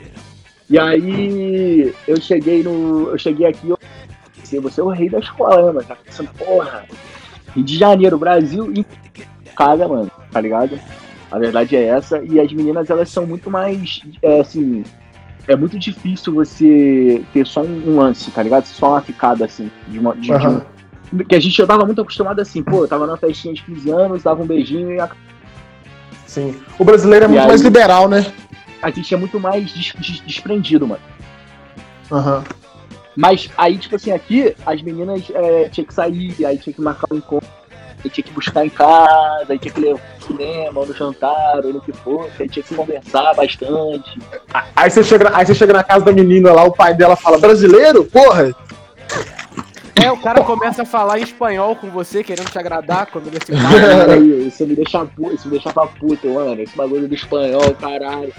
E 0.69 0.79
aí 0.79 1.95
eu 2.09 2.21
cheguei 2.21 2.63
no. 2.63 3.11
Eu 3.11 3.19
cheguei 3.19 3.47
aqui, 3.47 3.69
eu 3.69 3.79
pensei, 4.35 4.59
você 4.59 4.81
é 4.81 4.85
o 4.85 4.89
rei 4.89 5.09
da 5.09 5.21
escola, 5.21 5.67
né, 5.67 5.73
mano? 5.73 5.85
Tá 5.85 5.97
pensando, 5.97 6.31
porra, 6.37 6.85
Rio 7.55 7.65
de 7.65 7.79
Janeiro, 7.79 8.19
Brasil 8.19 8.73
e 8.75 8.85
casa, 9.55 9.87
mano, 9.87 10.11
tá 10.33 10.41
ligado? 10.41 10.79
A 11.31 11.39
verdade 11.39 11.77
é 11.77 11.85
essa, 11.85 12.23
e 12.23 12.41
as 12.41 12.53
meninas 12.53 12.89
elas 12.91 13.09
são 13.11 13.27
muito 13.27 13.51
mais, 13.51 14.01
é, 14.23 14.41
assim, 14.41 14.85
é 15.49 15.57
muito 15.57 15.79
difícil 15.79 16.33
você 16.35 17.23
ter 17.33 17.47
só 17.47 17.63
um, 17.63 17.97
lance, 17.97 18.31
tá 18.31 18.43
ligado? 18.43 18.65
Só 18.67 18.91
uma 18.91 19.01
ficada, 19.01 19.45
assim, 19.45 19.71
de 19.89 19.99
uma, 19.99 20.15
de, 20.15 20.23
de 20.29 20.33
Aham. 20.33 20.51
um- 20.59 20.76
que 21.29 21.35
a 21.35 21.41
gente 21.41 21.59
eu 21.61 21.67
tava 21.67 21.85
muito 21.85 22.01
acostumado 22.01 22.41
assim, 22.41 22.63
pô, 22.63 22.85
eu 22.85 22.89
tava 22.89 23.07
numa 23.07 23.17
festinha 23.17 23.55
de 23.55 23.63
15 23.63 23.91
anos, 23.91 24.23
dava 24.23 24.43
um 24.43 24.47
beijinho 24.47 24.91
e 24.93 25.09
Sim. 26.27 26.57
O 26.79 26.85
brasileiro 26.85 27.25
é 27.25 27.29
E 27.29 27.31
muito 27.31 27.41
aí? 27.43 27.49
mais 27.49 27.61
liberal, 27.61 28.09
né? 28.09 28.27
a 28.83 28.91
gente 28.91 29.13
é 29.13 29.17
muito 29.17 29.41
mais 29.41 29.71
des- 29.73 29.95
des- 29.99 30.21
desprendido, 30.21 30.87
mano. 30.87 31.01
Aham. 32.13 32.45
Mas 33.17 33.51
aí, 33.57 33.79
tipo 33.79 33.97
assim, 33.97 34.13
aqui, 34.13 34.55
as 34.65 34.83
meninas 34.83 35.25
é, 35.35 35.69
tinha 35.71 35.85
que 35.87 35.95
sair, 35.95 36.45
aí 36.45 36.59
tinha 36.59 36.73
que 36.75 36.81
marcar 36.83 37.07
um 37.11 37.17
encontro, 37.17 37.49
aí 38.05 38.11
tinha 38.11 38.23
que 38.23 38.31
buscar 38.33 38.65
em 38.67 38.69
casa, 38.69 39.47
aí 39.49 39.59
tinha 39.59 39.73
que 39.73 39.81
levar 39.81 39.99
no 40.21 40.27
cinema, 40.27 40.81
ou 40.81 40.87
no 40.87 40.95
jantar, 40.95 41.65
ou 41.65 41.73
no 41.73 41.81
que 41.81 41.93
fosse, 41.95 42.43
aí 42.43 42.49
tinha 42.49 42.63
que 42.63 42.75
conversar 42.75 43.33
bastante. 43.35 44.19
Aí 44.77 44.91
você, 44.91 45.03
chega, 45.03 45.35
aí 45.35 45.47
você 45.47 45.55
chega 45.55 45.73
na 45.73 45.83
casa 45.83 46.05
da 46.05 46.13
menina 46.13 46.53
lá, 46.53 46.63
o 46.65 46.73
pai 46.73 46.95
dela 46.95 47.17
fala, 47.17 47.39
brasileiro? 47.39 48.05
Porra! 48.05 48.55
É, 50.03 50.13
o 50.13 50.17
cara 50.19 50.45
começa 50.45 50.83
a 50.83 50.85
falar 50.85 51.19
em 51.19 51.23
espanhol 51.23 51.75
com 51.75 51.89
você, 51.91 52.23
querendo 52.23 52.51
te 52.51 52.59
agradar 52.59 53.07
quando 53.07 53.29
ele 53.29 53.39
se 53.45 53.53
fala. 53.57 54.17
isso 54.17 54.67
me 54.67 54.77
deixa 54.77 55.05
puto, 55.07 55.35
isso 55.35 55.49
me 55.49 55.53
deixa 55.53 55.73
pra 55.73 55.87
puta, 55.87 56.29
mano. 56.29 56.61
Esse 56.61 56.77
bagulho 56.77 57.09
do 57.09 57.15
espanhol, 57.15 57.75
caralho. 57.81 58.33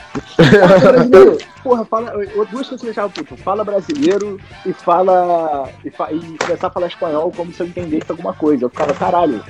porra, 1.63 1.83
fala. 1.85 2.11
Duas 2.11 2.67
coisas 2.67 2.79
que 2.79 2.85
me 2.85 2.93
deixavam 2.93 3.09
puto. 3.09 3.35
Fala 3.37 3.63
brasileiro 3.63 4.39
e 4.65 4.73
fala. 4.73 5.69
E, 5.83 5.89
fa, 5.89 6.11
e 6.11 6.37
começar 6.37 6.67
a 6.67 6.71
falar 6.71 6.87
espanhol 6.87 7.31
como 7.35 7.51
se 7.51 7.61
eu 7.61 7.67
entendesse 7.67 8.09
alguma 8.09 8.33
coisa. 8.33 8.65
Eu 8.65 8.69
ficava, 8.69 8.93
caralho. 8.93 9.43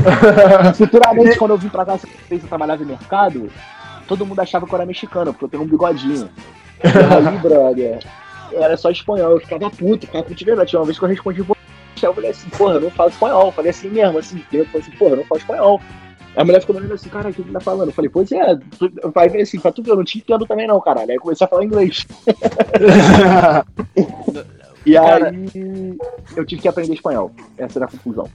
Futuramente, 0.76 1.36
quando 1.36 1.50
eu 1.52 1.58
vim 1.58 1.68
pra 1.68 1.84
cá, 1.84 1.98
eu 2.30 2.38
trabalhava 2.40 2.82
em 2.82 2.86
mercado, 2.86 3.50
todo 4.08 4.24
mundo 4.24 4.40
achava 4.40 4.66
que 4.66 4.72
eu 4.72 4.76
era 4.76 4.86
mexicano, 4.86 5.32
porque 5.32 5.44
eu 5.44 5.48
tenho 5.48 5.62
um 5.62 5.66
bigodinho. 5.66 6.30
E 6.82 6.88
aí, 7.28 7.38
brother, 7.38 7.98
era 8.52 8.76
só 8.76 8.90
espanhol. 8.90 9.32
Eu 9.32 9.40
ficava 9.40 9.70
puto, 9.70 10.06
ficava 10.06 10.24
puto 10.24 10.36
de 10.36 10.44
verdade. 10.44 10.70
Tinha 10.70 10.80
uma 10.80 10.86
vez 10.86 10.98
que 10.98 11.04
eu 11.04 11.08
respondi, 11.08 11.40
eu 11.40 12.14
falei 12.14 12.30
assim, 12.30 12.48
porra, 12.50 12.74
eu 12.74 12.80
não 12.80 12.90
falo 12.90 13.10
espanhol. 13.10 13.46
Eu 13.46 13.52
falei 13.52 13.70
assim 13.70 13.88
mesmo, 13.88 14.18
assim, 14.18 14.44
eu 14.52 14.64
falei 14.66 14.80
assim, 14.80 14.96
porra, 14.96 15.10
eu 15.12 15.16
não 15.16 15.24
falo 15.24 15.40
espanhol. 15.40 15.80
A 16.36 16.44
mulher 16.44 16.60
ficou 16.60 16.76
olhando 16.76 16.94
assim, 16.94 17.08
cara, 17.08 17.28
o 17.28 17.34
que 17.34 17.42
ele 17.42 17.52
tá 17.52 17.60
falando? 17.60 17.88
Eu 17.88 17.94
falei, 17.94 18.08
pois 18.08 18.30
é, 18.30 18.56
vai 19.12 19.28
ver 19.28 19.42
assim, 19.42 19.58
pra 19.58 19.72
tu 19.72 19.82
ver, 19.82 19.90
eu 19.90 19.96
não 19.96 20.04
te 20.04 20.18
entendo 20.18 20.46
também 20.46 20.66
não, 20.66 20.80
caralho. 20.80 21.10
Aí 21.10 21.16
eu 21.16 21.20
comecei 21.20 21.44
a 21.44 21.48
falar 21.48 21.64
inglês. 21.64 22.06
e 24.86 24.96
aí 24.96 25.98
eu 26.36 26.46
tive 26.46 26.62
que 26.62 26.68
aprender 26.68 26.94
espanhol. 26.94 27.32
Essa 27.58 27.80
era 27.80 27.86
a 27.86 27.90
conclusão. 27.90 28.28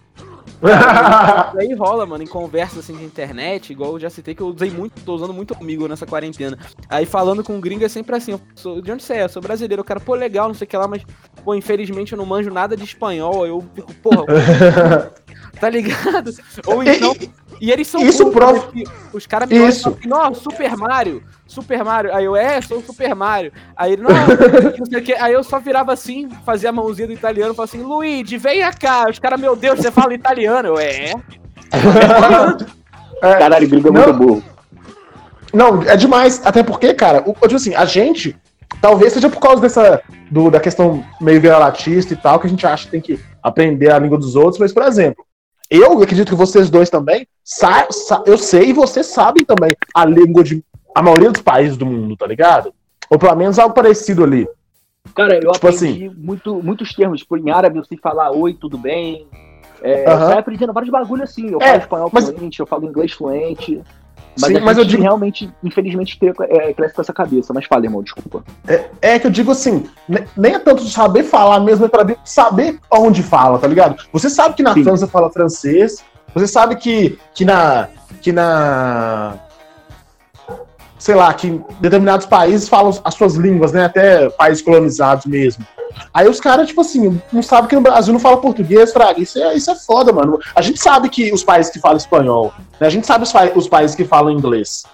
Aí 1.58 1.74
rola, 1.74 2.06
mano, 2.06 2.24
em 2.24 2.28
conversa 2.28 2.80
assim 2.80 2.96
de 2.96 3.04
internet, 3.04 3.72
igual 3.72 3.94
eu 3.94 4.00
já 4.00 4.10
citei 4.10 4.34
que 4.34 4.42
eu 4.42 4.48
usei 4.48 4.70
muito, 4.70 5.02
tô 5.04 5.16
usando 5.16 5.34
muito 5.34 5.54
amigo 5.56 5.88
nessa 5.88 6.06
quarentena. 6.06 6.58
Aí 6.90 7.06
falando 7.06 7.44
com 7.44 7.60
gringo 7.60 7.84
é 7.84 7.90
sempre 7.90 8.16
assim, 8.16 8.40
sou, 8.56 8.82
de 8.82 8.92
onde 8.92 9.04
você 9.04 9.14
é? 9.16 9.24
Eu 9.24 9.30
sou 9.30 9.42
brasileiro, 9.42 9.82
o 9.82 9.86
cara, 9.86 10.00
pô, 10.00 10.16
legal, 10.16 10.48
não 10.48 10.56
sei 10.56 10.66
o 10.66 10.68
que 10.68 10.78
lá, 10.78 10.88
mas, 10.88 11.04
pô, 11.44 11.56
infelizmente 11.56 12.14
eu 12.14 12.18
não 12.18 12.26
manjo 12.26 12.52
nada 12.52 12.76
de 12.76 12.84
espanhol, 12.84 13.46
eu 13.46 13.64
fico, 13.74 13.94
porra, 13.96 14.26
tá 15.60 15.70
ligado? 15.70 16.32
Ou 16.68 16.84
então, 16.84 17.16
e 17.60 17.72
eles 17.72 17.88
são 17.88 18.02
Isso 18.02 18.30
prova. 18.32 18.70
Os 19.14 19.26
caras 19.26 19.50
me 19.50 19.56
Isso. 19.56 19.90
assim, 19.90 20.12
ó, 20.12 20.34
Super 20.34 20.76
Mario, 20.76 21.24
Super 21.48 21.84
Mario. 21.84 22.14
Aí 22.14 22.26
eu, 22.26 22.36
é, 22.36 22.62
sou 22.62 22.80
o 22.80 22.84
Super 22.84 23.16
Mario. 23.16 23.52
Aí 23.76 23.94
ele, 23.94 24.02
não, 24.02 24.10
não 24.78 24.86
sei 24.90 25.00
o 25.00 25.04
que. 25.04 25.14
Aí 25.14 25.34
eu 25.34 25.44
só 25.44 25.60
virava 25.60 25.94
assim, 25.94 26.30
fazia 26.46 26.70
a 26.70 26.74
mãozinha 26.74 27.08
do 27.08 27.14
italiano, 27.14 27.54
falava 27.54 27.76
assim, 27.76 27.84
Luigi, 27.84 28.38
venha 28.38 28.72
cá. 28.74 29.08
Os 29.10 29.20
caras, 29.20 29.40
meu 29.40 29.56
Deus, 29.56 29.80
você 29.80 29.92
fala 29.92 30.14
italiano? 30.14 30.70
Eu, 30.70 30.80
é. 30.80 31.14
é 33.22 33.36
Caralho, 33.38 33.68
gringo 33.68 33.88
é 33.88 33.92
muito 33.92 34.14
burro. 34.14 34.44
Não, 35.54 35.82
é 35.84 35.96
demais. 35.96 36.42
Até 36.46 36.64
porque, 36.64 36.94
cara, 36.94 37.24
o, 37.26 37.34
tipo 37.34 37.56
assim, 37.56 37.74
a 37.74 37.86
gente, 37.86 38.36
talvez 38.82 39.14
seja 39.14 39.30
por 39.30 39.40
causa 39.40 39.62
dessa, 39.62 40.02
do, 40.30 40.52
da 40.52 40.60
questão 40.60 41.04
meio 41.22 41.40
viralatista 41.40 42.14
e 42.14 42.18
tal, 42.18 42.40
que 42.40 42.48
a 42.48 42.50
gente 42.50 42.68
acha 42.68 42.86
que 42.86 42.92
tem 42.92 43.02
que 43.02 43.20
aprender 43.42 43.92
a 43.92 44.00
língua 44.00 44.18
dos 44.18 44.36
outros, 44.36 44.60
mas, 44.60 44.74
por 44.74 44.84
exemplo, 44.84 45.26
eu 45.70 46.02
acredito 46.02 46.30
que 46.30 46.36
vocês 46.36 46.70
dois 46.70 46.90
também, 46.90 47.28
sa, 47.44 47.88
sa 47.90 48.24
eu 48.26 48.38
sei 48.38 48.70
e 48.70 48.74
vocês 48.74 49.08
sabem 49.08 49.44
também 49.44 49.76
a 49.94 50.06
língua 50.06 50.44
de 50.44 50.64
a 50.94 51.02
maioria 51.02 51.32
dos 51.32 51.42
países 51.42 51.76
do 51.76 51.86
mundo, 51.86 52.16
tá 52.16 52.26
ligado? 52.26 52.74
Ou 53.10 53.20
pelo 53.20 53.36
menos 53.36 53.60
algo 53.60 53.76
parecido 53.76 54.24
ali. 54.24 54.48
Cara, 55.14 55.36
eu 55.36 55.52
tipo 55.52 55.68
aprendi 55.68 55.76
assim, 55.76 56.10
muito, 56.18 56.64
muitos 56.64 56.94
termos. 56.94 57.20
Tipo, 57.20 57.38
em 57.38 57.52
árabe 57.52 57.78
eu 57.78 57.84
sei 57.84 57.98
falar 57.98 58.32
oi, 58.32 58.54
tudo 58.54 58.78
bem. 58.78 59.28
É, 59.82 60.04
uh 60.04 60.08
-huh. 60.08 60.12
Eu 60.12 60.28
saio 60.28 60.40
aprendendo 60.40 60.74
vários 60.74 60.92
bagulho 60.92 61.24
assim. 61.24 61.50
Eu 61.52 61.60
é, 61.62 61.66
falo 61.66 61.80
espanhol 61.80 62.10
mas... 62.12 62.30
fluente, 62.30 62.60
eu 62.60 62.66
falo 62.66 62.86
inglês 62.86 63.12
fluente. 63.12 63.82
Mas, 64.40 64.52
Sim, 64.52 64.60
mas 64.60 64.78
eu 64.78 64.84
digo... 64.84 65.02
realmente, 65.02 65.50
infelizmente, 65.64 66.20
é, 66.50 66.74
cresce 66.74 66.94
com 66.94 67.02
essa 67.02 67.14
cabeça. 67.14 67.54
Mas 67.54 67.66
fala, 67.66 67.86
irmão, 67.86 68.04
desculpa. 68.04 68.44
É, 68.68 68.86
é 69.02 69.20
que 69.20 69.28
eu 69.28 69.32
digo 69.32 69.52
assim, 69.52 69.86
nem 70.36 70.56
é 70.56 70.60
tanto 70.60 70.84
saber 70.84 71.24
falar 71.24 71.60
mesmo, 71.62 71.86
é 71.86 71.88
pra 71.88 72.06
saber 72.24 72.80
onde 72.92 73.24
fala, 73.24 73.58
tá 73.58 73.68
ligado? 73.68 74.04
Você 74.12 74.30
sabe 74.30 74.56
que 74.56 74.64
na 74.64 74.74
Sim. 74.74 74.84
França 74.84 75.08
fala 75.08 75.32
francês, 75.32 76.04
você 76.34 76.48
sabe 76.48 76.76
que, 76.76 77.18
que 77.34 77.46
na. 77.46 77.88
que 78.22 78.32
na. 78.34 79.36
Sei 81.00 81.16
lá, 81.16 81.34
que 81.34 81.62
determinados 81.80 82.26
países 82.26 82.68
falam 82.68 82.92
as 83.04 83.14
suas 83.14 83.36
línguas, 83.36 83.72
né? 83.72 83.86
Até 83.86 84.30
países 84.32 84.62
colonizados 84.62 85.26
mesmo. 85.26 85.66
Aí 86.14 86.28
os 86.28 86.40
caras, 86.40 86.68
tipo 86.68 86.82
assim, 86.82 87.22
não 87.32 87.42
sabem 87.42 87.70
que 87.70 87.76
no 87.76 87.82
Brasil 87.82 88.14
não 88.14 88.20
fala 88.20 88.38
português, 88.38 88.92
fraga. 88.92 89.20
Isso 89.20 89.42
é, 89.42 89.56
isso 89.56 89.70
é 89.70 89.76
foda, 89.76 90.12
mano. 90.12 90.40
A 90.56 90.62
gente 90.62 90.80
sabe 90.80 91.10
que 91.10 91.34
os 91.34 91.44
países 91.44 91.72
que 91.72 91.80
falam 91.80 91.98
espanhol, 91.98 92.54
né? 92.80 92.88
A 92.88 92.90
gente 92.90 93.06
sabe 93.06 93.24
os, 93.24 93.34
os 93.56 93.68
países 93.68 93.96
que 93.96 94.06
falam 94.06 94.32
inglês. 94.32 94.86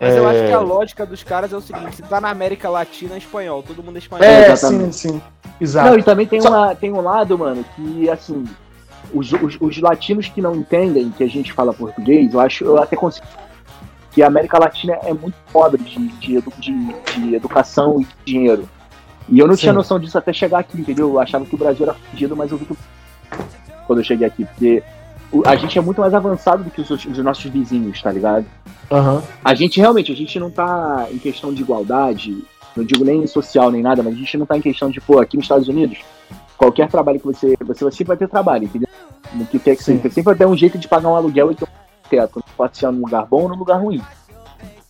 Mas 0.00 0.14
é... 0.14 0.18
eu 0.18 0.28
acho 0.28 0.46
que 0.46 0.52
a 0.52 0.60
lógica 0.60 1.06
dos 1.06 1.22
caras 1.22 1.52
é 1.52 1.56
o 1.56 1.60
seguinte: 1.60 1.96
se 1.96 2.02
tá 2.02 2.20
na 2.20 2.30
América 2.30 2.68
Latina, 2.68 3.14
é 3.14 3.18
espanhol. 3.18 3.62
Todo 3.62 3.82
mundo 3.82 3.96
é 3.96 3.98
espanhol. 3.98 4.24
É, 4.24 4.50
Exatamente. 4.50 4.96
sim, 4.96 5.08
sim. 5.10 5.22
Exato. 5.60 5.90
Não, 5.90 5.98
e 5.98 6.02
também 6.02 6.26
tem, 6.26 6.40
Só... 6.40 6.48
uma, 6.48 6.74
tem 6.74 6.92
um 6.92 7.00
lado, 7.00 7.38
mano, 7.38 7.64
que, 7.76 8.10
assim, 8.10 8.44
os, 9.14 9.32
os, 9.32 9.56
os, 9.60 9.80
latinos 9.80 10.26
que 10.26 10.40
não 10.40 10.56
entendem 10.56 11.10
que 11.10 11.22
a 11.22 11.28
gente 11.28 11.52
fala 11.52 11.72
português, 11.72 12.34
eu 12.34 12.40
acho, 12.40 12.64
eu 12.64 12.82
até 12.82 12.96
consigo 12.96 13.26
que 14.10 14.22
a 14.22 14.26
América 14.26 14.58
Latina 14.58 14.98
é 15.02 15.12
muito 15.12 15.36
pobre 15.52 15.82
de, 15.82 16.08
de, 16.08 16.42
de, 16.58 16.94
de 17.16 17.34
educação 17.34 18.00
e 18.00 18.04
de 18.04 18.14
dinheiro. 18.24 18.68
E 19.28 19.38
eu 19.38 19.46
não 19.46 19.54
Sim. 19.54 19.62
tinha 19.62 19.72
noção 19.72 19.98
disso 19.98 20.18
até 20.18 20.32
chegar 20.32 20.58
aqui, 20.58 20.80
entendeu? 20.80 21.08
Eu 21.08 21.20
achava 21.20 21.44
que 21.44 21.54
o 21.54 21.58
Brasil 21.58 21.84
era 21.84 21.94
fudido, 21.94 22.36
mas 22.36 22.50
eu 22.50 22.58
vi 22.58 22.66
que 22.66 22.76
quando 23.86 24.00
eu 24.00 24.04
cheguei 24.04 24.26
aqui, 24.26 24.44
porque 24.44 24.82
a 25.46 25.56
gente 25.56 25.78
é 25.78 25.82
muito 25.82 26.00
mais 26.00 26.14
avançado 26.14 26.62
do 26.64 26.70
que 26.70 26.80
os, 26.80 26.90
os 26.90 27.18
nossos 27.18 27.44
vizinhos, 27.44 28.00
tá 28.02 28.12
ligado? 28.12 28.44
Uhum. 28.90 29.22
A 29.42 29.54
gente 29.54 29.80
realmente, 29.80 30.12
a 30.12 30.16
gente 30.16 30.38
não 30.38 30.50
tá 30.50 31.08
em 31.10 31.18
questão 31.18 31.52
de 31.52 31.62
igualdade, 31.62 32.44
não 32.76 32.84
digo 32.84 33.04
nem 33.04 33.26
social 33.26 33.70
nem 33.70 33.82
nada, 33.82 34.02
mas 34.02 34.14
a 34.14 34.16
gente 34.16 34.36
não 34.36 34.46
tá 34.46 34.56
em 34.56 34.62
questão 34.62 34.90
de, 34.90 35.00
pô, 35.00 35.18
aqui 35.18 35.36
nos 35.36 35.44
Estados 35.44 35.68
Unidos, 35.68 35.98
qualquer 36.56 36.88
trabalho 36.88 37.18
que 37.18 37.26
você. 37.26 37.56
Você 37.60 37.90
sempre 37.90 38.08
vai 38.08 38.16
ter 38.16 38.28
trabalho, 38.28 38.64
entendeu? 38.64 38.88
No 39.34 39.46
que 39.46 39.58
quer 39.58 39.76
que 39.76 39.82
seja. 39.82 40.00
Você 40.00 40.10
sempre 40.10 40.34
vai 40.34 40.34
ter 40.36 40.46
um 40.46 40.56
jeito 40.56 40.78
de 40.78 40.86
pagar 40.86 41.08
um 41.08 41.16
aluguel 41.16 41.50
e 41.50 41.54
ter 41.54 41.64
um 41.64 42.08
teto. 42.08 42.44
Pode 42.56 42.78
ser 42.78 42.90
num 42.90 43.00
lugar 43.00 43.26
bom 43.26 43.42
ou 43.42 43.48
num 43.48 43.56
lugar 43.56 43.80
ruim. 43.80 44.00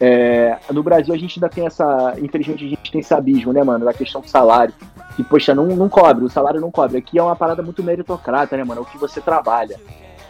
É, 0.04 0.58
no 0.72 0.82
Brasil 0.82 1.14
a 1.14 1.16
gente 1.16 1.38
ainda 1.38 1.48
tem 1.48 1.64
essa. 1.64 2.16
Infelizmente 2.20 2.64
a 2.64 2.68
gente 2.68 2.90
tem 2.90 3.00
esse 3.00 3.14
abismo, 3.14 3.52
né, 3.52 3.62
mano? 3.62 3.84
Da 3.84 3.94
questão 3.94 4.20
do 4.20 4.28
salário. 4.28 4.74
Que, 5.14 5.22
poxa, 5.22 5.54
não, 5.54 5.66
não 5.66 5.88
cobre, 5.88 6.24
o 6.24 6.28
salário 6.28 6.60
não 6.60 6.72
cobre. 6.72 6.98
Aqui 6.98 7.20
é 7.20 7.22
uma 7.22 7.36
parada 7.36 7.62
muito 7.62 7.84
meritocrata, 7.84 8.56
né, 8.56 8.64
mano? 8.64 8.80
É 8.80 8.82
o 8.82 8.86
que 8.86 8.98
você 8.98 9.20
trabalha. 9.20 9.78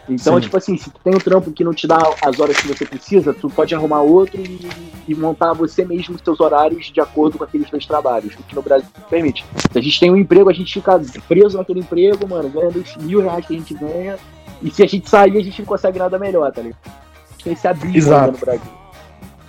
Então, 0.07 0.35
Sim. 0.35 0.41
tipo 0.41 0.57
assim, 0.57 0.77
se 0.77 0.91
tu 0.91 0.99
tem 1.03 1.15
um 1.15 1.17
trampo 1.17 1.51
que 1.51 1.63
não 1.63 1.73
te 1.73 1.87
dá 1.87 1.97
as 2.21 2.39
horas 2.39 2.55
que 2.57 2.67
você 2.67 2.85
precisa, 2.85 3.33
tu 3.33 3.49
pode 3.49 3.73
arrumar 3.73 4.01
outro 4.01 4.39
e, 4.39 4.69
e 5.07 5.15
montar 5.15 5.53
você 5.53 5.83
mesmo 5.83 6.15
os 6.15 6.21
seus 6.21 6.39
horários 6.39 6.91
de 6.91 7.01
acordo 7.01 7.39
com 7.39 7.43
aqueles 7.43 7.67
dois 7.71 7.85
trabalhos, 7.85 8.35
o 8.35 8.43
que 8.43 8.53
no 8.53 8.61
Brasil 8.61 8.87
permite. 9.09 9.43
Se 9.71 9.79
a 9.79 9.81
gente 9.81 9.99
tem 9.99 10.11
um 10.11 10.17
emprego, 10.17 10.49
a 10.49 10.53
gente 10.53 10.71
fica 10.71 11.01
preso 11.27 11.57
naquele 11.57 11.79
emprego, 11.79 12.27
mano, 12.27 12.49
ganhando 12.49 12.79
os 12.79 12.95
mil 12.97 13.21
reais 13.21 13.45
que 13.47 13.55
a 13.55 13.57
gente 13.57 13.73
ganha, 13.73 14.17
e 14.61 14.69
se 14.69 14.83
a 14.83 14.87
gente 14.87 15.09
sair, 15.09 15.37
a 15.37 15.43
gente 15.43 15.59
não 15.59 15.65
consegue 15.65 15.97
nada 15.97 16.19
melhor, 16.19 16.51
tá 16.51 16.61
ligado? 16.61 16.79
Tem 17.41 17.53
esse 17.53 17.67
abismo 17.67 18.11
no 18.11 18.37
Brasil. 18.37 18.82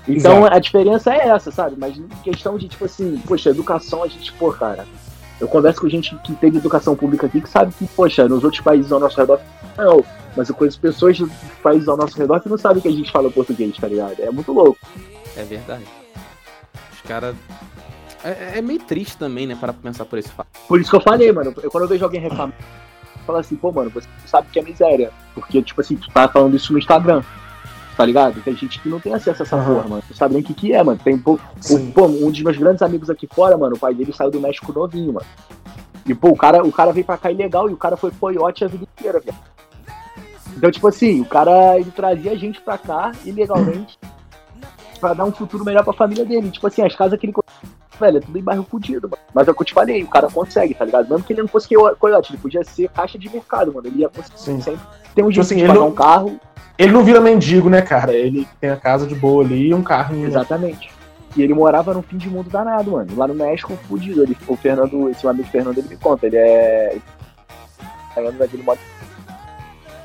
Então 0.07 0.41
Exato. 0.41 0.55
a 0.55 0.59
diferença 0.59 1.15
é 1.15 1.29
essa, 1.29 1.51
sabe? 1.51 1.77
Mas 1.79 2.01
questão 2.23 2.59
de, 2.59 2.69
tipo 2.69 2.85
assim, 2.85 3.21
poxa, 3.27 3.51
educação, 3.51 4.03
a 4.03 4.09
gente, 4.09 4.33
pô, 4.35 4.53
cara. 4.53 4.87
Eu 5.41 5.49
converso 5.49 5.81
com 5.81 5.89
gente 5.89 6.15
que 6.17 6.33
teve 6.35 6.59
educação 6.59 6.95
pública 6.95 7.27
aqui 7.27 7.41
que 7.41 7.49
sabe 7.49 7.73
que, 7.75 7.87
poxa, 7.89 8.29
nos 8.29 8.45
outros 8.45 8.63
países 8.63 8.93
ao 8.93 9.01
nosso 9.01 9.19
redor, 9.19 9.41
não. 9.77 10.05
Mas 10.37 10.49
eu 10.49 10.55
conheço 10.55 10.79
pessoas 10.79 11.17
de 11.17 11.27
países 11.63 11.89
ao 11.89 11.97
nosso 11.97 12.17
redor 12.17 12.41
que 12.41 12.49
não 12.49 12.59
sabem 12.59 12.81
que 12.81 12.89
a 12.89 12.93
gente 12.93 13.11
fala 13.11 13.31
português, 13.31 13.77
tá 13.77 13.89
ligado? 13.89 14.15
É 14.21 14.31
muito 14.31 14.53
louco. 14.53 14.79
É 15.37 15.43
verdade. 15.43 15.85
Os 16.93 17.01
caras. 17.03 17.35
É, 18.23 18.59
é, 18.59 18.63
meio 18.63 18.81
triste 18.81 19.17
também, 19.17 19.47
né, 19.47 19.57
para 19.59 19.73
pensar 19.73 20.05
por 20.05 20.19
esse 20.19 20.31
fato. 20.31 20.49
Por 20.69 20.81
isso 20.81 20.91
que 20.91 20.97
eu 20.97 21.01
falei, 21.01 21.31
mano. 21.33 21.53
Eu, 21.63 21.71
quando 21.71 21.85
eu 21.85 21.89
vejo 21.89 22.05
alguém 22.05 22.21
reclamar, 22.21 22.55
fala 23.27 23.41
assim, 23.41 23.57
pô, 23.57 23.73
mano, 23.73 23.91
você 23.91 24.09
sabe 24.27 24.49
que 24.51 24.59
é 24.59 24.63
miséria. 24.63 25.11
Porque, 25.35 25.63
tipo 25.63 25.81
assim, 25.81 25.97
tu 25.97 26.09
tá 26.11 26.29
falando 26.29 26.57
isso 26.57 26.73
no 26.73 26.79
Instagram 26.79 27.23
tá 27.97 28.05
ligado? 28.05 28.41
Tem 28.43 28.57
gente 28.57 28.81
que 28.81 28.89
não 28.89 29.01
tem 29.01 29.15
acesso 29.15 29.43
a 29.43 29.47
essa 29.47 29.57
uhum. 29.57 29.65
porra, 29.65 29.89
mano. 29.89 30.03
Tu 30.07 30.15
sabe 30.15 30.35
nem 30.35 30.43
o 30.43 30.47
que 30.47 30.55
que 30.55 30.73
é, 30.73 30.83
mano. 30.83 30.99
Tem 31.03 31.17
pô, 31.19 31.35
o, 31.35 31.93
pô, 31.93 32.07
um 32.07 32.31
dos 32.31 32.43
meus 32.43 32.57
grandes 32.57 32.83
amigos 32.83 33.09
aqui 33.09 33.29
fora, 33.33 33.57
mano, 33.57 33.77
o 33.77 33.79
pai 33.79 33.95
dele 33.95 34.13
saiu 34.13 34.31
do 34.31 34.41
México 34.41 34.73
novinho, 34.73 35.15
mano. 35.15 35.27
E, 36.07 36.15
pô, 36.15 36.29
o 36.29 36.37
cara, 36.37 36.65
o 36.65 36.73
cara 36.73 36.93
veio 36.93 37.07
pra 37.07 37.17
cá 37.17 37.31
ilegal 37.31 37.71
e 37.71 37.73
o 37.73 37.77
cara 37.77 37.97
foi 37.97 38.11
coiote 38.11 38.65
a 38.65 38.69
vida 38.69 38.85
inteira, 38.85 39.21
velho. 39.21 39.37
Então, 40.57 40.71
tipo 40.71 40.87
assim, 40.87 41.21
o 41.21 41.25
cara, 41.25 41.79
ele 41.79 41.91
trazia 41.91 42.33
a 42.33 42.37
gente 42.37 42.61
pra 42.61 42.79
cá 42.79 43.13
ilegalmente 43.25 43.99
pra 45.01 45.15
dar 45.15 45.25
um 45.25 45.33
futuro 45.33 45.65
melhor 45.65 45.83
pra 45.83 45.93
família 45.93 46.25
dele. 46.25 46.51
Tipo 46.51 46.67
assim, 46.67 46.83
as 46.83 46.95
casas 46.95 47.19
que 47.19 47.27
ele 47.27 47.35
velho, 47.99 48.19
é 48.19 48.21
tudo 48.21 48.39
em 48.39 48.43
bairro 48.43 48.65
fudido, 48.65 49.09
mano. 49.09 49.23
Mas 49.33 49.49
é 49.49 49.51
o 49.51 49.55
que 49.55 49.63
eu 49.63 49.67
te 49.67 49.75
falei, 49.75 50.03
o 50.03 50.09
cara 50.09 50.29
consegue, 50.29 50.75
tá 50.75 50.85
ligado? 50.85 51.09
Mesmo 51.09 51.25
que 51.25 51.33
ele 51.33 51.43
não 51.43 51.49
fosse 51.49 51.69
coiote, 51.99 52.33
ele 52.33 52.43
podia 52.43 52.65
ser 52.65 52.89
caixa 52.91 53.19
de 53.19 53.31
mercado, 53.31 53.73
mano. 53.73 53.87
Ele 53.87 54.01
ia 54.01 54.09
conseguir 54.09 54.39
Sim. 54.39 54.61
sempre 54.61 54.83
ter 55.15 55.23
um 55.23 55.29
tipo 55.29 55.43
jeito 55.43 55.47
assim, 55.47 55.57
de 55.57 55.67
pagar 55.67 55.81
não... 55.81 55.89
um 55.89 55.93
carro 55.93 56.41
ele 56.77 56.93
não 56.93 57.05
vira 57.05 57.21
mendigo, 57.21 57.71
né, 57.71 57.81
cara? 57.83 58.13
Ele 58.13 58.47
tem 58.61 58.71
a 58.71 58.77
casa 58.77 59.07
de 59.07 59.15
boa 59.15 59.45
ali 59.45 59.69
e 59.69 59.75
um 59.75 59.83
carro. 59.83 60.17
Exatamente. 60.25 60.91
E 61.37 61.43
ele 61.43 61.55
morava 61.55 61.95
no 61.95 62.03
fim 62.03 62.17
de 62.17 62.29
mundo 62.29 62.51
danado, 62.51 62.93
mano. 62.93 63.17
Lá 63.17 63.29
no 63.29 63.35
México, 63.35 63.77
fudido. 63.89 64.23
Ele, 64.23 64.37
o 64.47 64.57
Fernando, 64.57 65.09
esse 65.09 65.27
amigo 65.27 65.49
Fernando, 65.49 65.79
ele 65.79 65.89
me 65.89 65.97
conta. 65.97 66.27
Ele 66.27 66.37
é. 66.37 66.97
Ele, 68.17 68.63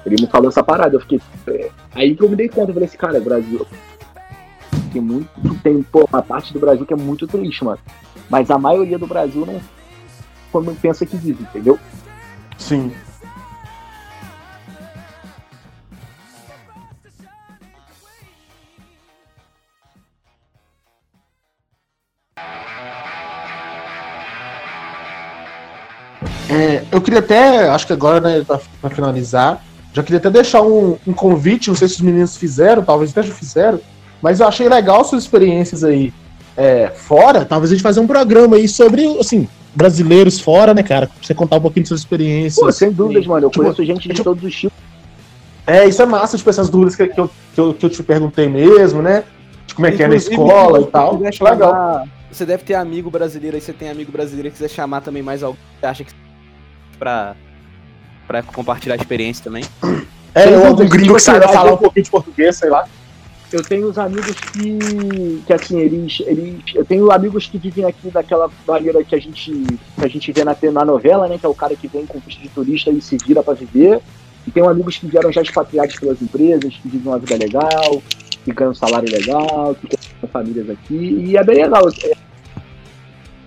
ele 0.05 0.21
me 0.21 0.27
falou 0.27 0.49
essa 0.49 0.63
parada. 0.63 0.95
Eu 0.95 0.99
fiquei. 1.01 1.19
É... 1.47 1.69
Aí 1.93 2.15
que 2.15 2.23
eu 2.23 2.29
me 2.29 2.35
dei 2.35 2.47
conta. 2.47 2.69
Eu 2.69 2.73
falei 2.73 2.87
assim, 2.87 2.97
cara, 2.97 3.19
Brasil. 3.19 3.65
Tem 4.93 5.01
muito. 5.01 5.29
Tem, 5.63 5.81
pô, 5.83 6.07
uma 6.11 6.21
parte 6.21 6.53
do 6.53 6.59
Brasil 6.59 6.85
que 6.85 6.93
é 6.93 6.97
muito 6.97 7.27
triste, 7.27 7.63
mano. 7.63 7.79
Mas 8.29 8.49
a 8.51 8.59
maioria 8.59 8.97
do 8.97 9.07
Brasil 9.07 9.43
não. 9.45 9.59
Como 10.51 10.73
pensa 10.75 11.05
que 11.05 11.15
vive, 11.15 11.43
entendeu? 11.43 11.79
Sim. 12.57 12.91
É, 26.49 26.83
eu 26.91 26.99
queria 26.99 27.19
até, 27.19 27.69
acho 27.69 27.85
que 27.85 27.93
agora, 27.93 28.19
né, 28.19 28.43
pra, 28.45 28.59
pra 28.81 28.89
finalizar, 28.89 29.63
já 29.93 30.01
queria 30.01 30.17
até 30.17 30.29
deixar 30.29 30.61
um, 30.61 30.97
um, 31.05 31.13
convite, 31.13 31.69
não 31.69 31.75
sei 31.75 31.87
se 31.87 31.95
os 31.95 32.01
meninos 32.01 32.35
fizeram, 32.35 32.83
talvez 32.83 33.11
até 33.11 33.23
já 33.23 33.33
fizeram, 33.33 33.79
mas 34.21 34.39
eu 34.39 34.47
achei 34.47 34.67
legal 34.67 35.05
suas 35.05 35.23
experiências 35.23 35.83
aí 35.83 36.11
é, 36.57 36.91
fora, 36.93 37.45
talvez 37.45 37.71
a 37.71 37.75
gente 37.75 37.83
fazer 37.83 37.99
um 37.99 38.07
programa 38.07 38.55
aí 38.55 38.67
sobre, 38.67 39.05
assim, 39.19 39.47
brasileiros 39.75 40.39
fora, 40.39 40.73
né, 40.73 40.81
cara? 40.81 41.07
Pra 41.07 41.15
você 41.21 41.33
contar 41.33 41.57
um 41.57 41.61
pouquinho 41.61 41.83
de 41.83 41.89
suas 41.89 42.01
experiências. 42.01 42.59
Pô, 42.59 42.71
sem 42.71 42.91
dúvidas, 42.91 43.27
mano, 43.27 43.45
eu 43.45 43.49
tipo, 43.49 43.63
conheço 43.63 43.85
gente 43.85 44.07
de 44.07 44.15
tipo, 44.15 44.23
todos 44.23 44.43
os 44.43 44.55
tipos. 44.55 44.77
É, 45.67 45.87
isso 45.87 46.01
é 46.01 46.05
massa, 46.05 46.35
tipo, 46.35 46.49
essas 46.49 46.69
dúvidas 46.69 46.95
que, 46.95 47.07
que, 47.07 47.19
eu, 47.19 47.29
que, 47.53 47.61
eu, 47.61 47.73
que 47.75 47.85
eu 47.85 47.89
te 47.89 48.01
perguntei 48.01 48.49
mesmo, 48.49 49.03
né? 49.03 49.23
De 49.67 49.75
como 49.75 49.85
é 49.85 49.91
que 49.91 50.01
é 50.01 50.07
na 50.07 50.15
escola 50.15 50.81
e 50.81 50.85
tal. 50.87 51.19
Legal. 51.19 52.07
Você 52.31 52.45
deve 52.45 52.63
ter 52.63 52.73
amigo 52.73 53.09
brasileiro 53.09 53.55
aí, 53.55 53.61
você 53.61 53.73
tem 53.73 53.89
amigo 53.89 54.11
brasileiro 54.11 54.49
que 54.49 54.57
quiser 54.57 54.69
chamar 54.69 55.01
também 55.01 55.21
mais 55.21 55.43
alguém 55.43 55.59
que 55.79 55.85
acha 55.85 56.03
que 56.03 56.11
pra, 56.99 57.35
pra 58.27 58.43
compartilhar 58.43 58.95
a 58.95 58.97
experiência 58.97 59.43
também. 59.43 59.63
É, 60.35 60.47
ou 60.55 60.67
algum 60.67 60.87
gringo 60.87 61.15
que 61.15 61.21
saiba 61.21 61.47
falar 61.47 61.73
um 61.73 61.77
pouquinho 61.77 62.05
de 62.05 62.11
português, 62.11 62.55
sei 62.55 62.69
lá. 62.69 62.87
Eu 63.51 63.63
tenho 63.63 63.87
os 63.87 63.97
amigos 63.97 64.35
que, 64.39 65.41
que 65.45 65.51
assim, 65.51 65.79
eles, 65.79 66.19
eles. 66.19 66.61
Eu 66.75 66.85
tenho 66.85 67.11
amigos 67.11 67.47
que 67.47 67.57
vivem 67.57 67.83
aqui 67.83 68.11
daquela 68.11 68.47
maneira 68.67 69.03
que 69.03 69.15
a 69.15 69.19
gente, 69.19 69.51
que 69.51 70.05
a 70.05 70.07
gente 70.07 70.31
vê 70.31 70.43
na, 70.43 70.55
na 70.71 70.85
novela, 70.85 71.27
né? 71.27 71.39
Que 71.39 71.47
é 71.47 71.49
o 71.49 71.55
cara 71.55 71.75
que 71.75 71.87
vem 71.87 72.05
com 72.05 72.19
visto 72.19 72.41
de 72.41 72.49
turista 72.49 72.91
e 72.91 73.01
se 73.01 73.17
vira 73.25 73.41
para 73.41 73.55
viver. 73.55 74.01
E 74.45 74.51
tenho 74.51 74.69
amigos 74.69 74.97
que 74.97 75.07
vieram 75.07 75.31
já 75.31 75.41
expatriados 75.41 75.97
pelas 75.97 76.21
empresas, 76.21 76.75
que 76.75 76.87
vivem 76.87 77.11
uma 77.11 77.17
vida 77.17 77.37
legal, 77.37 78.03
que 78.45 78.53
ganham 78.53 78.71
um 78.71 78.75
salário 78.75 79.11
legal, 79.11 79.75
que 79.75 79.87
têm 79.87 80.29
famílias 80.31 80.69
aqui. 80.69 80.95
E 80.95 81.35
é 81.35 81.43
bem 81.43 81.63
legal. 81.63 81.89
É, 82.03 82.13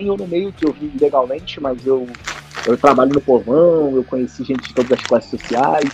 eu 0.00 0.16
no 0.16 0.26
meio 0.26 0.52
que 0.52 0.66
eu 0.66 0.72
vivo 0.72 0.98
legalmente, 1.00 1.60
mas 1.60 1.86
eu 1.86 2.08
eu 2.66 2.76
trabalho 2.76 3.12
no 3.12 3.20
povão, 3.20 3.92
eu 3.96 4.04
conheci 4.04 4.44
gente 4.44 4.68
de 4.68 4.74
todas 4.74 4.92
as 4.92 5.04
classes 5.04 5.30
sociais. 5.30 5.90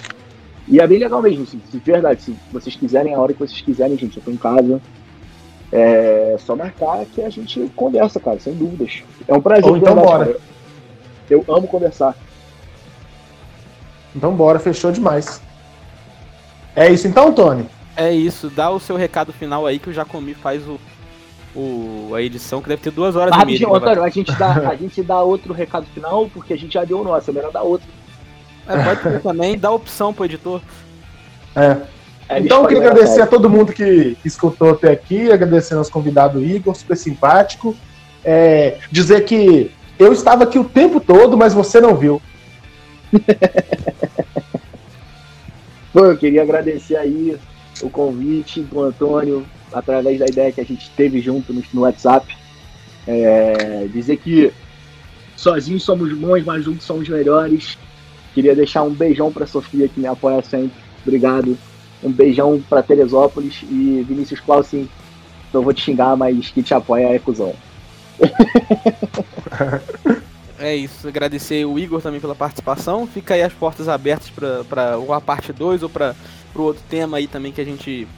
E 0.66 0.80
é 0.80 0.86
bem 0.86 0.98
legal 0.98 1.22
mesmo, 1.22 1.44
assim, 1.44 1.60
de 1.70 1.78
verdade. 1.78 2.22
Se 2.22 2.36
vocês 2.52 2.76
quiserem, 2.76 3.14
a 3.14 3.18
hora 3.18 3.32
que 3.32 3.38
vocês 3.38 3.60
quiserem, 3.60 3.96
gente, 3.96 4.18
eu 4.18 4.22
tô 4.22 4.30
em 4.30 4.36
casa. 4.36 4.80
É 5.70 6.36
só 6.38 6.56
marcar 6.56 7.04
que 7.06 7.22
a 7.22 7.28
gente 7.28 7.70
conversa, 7.74 8.20
cara, 8.20 8.38
sem 8.38 8.54
dúvidas. 8.54 9.02
É 9.26 9.34
um 9.34 9.40
prazer. 9.40 9.64
Ou 9.64 9.76
então 9.76 9.94
verdade, 9.94 10.06
bora. 10.06 10.26
Cara. 10.26 10.40
Eu 11.30 11.44
amo 11.48 11.66
conversar. 11.66 12.14
Então 14.14 14.34
bora, 14.34 14.58
fechou 14.58 14.90
demais. 14.90 15.42
É 16.74 16.90
isso 16.90 17.06
então, 17.06 17.32
Tony? 17.32 17.66
É 17.96 18.12
isso, 18.12 18.48
dá 18.48 18.70
o 18.70 18.78
seu 18.78 18.96
recado 18.96 19.32
final 19.32 19.66
aí 19.66 19.78
que 19.78 19.90
o 19.90 19.92
Jacomi 19.92 20.32
faz 20.32 20.66
o, 20.66 20.78
o, 21.58 22.14
a 22.14 22.22
edição, 22.22 22.62
que 22.62 22.68
deve 22.68 22.80
ter 22.80 22.92
duas 22.92 23.16
horas 23.16 23.34
ah, 23.36 23.42
e 23.42 23.46
meia. 23.46 23.66
Antônio, 23.66 24.04
a 24.04 24.08
gente, 24.08 24.32
dá, 24.32 24.52
a 24.70 24.76
gente 24.76 25.02
dá 25.02 25.20
outro 25.20 25.52
recado 25.52 25.86
final, 25.92 26.28
porque 26.32 26.52
a 26.52 26.56
gente 26.56 26.74
já 26.74 26.84
deu 26.84 27.00
o 27.00 27.04
nosso, 27.04 27.30
é 27.30 27.32
melhor 27.34 27.50
dar 27.50 27.62
outro. 27.62 27.88
É, 28.68 28.84
pode 28.84 29.02
ter 29.02 29.20
também, 29.20 29.58
dá 29.58 29.70
opção 29.72 30.14
pro 30.14 30.24
editor. 30.24 30.60
É. 31.56 31.76
é 32.28 32.38
então, 32.38 32.62
eu 32.62 32.68
queria 32.68 32.88
agradecer 32.88 33.22
a 33.22 33.26
todo 33.26 33.50
mundo 33.50 33.72
que, 33.72 34.16
que 34.22 34.28
escutou 34.28 34.70
até 34.70 34.92
aqui, 34.92 35.32
agradecer 35.32 35.74
ao 35.74 35.78
nosso 35.78 35.90
convidado 35.90 36.44
Igor, 36.44 36.74
super 36.76 36.96
simpático. 36.96 37.74
É, 38.24 38.78
dizer 38.92 39.24
que 39.24 39.72
eu 39.98 40.12
estava 40.12 40.44
aqui 40.44 40.58
o 40.58 40.64
tempo 40.64 41.00
todo, 41.00 41.36
mas 41.36 41.52
você 41.54 41.80
não 41.80 41.96
viu. 41.96 42.22
Pô, 45.92 46.04
eu 46.04 46.16
queria 46.16 46.42
agradecer 46.42 46.96
aí 46.96 47.36
o 47.82 47.90
convite 47.90 48.60
do 48.60 48.82
Antônio, 48.82 49.44
através 49.72 50.18
da 50.18 50.26
ideia 50.26 50.52
que 50.52 50.60
a 50.60 50.64
gente 50.64 50.90
teve 50.90 51.20
junto 51.20 51.52
no, 51.52 51.62
no 51.72 51.82
WhatsApp. 51.82 52.36
É, 53.06 53.88
dizer 53.92 54.18
que 54.18 54.52
sozinhos 55.36 55.82
somos 55.82 56.12
bons, 56.12 56.44
mas 56.44 56.64
juntos 56.64 56.84
somos 56.84 57.08
melhores. 57.08 57.78
Queria 58.34 58.54
deixar 58.54 58.82
um 58.82 58.90
beijão 58.90 59.32
para 59.32 59.46
Sofia, 59.46 59.88
que 59.88 60.00
me 60.00 60.06
apoia 60.06 60.42
sempre. 60.42 60.78
Obrigado. 61.02 61.56
Um 62.02 62.12
beijão 62.12 62.62
para 62.68 62.82
Teresópolis 62.82 63.62
e 63.62 64.04
Vinícius 64.06 64.40
Clausen. 64.40 64.88
Não 65.52 65.62
vou 65.62 65.72
te 65.72 65.80
xingar, 65.80 66.16
mas 66.16 66.50
que 66.50 66.62
te 66.62 66.74
apoia 66.74 67.14
é 67.14 67.18
cuzão. 67.18 67.54
É 70.58 70.74
isso, 70.74 71.06
agradecer 71.06 71.64
o 71.64 71.78
Igor 71.78 72.02
também 72.02 72.20
pela 72.20 72.34
participação. 72.34 73.06
Fica 73.06 73.34
aí 73.34 73.42
as 73.42 73.52
portas 73.52 73.88
abertas 73.88 74.28
para 74.28 74.96
a 75.16 75.20
parte 75.20 75.52
2 75.52 75.84
ou 75.84 75.88
para 75.88 76.16
o 76.52 76.62
outro 76.62 76.82
tema 76.88 77.18
aí 77.18 77.28
também 77.28 77.52
que 77.52 77.60
a 77.60 77.64
gente 77.64 78.08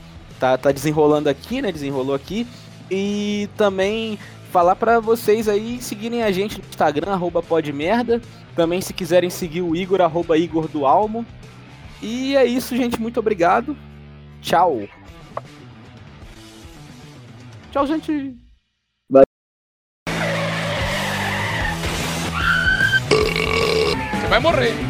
tá, 0.41 0.57
tá 0.57 0.73
desenrolando 0.73 1.29
aqui, 1.29 1.61
né? 1.61 1.71
Desenrolou 1.71 2.15
aqui. 2.15 2.47
E 2.91 3.49
também 3.57 4.19
falar 4.51 4.75
para 4.75 4.99
vocês 4.99 5.49
aí 5.49 5.81
seguirem 5.81 6.25
a 6.25 6.33
gente 6.33 6.59
no 6.59 6.67
Instagram, 6.69 7.13
arroba 7.13 7.43
podmerda. 7.43 8.21
Também 8.57 8.81
se 8.81 8.93
quiserem 8.93 9.31
seguir 9.31 9.63
o 9.63 9.77
Igor, 9.77 10.01
arroba 10.01 10.37
Igor 10.37 10.67
do 10.67 10.87
Almo. 10.87 11.25
E 12.03 12.35
é 12.35 12.45
isso, 12.45 12.75
gente. 12.75 13.01
Muito 13.01 13.21
obrigado. 13.21 13.77
Tchau. 14.41 14.89
Tchau, 17.71 17.87
gente. 17.87 18.37
Vai. 19.09 19.23
Você 24.11 24.29
vai 24.29 24.41
morrer. 24.41 24.90